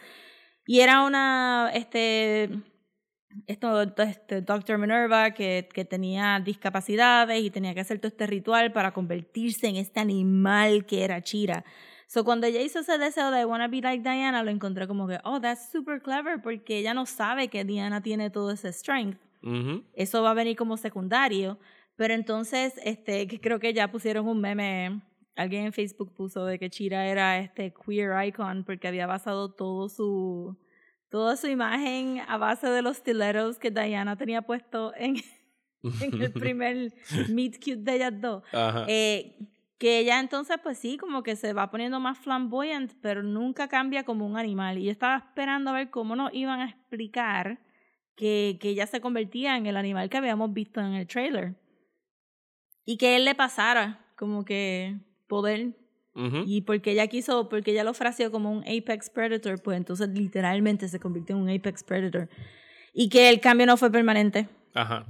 [0.66, 2.50] Y era una, este,
[3.48, 8.72] esto, este Doctor Minerva que, que tenía discapacidades y tenía que hacer todo este ritual
[8.72, 11.64] para convertirse en este animal que era Chira.
[12.08, 15.08] So cuando ella hizo ese deseo de I wanna be like Diana, lo encontré como
[15.08, 19.18] que, oh, that's super clever porque ella no sabe que Diana tiene todo ese strength.
[19.44, 19.84] Ujú.
[19.94, 21.58] Eso va a venir como secundario.
[21.96, 25.02] Pero entonces, este, creo que ya pusieron un meme,
[25.36, 29.88] alguien en Facebook puso de que Chira era este queer icon porque había basado todo
[29.88, 30.58] su
[31.12, 35.18] toda su imagen a base de los stilettos que Diana tenía puesto en,
[35.84, 36.94] en el primer
[37.30, 38.44] meet cute de ellas dos.
[38.88, 39.38] Eh,
[39.78, 44.04] que ella entonces, pues sí, como que se va poniendo más flamboyant, pero nunca cambia
[44.04, 44.78] como un animal.
[44.78, 47.60] Y yo estaba esperando a ver cómo nos iban a explicar
[48.16, 51.56] que, que ella se convertía en el animal que habíamos visto en el trailer.
[52.86, 55.76] Y que él le pasara como que poder.
[56.14, 60.88] Y porque ella quiso, porque ella lo ofreció como un apex predator, pues entonces literalmente
[60.88, 62.30] se convirtió en un apex predator.
[62.94, 65.06] Y que el cambio no fue permanente Ajá.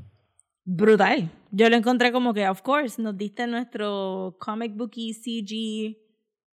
[0.63, 1.31] brutal.
[1.51, 5.97] Yo lo encontré como que, of course, nos diste nuestro comic booky CG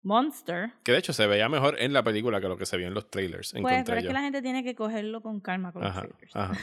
[0.08, 0.72] monster.
[0.84, 2.94] Que de hecho se veía mejor en la película que lo que se vio en
[2.94, 3.54] los trailers.
[3.62, 4.10] Pues, pero es yo.
[4.10, 6.36] que la gente tiene que cogerlo con calma con los Ajá, trailers.
[6.36, 6.58] ajá.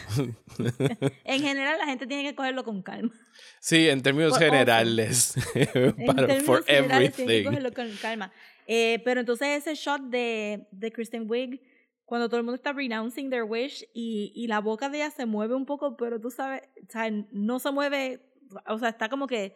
[1.24, 3.12] En general, la gente tiene que cogerlo con calma.
[3.60, 5.34] sí, en términos For generales.
[5.54, 8.32] En para, términos for generales, tienen que cogerlo con calma.
[8.66, 11.60] Eh, pero entonces ese shot de, de Kristen Wiig,
[12.06, 15.26] cuando todo el mundo está renouncing their wish y, y la boca de ella se
[15.26, 18.20] mueve un poco, pero tú sabes, o sea, no se mueve,
[18.66, 19.54] o sea, está como que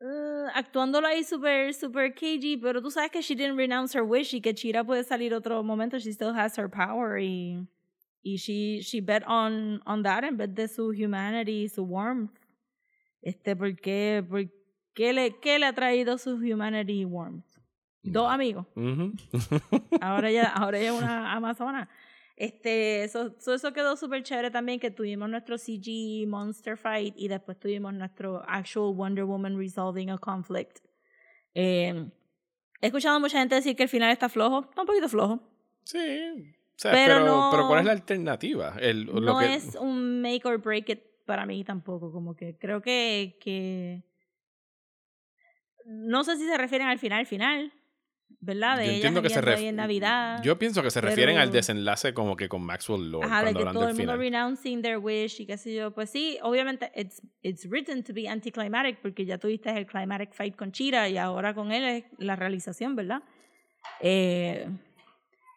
[0.00, 4.34] uh, actuándolo ahí super, super cagey, pero tú sabes que she didn't renounce her wish
[4.34, 7.66] y que Chira puede salir otro momento, she still has her power y,
[8.22, 12.38] y she, she bet on, on that en vez de su humanity, su warmth.
[13.22, 14.44] Este, ¿por qué, por
[14.94, 17.44] qué le, qué le ha traído su humanity y warmth?
[18.02, 18.66] Dos amigos.
[20.00, 21.88] Ahora ella, ahora ella es una amazona.
[22.36, 27.28] Este, eso, so- eso quedó súper chévere también, que tuvimos nuestro CG Monster Fight y
[27.28, 30.80] después tuvimos nuestro actual Wonder Woman resolving a conflict.
[31.54, 32.10] Eh,
[32.82, 35.40] he escuchado a mucha gente decir que el final está flojo, está un poquito flojo.
[35.84, 35.98] Sí.
[35.98, 38.76] O sea, Pero pero, no- pero ¿cuál es la alternativa?
[38.80, 42.58] El, lo no que- es un make or break it para mí tampoco, como que
[42.58, 44.02] creo que, que
[45.86, 47.72] no sé si se refieren al final final,
[48.40, 48.78] ¿verdad?
[48.78, 50.42] De Yo entiendo que se en Navidad.
[50.42, 53.52] Yo pienso que se refieren al pero- desenlace como que con Maxwell Lord Ajá, de
[53.52, 54.18] que hablan todo del el mundo final.
[54.18, 55.90] renouncing their wish y qué sé yo.
[55.92, 60.54] Pues sí, obviamente it's, it's written to be anticlimactic porque ya tuviste el climatic fight
[60.56, 63.22] con Chira y ahora con él es la realización, ¿verdad?
[64.00, 64.68] Eh,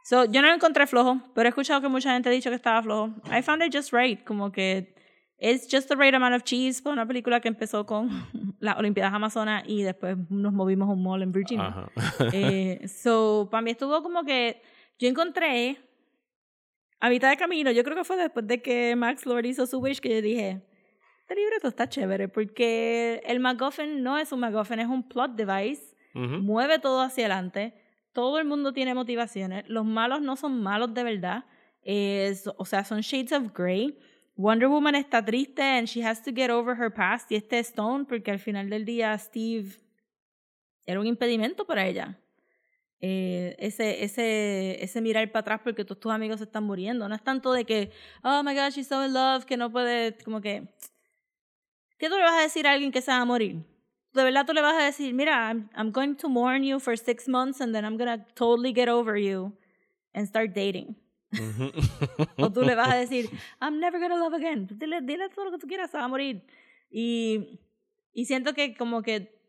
[0.04, 2.56] so, yo no lo encontré flojo, pero he escuchado que mucha gente ha dicho que
[2.56, 3.14] estaba flojo.
[3.32, 4.96] I found it just right, como que
[5.40, 8.10] it's just the right amount of cheese para una película que empezó con
[8.60, 11.90] las Olimpiadas Amazonas y después nos movimos a un mall en Virginia.
[12.34, 14.62] Eh, so, para mí estuvo como que
[15.00, 15.78] yo encontré
[17.00, 19.80] a mitad de camino, yo creo que fue después de que Max Lord hizo su
[19.80, 20.62] wish que yo dije,
[21.22, 25.96] este libreto está chévere porque el MacGuffin no es un MacGuffin, es un plot device,
[26.14, 26.40] Ujú.
[26.42, 27.74] mueve todo hacia adelante,
[28.12, 31.46] todo el mundo tiene motivaciones, los malos no son malos de verdad,
[31.84, 33.98] es, o sea, son shades of grey.
[34.40, 38.06] Wonder Woman está triste and she has to get over her past y este Stone
[38.06, 39.78] porque al final del día Steve
[40.86, 42.18] era un impedimento para ella.
[43.02, 47.10] Eh, ese, ese, ese mirar para atrás porque todos tus amigos se están muriendo.
[47.10, 47.92] No es tanto de que,
[48.24, 50.74] oh my god, she's so in love, que no puede, como que,
[51.98, 53.58] ¿qué tú le vas a decir a alguien que se va a morir?
[54.14, 56.96] De verdad tú le vas a decir, mira, I'm, I'm going to mourn you for
[56.96, 59.52] six months and then I'm gonna totally get over you
[60.14, 60.96] and start dating.
[62.38, 63.30] O tú le vas a decir,
[63.62, 64.68] I'm never gonna love again.
[64.72, 66.42] Dile, dile todo lo que tú quieras, se va a morir.
[66.90, 67.60] Y,
[68.14, 69.40] y siento que como que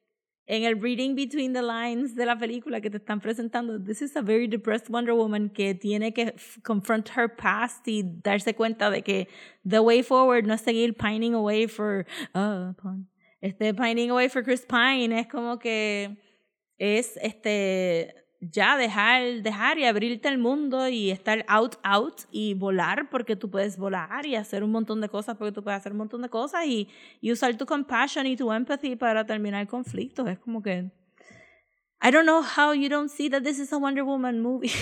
[0.47, 4.17] en el reading between the lines de la película que te están presentando, this is
[4.17, 6.35] a very depressed Wonder Woman que tiene que
[6.65, 9.29] confront her past y darse cuenta de que
[9.65, 12.05] the way forward no es seguir pining away for,
[12.35, 12.73] uh,
[13.41, 16.17] este, pining away for Chris Pine, es como que
[16.79, 23.11] es este ya dejar, dejar y abrirte al mundo y estar out, out y volar
[23.11, 25.99] porque tú puedes volar y hacer un montón de cosas porque tú puedes hacer un
[25.99, 26.89] montón de cosas y,
[27.21, 30.27] y usar tu compassion y tu empathy para terminar conflictos.
[30.29, 30.91] Es como que...
[32.03, 34.71] I don't know how you don't see that this is a Wonder Woman movie.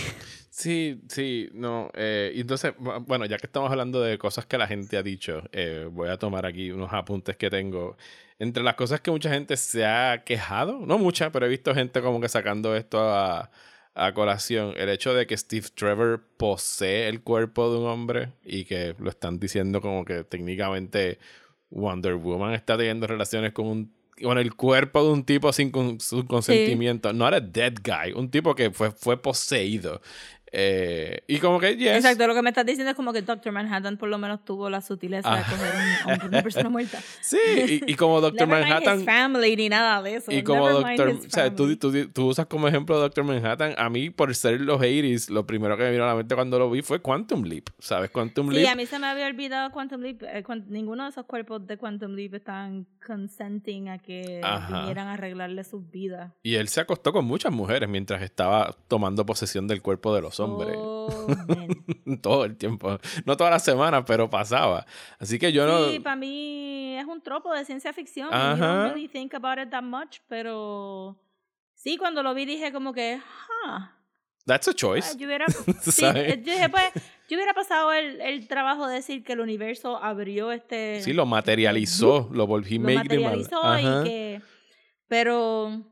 [0.51, 1.89] Sí, sí, no.
[1.95, 5.43] Eh, entonces, bu- bueno, ya que estamos hablando de cosas que la gente ha dicho,
[5.53, 7.97] eh, voy a tomar aquí unos apuntes que tengo.
[8.41, 12.01] Entre las cosas que mucha gente se ha quejado, no mucha, pero he visto gente
[12.03, 13.53] como que sacando esto a,
[13.95, 18.65] a colación, el hecho de que Steve Trevor posee el cuerpo de un hombre y
[18.65, 21.21] que lo están diciendo como que técnicamente
[21.71, 26.01] Wonder Woman está teniendo relaciones con un con el cuerpo de un tipo sin con-
[26.01, 27.13] su consentimiento.
[27.13, 30.01] No era dead guy, un tipo que fue, fue poseído.
[30.53, 31.97] Eh, y como que, yes.
[31.97, 34.71] Exacto, lo que me estás diciendo es como que Doctor Manhattan por lo menos tuvo
[34.71, 35.47] la sutileza de Ah.
[35.49, 36.99] coger un- a una persona muerta.
[37.21, 37.39] Sí,
[37.87, 38.99] y, y como Doctor Never mind Manhattan.
[39.01, 40.33] his family ni nada de eso.
[40.33, 43.75] Y como Never mind Doctor, o sea, tú, tú, tú usas como ejemplo Doctor Manhattan.
[43.77, 46.59] A mí, por ser los 80s, lo primero que me vino a la mente cuando
[46.59, 47.69] lo vi fue Quantum Leap.
[47.79, 48.11] ¿Sabes?
[48.11, 48.73] Quantum Sí, Leap.
[48.73, 50.23] a mí se me había olvidado Quantum Leap.
[50.23, 54.79] eh, cuan- ninguno de esos cuerpos de Quantum Leap estaban consenting a que Ajá.
[54.81, 56.33] vinieran a arreglarle sus vidas.
[56.43, 60.38] Y él se acostó con muchas mujeres mientras estaba tomando posesión del cuerpo de los
[60.41, 60.77] hombres.
[60.79, 61.09] Oh.
[62.23, 62.99] Todo el tiempo.
[63.25, 64.87] No toda la semana, pero pasaba.
[65.19, 65.91] Así que yo no.
[65.91, 68.29] Sí, para mí es un tropo de ciencia ficción.
[68.33, 68.55] Ajá.
[68.55, 71.19] You don't really think about it that much, pero
[71.75, 73.81] sí, cuando lo vi dije como que, huh.
[74.49, 75.17] That's a Ah, choice.
[75.19, 75.47] Yo hubiera,
[75.83, 76.85] sí, eh, yo dije, pues,
[77.29, 81.03] yo hubiera pasado el, el trabajo de decir que el universo abrió este...
[81.03, 82.31] Sí, lo materializó.
[82.33, 84.43] Lo volví lo materializó y que...
[85.07, 85.83] Pero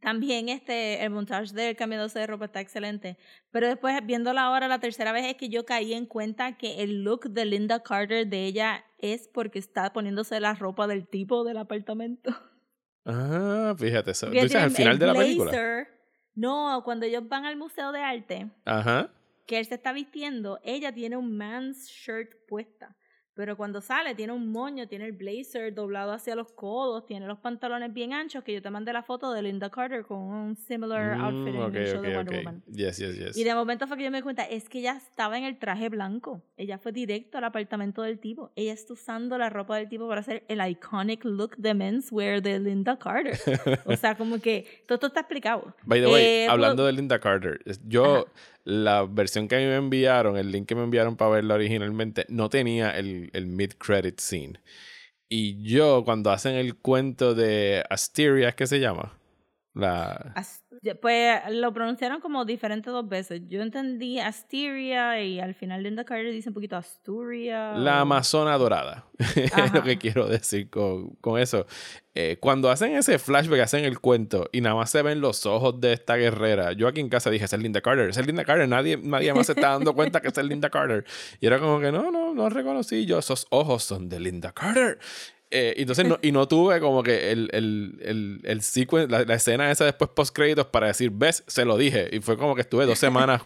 [0.00, 3.18] también este, el montaje del cambiándose de ropa está excelente.
[3.50, 7.02] Pero después, viéndola ahora la tercera vez, es que yo caí en cuenta que el
[7.02, 11.56] look de Linda Carter de ella es porque está poniéndose la ropa del tipo del
[11.56, 12.30] apartamento.
[13.04, 14.26] Ah, fíjate eso.
[14.26, 15.88] Tú dices al final el de la película.
[16.34, 19.10] No, cuando ellos van al Museo de Arte, Ajá.
[19.46, 22.96] que él se está vistiendo, ella tiene un man's shirt puesta.
[23.34, 27.38] Pero cuando sale, tiene un moño, tiene el blazer doblado hacia los codos, tiene los
[27.38, 31.14] pantalones bien anchos, que yo te mandé la foto de Linda Carter con un similar
[31.14, 32.36] outfit Mm, en el show de Wonder.
[32.38, 32.62] Woman.
[32.66, 33.36] Yes, yes, yes.
[33.36, 35.58] Y de momento fue que yo me di cuenta, es que ella estaba en el
[35.58, 36.42] traje blanco.
[36.58, 38.52] Ella fue directo al apartamento del tipo.
[38.54, 42.60] Ella está usando la ropa del tipo para hacer el iconic look de menswear de
[42.60, 43.38] Linda Carter.
[43.86, 45.74] o sea, como que todo está explicado.
[45.84, 48.24] By the way, Eh, hablando puedo- de Linda Carter, yo, Ajá.
[48.64, 52.26] La versión que a mí me enviaron, el link que me enviaron para verla originalmente,
[52.28, 54.60] no tenía el, el mid-credit scene.
[55.28, 59.18] Y yo, cuando hacen el cuento de Asteria, ¿es que se llama?
[59.74, 60.32] La...
[61.00, 63.42] Pues lo pronunciaron como diferente dos veces.
[63.48, 67.74] Yo entendí Asteria y al final Linda Carter dice un poquito Asturia.
[67.74, 69.06] La Amazona Dorada.
[69.18, 71.66] es lo que quiero decir con, con eso.
[72.14, 75.80] Eh, cuando hacen ese flashback, hacen el cuento y nada más se ven los ojos
[75.80, 76.72] de esta guerrera.
[76.72, 78.68] Yo aquí en casa dije, esa es Linda Carter, esa es Linda Carter.
[78.68, 81.04] Nadie, nadie más se está dando cuenta que esa es Linda Carter.
[81.40, 83.18] Y era como que no, no, no reconocí yo.
[83.18, 84.98] Esos ojos son de Linda Carter.
[85.54, 89.34] Eh, entonces no, y no tuve como que el, el, el, el sequen- la, la
[89.34, 92.08] escena esa después post créditos para decir, ves, se lo dije.
[92.10, 93.42] Y fue como que estuve dos semanas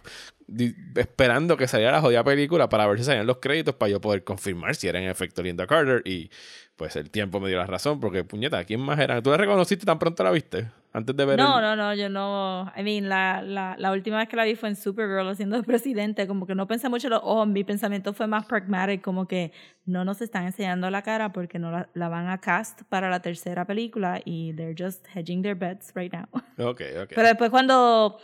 [0.95, 4.23] esperando que saliera la jodida película para ver si salían los créditos para yo poder
[4.23, 6.03] confirmar si era en efecto Linda Carter.
[6.05, 6.31] Y
[6.77, 9.23] pues el tiempo me dio la razón porque, puñeta, ¿quién más era?
[9.23, 10.69] ¿Tú la reconociste tan pronto la viste?
[10.93, 12.73] Antes de ver No, el- no, no, yo no.
[12.77, 15.63] I mean, la, la, la última vez que la vi fue en Supergirl haciendo de
[15.65, 16.27] presidente.
[16.27, 17.47] Como que no pensé mucho en los ojos.
[17.49, 19.53] Mi pensamiento fue más pragmatic, como que
[19.85, 23.21] no nos están enseñando la cara porque no la, la van a cast para la
[23.21, 26.25] tercera película y they're just hedging their bets right now.
[26.67, 27.13] Ok, ok.
[27.15, 28.19] Pero después cuando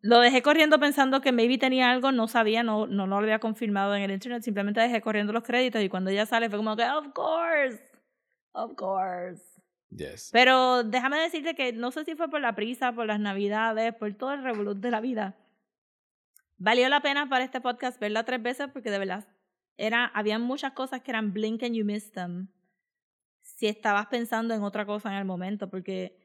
[0.00, 3.94] lo dejé corriendo pensando que maybe tenía algo, no sabía, no, no lo había confirmado
[3.94, 6.84] en el internet, simplemente dejé corriendo los créditos y cuando ella sale fue como que,
[6.84, 7.82] of course,
[8.52, 9.42] of course.
[9.90, 10.30] Yes.
[10.32, 14.12] Pero déjame decirte que no sé si fue por la prisa, por las navidades, por
[14.14, 15.36] todo el revolut de la vida.
[16.56, 19.26] Valió la pena para este podcast verla tres veces porque de verdad
[19.76, 22.48] era, había muchas cosas que eran blink and you missed them.
[23.42, 26.16] Si estabas pensando en otra cosa en el momento, porque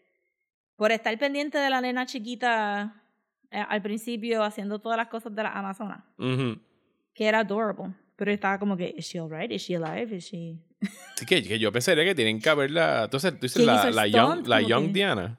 [0.76, 3.07] por estar pendiente de la nena chiquita
[3.52, 6.60] eh, al principio haciendo todas las cosas de la Amazonas, Ujú.
[7.14, 9.52] que era adorable, pero estaba como que, ¿is she alright?
[9.52, 10.16] ¿Is she alive?
[10.16, 10.56] ¿Is she...?
[11.16, 13.06] Sí, que, que yo pensaría que tienen que haberla.
[13.06, 15.38] Entonces, tú dices ¿Quién la, la Young, la young que- Diana.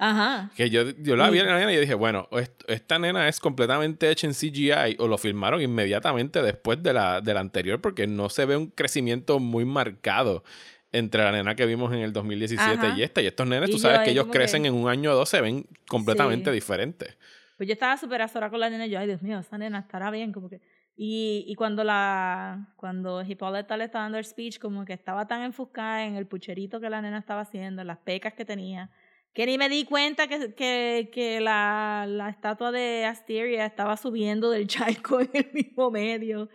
[0.00, 0.50] Ajá.
[0.54, 2.28] Que yo, yo la vi en la nena y yo dije, bueno,
[2.68, 7.34] esta nena es completamente hecha en CGI o lo filmaron inmediatamente después de la, de
[7.34, 10.44] la anterior porque no se ve un crecimiento muy marcado
[10.92, 12.94] entre la nena que vimos en el 2017 Ajá.
[12.98, 13.20] y esta.
[13.22, 15.28] Y estos nenes, Y tú sabes que ellos crecen que- en un año o dos,
[15.28, 16.54] se ven completamente Sí.
[16.54, 17.16] diferentes.
[17.56, 19.80] Pues yo estaba súper azorada con la nena y yo, ay Dios mío, esa nena
[19.80, 20.60] estará bien, como que...
[21.00, 25.42] Y, y cuando la cuando Hipólita le estaba dando el speech, como que estaba tan
[25.42, 28.90] enfocada en el pucherito que la nena estaba haciendo, en las pecas que tenía,
[29.32, 34.50] que ni me di cuenta que, que, que la, la estatua de Asteria estaba subiendo
[34.50, 34.66] del
[35.12, 36.48] charco en el mismo medio.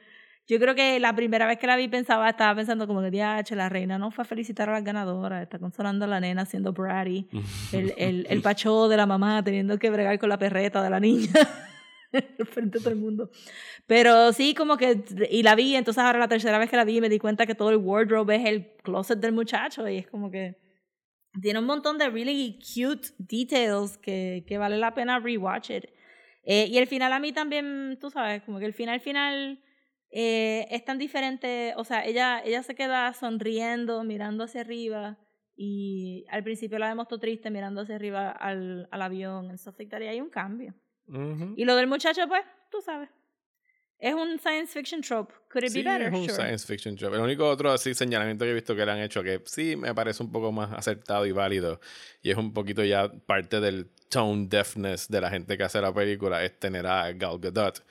[0.47, 3.55] Yo creo que la primera vez que la vi pensaba, estaba pensando como que, diache,
[3.55, 6.73] la reina no fue a felicitar a las ganadoras, está consolando a la nena siendo
[6.73, 7.29] bratty
[7.71, 10.99] el, el, el pacho de la mamá teniendo que bregar con la perreta de la
[10.99, 11.31] niña
[12.51, 13.29] frente a todo el mundo.
[13.87, 16.99] Pero sí, como que, y la vi, entonces ahora la tercera vez que la vi
[16.99, 20.29] me di cuenta que todo el wardrobe es el closet del muchacho y es como
[20.29, 20.57] que
[21.41, 25.85] tiene un montón de really cute details que, que vale la pena rewatch it.
[26.43, 29.63] Eh, y el final a mí también, tú sabes, como que el final final
[30.15, 35.17] eh, es tan diferente, o sea, ella, ella se queda sonriendo, mirando hacia arriba
[35.55, 39.57] y al principio la vemos todo triste mirando hacia arriba al, al avión, en
[39.89, 40.75] that, y hay un cambio.
[41.07, 41.53] Ujú.
[41.57, 43.09] Y lo del muchacho, pues, tú sabes.
[43.97, 45.33] Es un science fiction trope.
[45.49, 46.07] Could it Sí, be better?
[46.07, 46.35] es un Sure.
[46.35, 47.13] science fiction job.
[47.13, 49.95] El único otro así señalamiento que he visto que le han hecho que sí me
[49.95, 51.79] parece un poco más acertado y válido
[52.21, 55.93] y es un poquito ya parte del tone deafness de la gente que hace la
[55.93, 57.83] película es tener a Gal Gadot,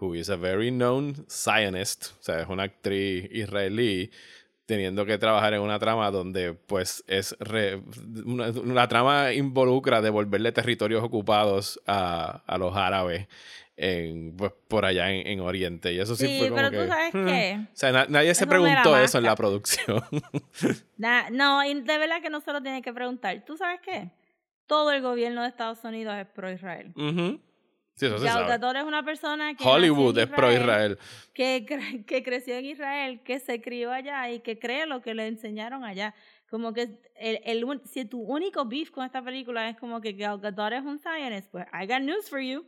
[0.00, 4.10] who is a very known Zionist, o sea, es una actriz israelí
[4.66, 7.80] teniendo que trabajar en una trama donde pues es re-
[8.24, 13.26] una, la trama involucra devolverle territorios ocupados a, a los árabes
[13.78, 16.76] en, pues, por allá en, en Oriente y eso sí, Sí, fue como pero que,
[16.82, 17.26] tú sabes hmm.
[17.26, 17.60] qué.
[17.62, 20.02] o sea, na- nadie se Eso preguntó eso en la producción.
[20.98, 23.42] No, y de verdad que no se lo tiene que preguntar.
[23.46, 24.10] ¿Tú sabes qué?
[24.66, 26.92] Todo el gobierno de Estados Unidos es pro-Israel.
[26.96, 27.40] Ujú.
[27.98, 30.98] Sí, eso es una persona que Hollywood es pro-Israel.
[31.34, 35.14] que, cre- que creció en Israel, que se crió allá y que cree lo que
[35.14, 36.14] le enseñaron allá.
[36.48, 40.72] Como que el, si tu único beef con esta película es como que Gal Gadot
[40.72, 42.64] es un Zionist, pues I got news for you.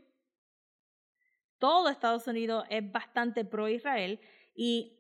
[1.58, 4.18] Todo Estados Unidos es bastante pro-Israel
[4.54, 4.96] y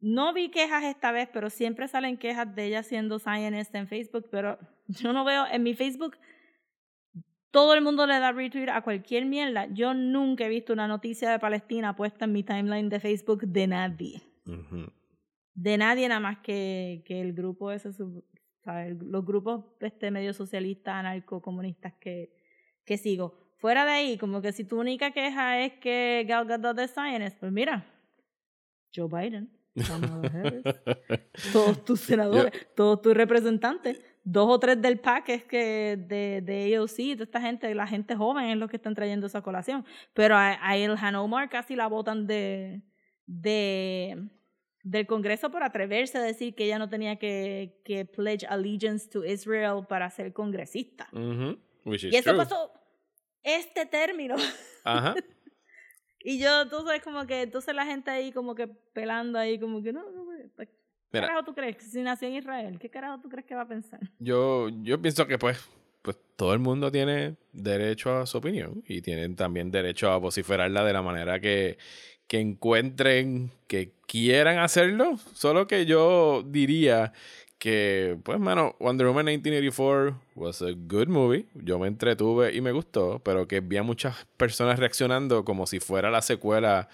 [0.00, 4.28] no vi quejas esta vez, pero siempre salen quejas de ella siendo Zionist en Facebook,
[4.30, 4.58] pero
[4.88, 6.16] yo no veo en mi Facebook
[7.52, 9.66] todo el mundo le da retweet a cualquier mierda.
[9.72, 13.66] Yo nunca he visto una noticia de Palestina puesta en mi timeline de Facebook de
[13.68, 14.22] nadie.
[15.54, 18.24] De nadie nada más que, que el grupo ese, sub-
[18.64, 22.32] los grupos este medio socialistas, anarcocomunistas que,
[22.84, 23.38] que sigo.
[23.58, 27.38] Fuera de ahí, como que si tu única queja es que Gal Gadot es Zionist,
[27.38, 27.84] pues mira,
[28.94, 29.50] Joe Biden,
[31.52, 36.76] todos tus senadores, todos tus representantes, dos o tres del PAC es que de, de
[36.76, 39.84] AOC, de esta gente, la gente joven es lo que están trayendo esa colación.
[40.14, 42.82] Pero a, a Ilhan Omar casi la votan de,
[43.26, 44.28] de
[44.84, 49.24] del Congreso por atreverse a decir que ella no tenía que, que pledge allegiance to
[49.24, 51.08] Israel para ser congresista.
[51.12, 51.58] Ujú.
[51.84, 52.38] Which is Y eso true.
[52.38, 52.72] pasó
[53.42, 54.36] este término.
[54.84, 55.14] Ajá.
[56.24, 59.82] Y yo, tú sabes, como que entonces la gente ahí como que pelando ahí, como
[59.82, 60.32] que no, no, no,
[61.12, 61.28] ¿qué Mira.
[61.28, 61.76] carajo tú crees?
[61.82, 64.00] Si nació en Israel, ¿qué carajo tú crees que va a pensar?
[64.18, 65.58] Yo, yo pienso que pues,
[66.02, 70.84] pues todo el mundo tiene derecho a su opinión y tienen también derecho a vociferarla
[70.84, 71.78] de la manera que,
[72.26, 75.18] que encuentren que quieran hacerlo.
[75.34, 77.12] Solo que yo diría
[77.62, 81.46] que, pues, mano, Wonder Woman 1984 was a good movie.
[81.54, 85.78] Yo me entretuve y me gustó, pero que vi a muchas personas reaccionando como si
[85.78, 86.88] fuera la secuela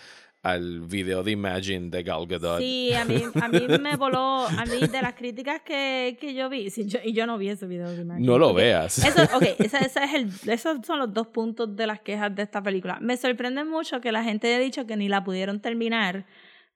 [0.51, 2.61] al video de Imagine de Gal Gadot.
[2.61, 6.49] Sí, a mí, a mí me voló, a mí de las críticas que, que yo
[6.49, 8.99] vi, yo- y yo no vi ese video de Imagine, No lo veas.
[9.05, 12.43] Eso, ok, ese, ese es el, esos son los dos puntos de las quejas de
[12.43, 12.99] esta película.
[13.01, 16.27] Me sorprende mucho que la gente haya dicho que ni la pudieron terminar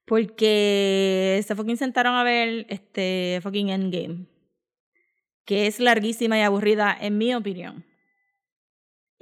[0.05, 4.25] porque se fucking sentaron a ver este fucking Endgame,
[5.45, 7.85] que es larguísima y aburrida en mi opinión.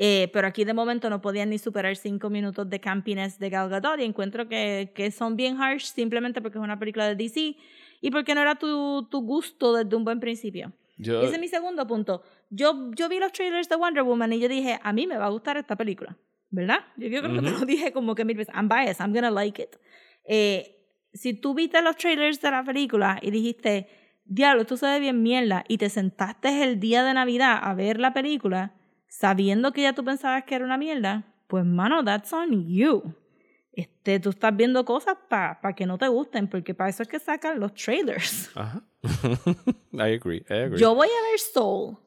[0.03, 3.69] Eh, pero aquí de momento no podían ni superar cinco minutos de campiness de Gal
[3.69, 7.55] Gadot y encuentro que, que son bien harsh simplemente porque es una película de DC
[8.01, 10.73] y porque no era tu, tu gusto desde un buen principio.
[10.97, 12.23] Yo- Ese es mi segundo punto.
[12.49, 15.25] Yo, yo vi los trailers de Wonder Woman y yo dije, a mí me va
[15.25, 16.17] a gustar esta película,
[16.49, 16.79] ¿verdad?
[16.97, 19.29] Yo, yo creo que te lo dije como que mil veces, I'm biased, I'm gonna
[19.29, 19.75] like it.
[20.25, 20.77] Eh,
[21.13, 23.87] si tú viste los trailers de la película y dijiste,
[24.25, 27.99] diablo, esto se ve bien mierda, y te sentaste el día de Navidad a ver
[27.99, 28.73] la película
[29.11, 33.13] sabiendo que ya tú pensabas que era una mierda, pues mano, that's on you.
[33.73, 37.19] Este, tú estás viendo cosas para que no te gusten, porque para eso es que
[37.19, 38.49] sacan los trailers.
[38.55, 38.81] Ajá.
[39.91, 40.79] I agree, I agree.
[40.79, 41.97] Yo voy a ver Soul.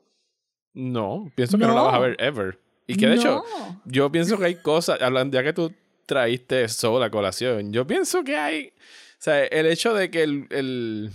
[0.72, 1.74] No, pienso que no.
[1.74, 2.02] la vas a No.
[2.02, 2.58] ver ever.
[2.86, 3.82] Y que de hecho, No.
[3.84, 5.72] yo pienso que hay cosas, hablando, ya que tú
[6.06, 8.72] traíste Soul a colación, yo pienso que hay, o
[9.18, 11.10] sea, el hecho de que el, el,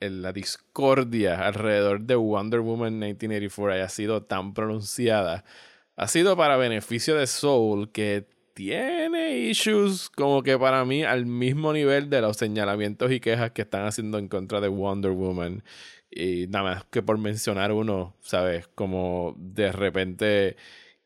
[0.00, 5.44] el- la discordia alrededor de Wonder Woman 1984 haya sido tan pronunciada,
[5.96, 11.72] ha sido para beneficio de Soul, que tiene issues como que para mí al mismo
[11.72, 15.62] nivel de los señalamientos y quejas que están haciendo en contra de Wonder Woman.
[16.10, 18.66] Y nada más que por mencionar uno, ¿sabes?
[18.68, 20.56] Como de repente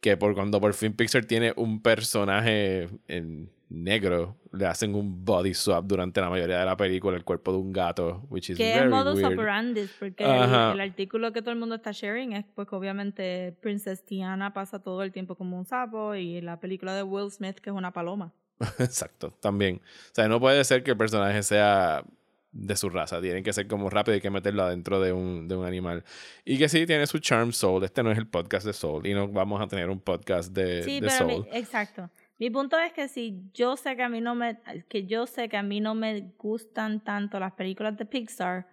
[0.00, 5.54] que por cuando por fin Pixar tiene un personaje en negro, le hacen un body
[5.54, 8.74] swap durante la mayoría de la película, el cuerpo de un gato, which is Que
[8.74, 10.72] very es modus operandi, porque el, Ajá.
[10.72, 14.80] el artículo que todo el mundo está sharing es pues que obviamente Princess Tiana pasa
[14.82, 17.92] todo el tiempo como un sapo y la película de Will Smith que es una
[17.92, 18.32] paloma.
[18.78, 19.76] Exacto, también.
[19.76, 22.04] O sea, no puede ser que el personaje sea
[22.52, 23.20] de su raza.
[23.20, 26.02] Tienen que ser como rápido y que meterlo adentro de un, de un animal.
[26.44, 27.84] Y que sí, tiene su charm Soul.
[27.84, 29.06] Este no es el podcast de Soul.
[29.06, 32.10] Y no vamos a tener un podcast de, Sí, de pero mi- exacto.
[32.40, 34.58] Mi punto es que si yo sé que a mí no me
[34.88, 38.66] que yo sé que a mí no me gustan tanto las películas de Pixar,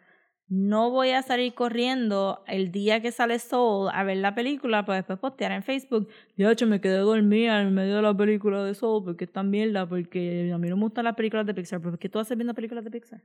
[0.48, 4.99] no voy a salir corriendo el día que sale Soul a ver la película para
[4.99, 6.07] después postear en Facebook.
[6.38, 9.49] Ya, hecho, me quedé dormida en medio de la película de Soul porque es tan
[9.49, 11.81] mierda, porque a mí no me gustan las películas de Pixar.
[11.81, 13.22] ¿Por qué tú haces viendo películas de Pixar?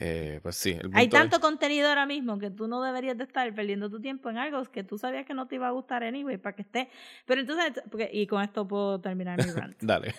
[0.00, 0.70] Eh, pues sí.
[0.80, 4.00] el Hay es- tanto contenido ahora mismo que tú no deberías de estar perdiendo tu
[4.00, 6.62] tiempo en algo que tú sabías que no te iba a gustar anyway, para que
[6.62, 6.88] esté.
[7.26, 9.76] Pero entonces, porque- y con esto puedo terminar mi rant.
[9.80, 10.14] Dale.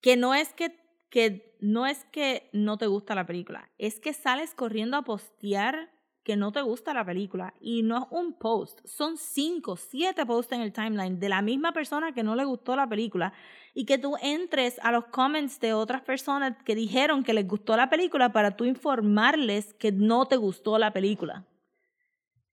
[0.00, 0.76] que no es que,
[1.10, 5.90] que no es que no te gusta la película, es que sales corriendo a postear
[6.26, 10.50] que no te gusta la película y no es un post, son cinco, siete posts
[10.50, 13.32] en el timeline de la misma persona que no le gustó la película
[13.74, 17.76] y que tú entres a los comments de otras personas que dijeron que les gustó
[17.76, 21.46] la película para tú informarles que no te gustó la película.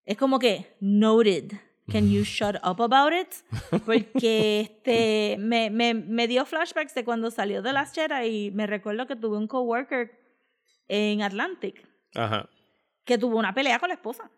[0.06, 1.54] Es como que, noted.
[1.92, 3.34] Can you shut up about it?
[3.88, 8.68] Porque este, me, me, me dio flashbacks de cuando salió The Last Jedi y me
[8.68, 10.12] recuerdo que tuve un coworker
[10.88, 12.48] en Atlantic Ajá.
[13.04, 14.32] Que tuvo una pelea con la esposa.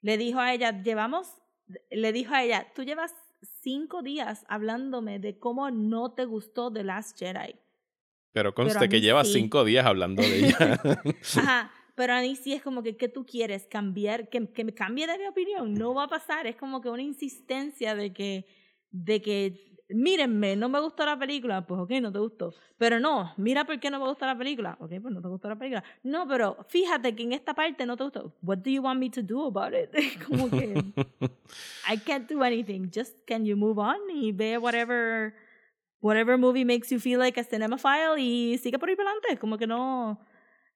[0.00, 1.28] Le dijo a ella, llevamos,
[1.90, 3.14] le dijo a ella, tú llevas
[3.62, 7.56] cinco días hablándome de cómo no te gustó The Last Jedi.
[8.32, 9.34] Pero conste Pero que mí lleva sí.
[9.34, 10.80] cinco días hablando de ella.
[11.38, 13.66] Ajá, pero a mí sí es como que, ¿qué tú quieres?
[13.66, 14.28] ¿Cambiar?
[14.28, 15.72] ¿Que, que me cambie de mi opinión?
[15.74, 16.46] No va a pasar.
[16.46, 18.46] Es como que una insistencia de que,
[18.90, 22.54] de que mírenme, no me gustó la película, pues ok, no te gustó.
[22.78, 24.76] Pero no, mira por qué no me gustó la película.
[24.80, 25.84] Ok, pues no te gustó la película.
[26.02, 28.34] No, pero fíjate que en esta parte no te gustó.
[28.42, 29.90] What do you want me to do about it?
[30.26, 30.74] Como que
[31.88, 32.90] I can't do anything.
[32.94, 35.34] Just can you move on y ve whatever
[36.00, 39.38] whatever movie makes you feel like a cinemaphile y sigue por ahí para adelante.
[39.38, 40.18] Como que no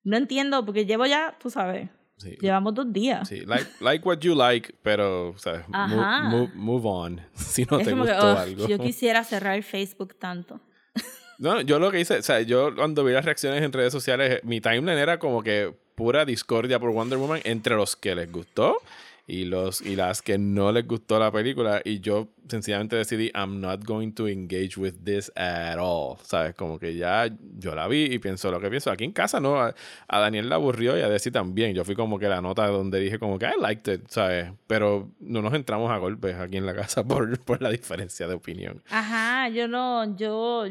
[0.04, 2.36] no entiendo porque llevo ya, tú sabes, Sí.
[2.40, 3.28] llevamos dos días.
[3.28, 5.34] Sí, like, like what you like, pero,
[5.72, 6.28] Ajá.
[6.28, 7.20] Move, move on.
[7.34, 8.68] Si no es te gustó que, algo.
[8.68, 10.60] yo quisiera cerrar Facebook tanto.
[11.40, 14.40] No, yo lo que hice, o sea, yo cuando vi las reacciones en redes sociales,
[14.42, 18.82] mi timeline era como que pura discordia por Wonder Woman entre los que les gustó
[19.28, 23.60] y los y las que no les gustó la película y yo sencillamente decidí I'm
[23.60, 26.54] not going to engage with this at all, ¿sabes?
[26.54, 27.28] Como que ya
[27.58, 28.90] yo la vi y pienso lo que pienso.
[28.90, 29.74] Aquí en casa no, a,
[30.08, 31.74] a Daniel la aburrió y a Desi también.
[31.74, 34.50] Yo fui como que la nota donde dije como que I liked it, ¿sabes?
[34.66, 38.34] Pero no nos entramos a golpes aquí en la casa por, por la diferencia de
[38.34, 38.82] opinión.
[38.88, 40.64] Ajá, yo no, yo,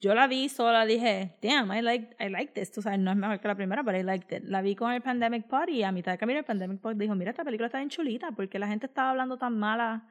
[0.00, 2.72] yo la vi sola, dije, damn, I like, I like this.
[2.72, 4.44] Tú sabes, no es mejor que la primera, pero I liked it.
[4.44, 7.14] La vi con el Pandemic Pod y a mitad de camino el Pandemic Pod dijo,
[7.14, 10.08] mira, esta película está bien chulita, porque la gente estaba hablando tan mala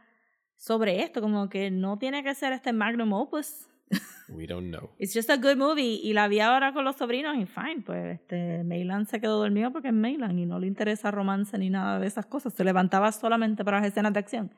[0.56, 3.68] sobre esto, como que no tiene que ser este magnum opus.
[4.30, 4.92] We don't know.
[5.00, 6.00] It's just a good movie.
[6.04, 9.72] Y la vi ahora con los sobrinos y fine, pues este, Maylan se quedó dormido
[9.72, 12.54] porque es Maylan y no le interesa romance ni nada de esas cosas.
[12.54, 14.52] Se levantaba solamente para las escenas de acción.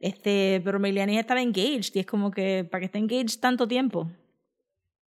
[0.00, 4.10] Este, pero Maylanis estaba engaged y es como que, ¿para que esté engaged tanto tiempo?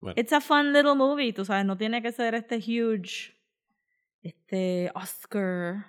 [0.00, 0.14] Bueno.
[0.16, 3.34] It's a fun little movie, tú sabes, no tiene que ser este huge,
[4.22, 5.86] este Oscar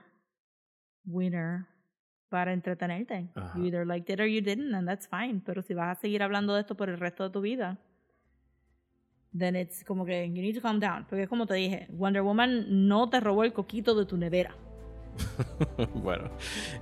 [1.06, 1.68] winner
[2.30, 3.30] para entretenerte.
[3.36, 3.58] Ajá.
[3.58, 5.42] You either liked it or you didn't, and that's fine.
[5.46, 7.78] Pero si vas a seguir hablando de esto por el resto de tu vida,
[9.38, 11.06] then it's como que you need to calm down.
[11.06, 14.56] Porque como te dije, Wonder Woman no te robó el coquito de tu nevera.
[15.96, 16.30] bueno,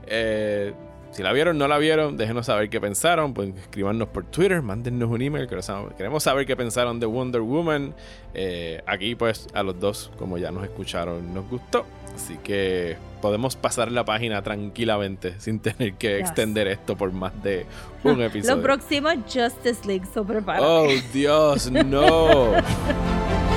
[0.05, 0.73] eh,
[1.11, 3.33] si la vieron, no la vieron, déjenos saber qué pensaron.
[3.33, 5.47] Pueden escribirnos por Twitter, mándennos un email.
[5.47, 7.93] Queremos saber- qué pensaron de Wonder Woman.
[8.33, 11.85] Eh, aquí, pues, a los dos, como ya nos escucharon, nos gustó.
[12.15, 17.65] Así que podemos pasar la página tranquilamente sin tener que extender esto por más de
[18.03, 18.61] un Lo episodio.
[18.61, 20.65] próximo, Justice League, so prepárate.
[20.65, 22.51] Oh, Dios, no.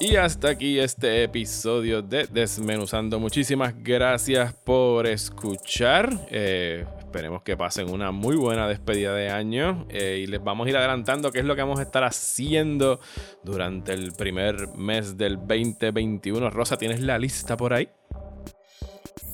[0.00, 3.20] Y hasta aquí este episodio de Desmenuzando.
[3.20, 6.26] Muchísimas gracias por escuchar.
[6.30, 9.86] Eh, esperemos que pasen una muy buena despedida de año.
[9.90, 12.98] Eh, y les vamos a ir adelantando qué es lo que vamos a estar haciendo
[13.44, 16.48] durante el primer mes del 2021.
[16.48, 17.88] Rosa, ¿tienes la lista por ahí?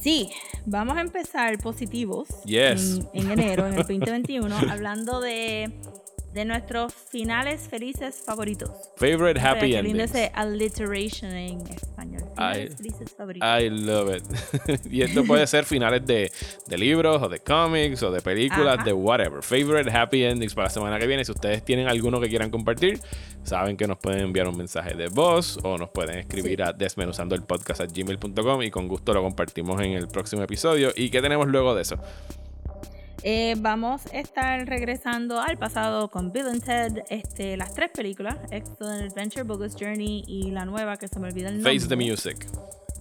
[0.01, 0.31] Sí,
[0.67, 3.01] vamos a empezar positivos Yes.
[3.13, 5.73] en, en enero, en el 2021, hablando de,
[6.37, 8.71] de nuestros finales felices favoritos.
[8.97, 10.11] Favorite happy lindo endings.
[10.15, 12.23] ese alliteration en español.
[12.35, 12.77] Finales Ay.
[12.77, 13.49] felices favoritos.
[13.61, 14.87] I love it.
[14.93, 16.31] y esto puede ser finales de,
[16.67, 18.85] de libros o de cómics o de películas, Ajá.
[18.85, 19.43] de whatever.
[19.43, 21.25] Favorite happy endings para la semana que viene.
[21.25, 23.01] Si ustedes tienen alguno que quieran compartir,
[23.43, 26.63] saben que nos pueden enviar un mensaje de voz o nos pueden escribir Sí.
[26.63, 30.91] a desmenuzando el podcast a gmail.com y con gusto lo compartimos en el próximo episodio.
[30.95, 31.97] ¿Y qué tenemos luego de eso?
[33.29, 38.37] Eh, vamos a estar regresando al pasado con Bill and Ted, este, las tres películas,
[38.53, 41.75] Excellent Adventure, Bogus Journey y la nueva que se me olvida el nombre.
[41.75, 42.47] Face the Music.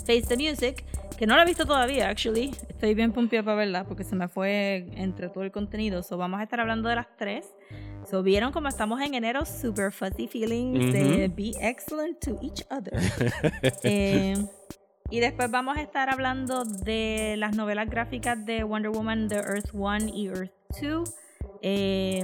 [0.07, 0.83] Face the Music,
[1.15, 2.55] que no la he visto todavía, actually.
[2.67, 6.01] Estoy bien pompeada para verla porque se me fue entre todo el contenido.
[6.01, 7.45] So, vamos a estar hablando de las tres.
[8.09, 12.99] So, vieron como estamos en enero, super fuzzy feelings de be excellent to each other.
[13.83, 14.35] Eh,
[15.15, 19.69] y después vamos a estar hablando de las novelas gráficas de Wonder Woman, The Earth
[19.73, 20.51] 1 y Earth
[20.81, 21.13] 2.
[21.61, 22.23] eh,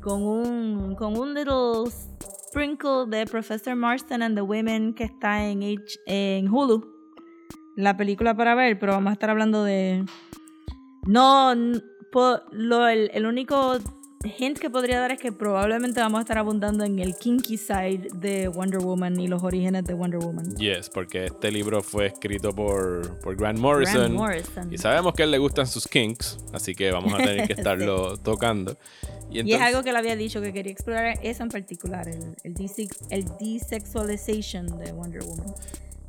[0.00, 1.88] con un con un little
[2.48, 6.82] sprinkle de Professor Marston and the Women que está en, H- en Hulu.
[7.76, 10.04] La película para ver, pero vamos a estar hablando de...
[11.06, 11.54] No,
[12.50, 13.78] lo, el único
[14.38, 18.08] hint que podría dar es que probablemente vamos a estar abundando en el kinky side
[18.14, 20.54] de Wonder Woman y los orígenes de Wonder Woman.
[20.56, 23.94] Yes, porque este libro fue escrito por, por Grant Morrison.
[23.96, 24.72] Grant Morrison.
[24.72, 27.52] Y sabemos que a él le gustan sus kinks, así que vamos a tener que
[27.60, 28.76] estarlo tocando.
[29.30, 32.06] Y, Y es entonces- algo que le había dicho que quería explorar eso en particular,
[32.08, 35.54] el, el, desex- el desexualization de Wonder Woman.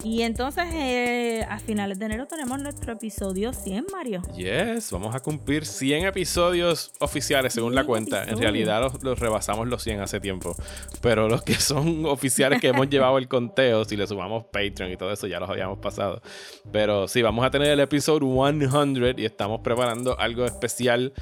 [0.04, 4.22] Y entonces eh, a finales de enero tenemos nuestro episodio 100, Mario.
[4.36, 8.24] Yes, vamos a cumplir 100 episodios oficiales según la 100 cuenta.
[8.26, 10.56] En realidad los, los rebasamos los 100 hace tiempo.
[11.02, 14.98] Pero los que son oficiales que hemos llevado el conteo, si le sumamos Patreon y
[14.98, 16.22] todo eso, ya los habíamos pasado.
[16.72, 21.14] Pero sí, vamos a tener el episodio 100 y estamos preparando algo especial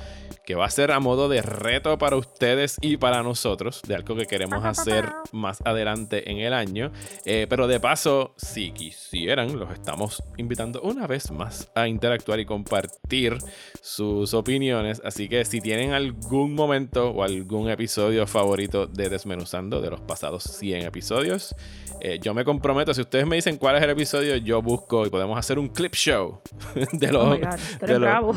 [0.51, 4.17] que va a ser a modo de reto para ustedes y para nosotros, de algo
[4.17, 6.91] que queremos hacer más adelante en el año.
[7.23, 12.45] Eh, pero de paso, si quisieran, los estamos invitando una vez más a interactuar y
[12.45, 13.37] compartir
[13.81, 15.01] sus opiniones.
[15.05, 20.43] Así que si tienen algún momento o algún episodio favorito de Desmenuzando de los pasados
[20.43, 21.55] 100 episodios,
[22.01, 25.09] eh, yo me comprometo, si ustedes me dicen cuál es el episodio, yo busco y
[25.09, 26.41] podemos hacer un clip show
[26.91, 28.35] de los, Oh God, los,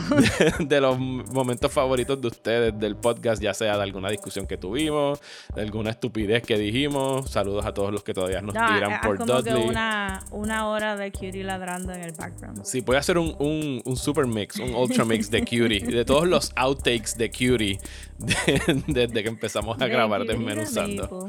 [0.68, 5.20] de los momentos favoritos de ustedes del podcast, ya sea de alguna discusión que tuvimos,
[5.54, 7.30] de alguna estupidez que dijimos.
[7.30, 9.68] Saludos a todos los que todavía nos No, tiran por como que Dudley.
[9.68, 12.64] una, una hora de Cutie ladrando en el background.
[12.64, 16.04] Sí, voy a hacer un, un, un super mix, un ultra mix de Cutie, de
[16.04, 17.78] todos los outtakes de Cutie
[18.18, 21.28] de- desde que empezamos a De grabar desmenuzando.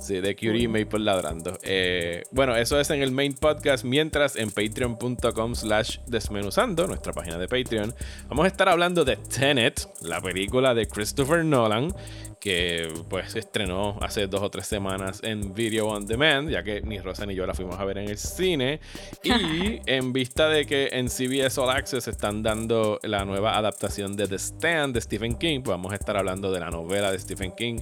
[0.00, 1.58] Sí, de Curie y Maple ladrando.
[1.62, 3.84] Eh, bueno, eso es en el main podcast.
[3.84, 7.94] Mientras en patreon.com slash desmenuzando, nuestra página de Patreon,
[8.28, 11.94] vamos a estar hablando de Tenet, la película de Christopher Nolan,
[12.40, 16.80] que pues se estrenó hace dos o tres semanas en Video On Demand, ya que
[16.80, 18.80] ni Rosa ni yo la fuimos a ver en el cine.
[19.22, 24.26] Y en vista de que en CBS All Access están dando la nueva adaptación de
[24.26, 27.52] The Stand de Stephen King, pues vamos a estar hablando de la novela de Stephen
[27.52, 27.80] King,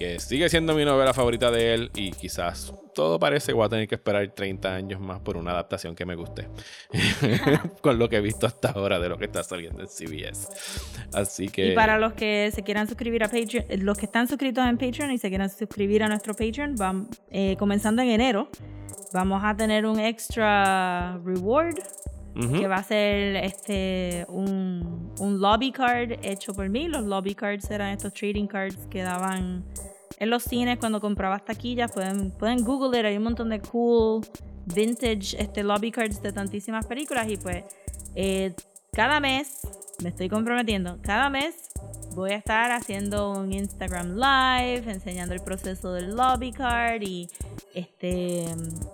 [0.00, 3.68] que sigue siendo mi novela favorita de él y quizás todo parece que voy a
[3.68, 6.48] tener que esperar 30 años más por una adaptación que me guste.
[7.82, 10.48] Con lo que he visto hasta ahora de lo que está saliendo en CBS.
[11.12, 11.72] Así que...
[11.72, 14.78] Y para los que se quieran suscribir a Patreon, eh, los que están suscritos en
[14.78, 18.48] Patreon y se quieran suscribir a nuestro Patreon, vam- eh, comenzando en enero,
[19.12, 21.76] vamos a tener un extra reward
[22.34, 26.88] Que va a ser este un, un lobby card hecho por mí.
[26.88, 29.64] Los lobby cards eran estos trading cards que daban
[30.18, 31.90] en los cines cuando comprabas taquillas.
[31.92, 34.24] Pueden, pueden Google it, hay un montón de cool
[34.66, 37.28] vintage este, lobby cards de tantísimas películas.
[37.28, 37.64] Y pues
[38.14, 38.54] eh,
[38.92, 39.60] cada mes,
[40.02, 41.70] me estoy comprometiendo, cada mes
[42.14, 47.28] voy a estar haciendo un Instagram live, enseñando el proceso del lobby card y
[47.74, 48.46] este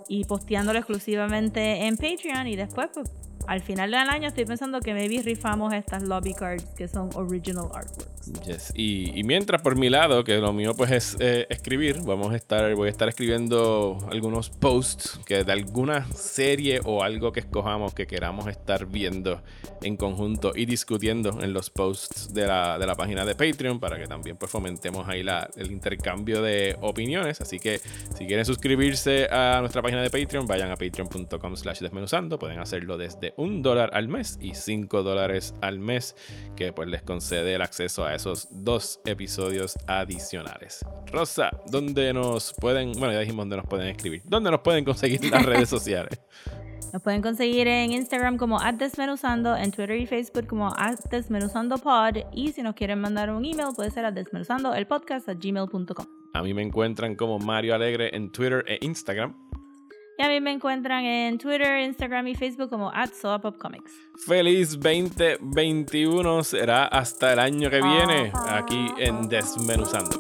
[0.09, 3.11] y posteándolo exclusivamente en Patreon y después pues
[3.47, 7.69] al final del año estoy pensando que maybe rifamos estas lobby cards que son original
[7.75, 8.17] artworks.
[8.45, 8.73] Yes.
[8.75, 12.37] Y, y mientras por mi lado, que lo mío pues es eh, escribir, vamos a
[12.37, 17.95] estar, voy a estar escribiendo algunos posts que de alguna serie o algo que escojamos
[17.95, 19.43] que queramos estar viendo
[19.83, 23.97] en conjunto y discutiendo en los posts de la, de la página de Patreon para
[23.97, 27.41] que también pues fomentemos ahí la, el intercambio de opiniones.
[27.41, 32.39] Así que si quieren suscribirse a nuestra página de Patreon, vayan a patreon.com slash desmenuzando.
[32.39, 36.17] Pueden hacerlo desde un dólar al mes y cinco dólares al mes
[36.57, 40.85] que pues les concede el acceso a esos dos episodios adicionales.
[41.13, 45.25] Rosa, ¿dónde nos pueden, bueno ya dijimos dónde nos pueden escribir, dónde nos pueden conseguir
[45.31, 46.21] las redes sociales?
[46.93, 50.73] Nos pueden conseguir en Instagram como @desmenuzando, en Twitter y Facebook como
[51.11, 56.07] @desmenuzandopod y si nos quieren mandar un email puede ser a desmenuzando el podcast gmail.com.
[56.33, 59.35] A mí me encuentran como Mario Alegre en Twitter e Instagram.
[60.19, 63.93] Y a mí me encuentran en Twitter, Instagram y Facebook como @soapopcomics.
[64.27, 70.19] Feliz 2021 será hasta el año que viene aquí en Desmenuzando.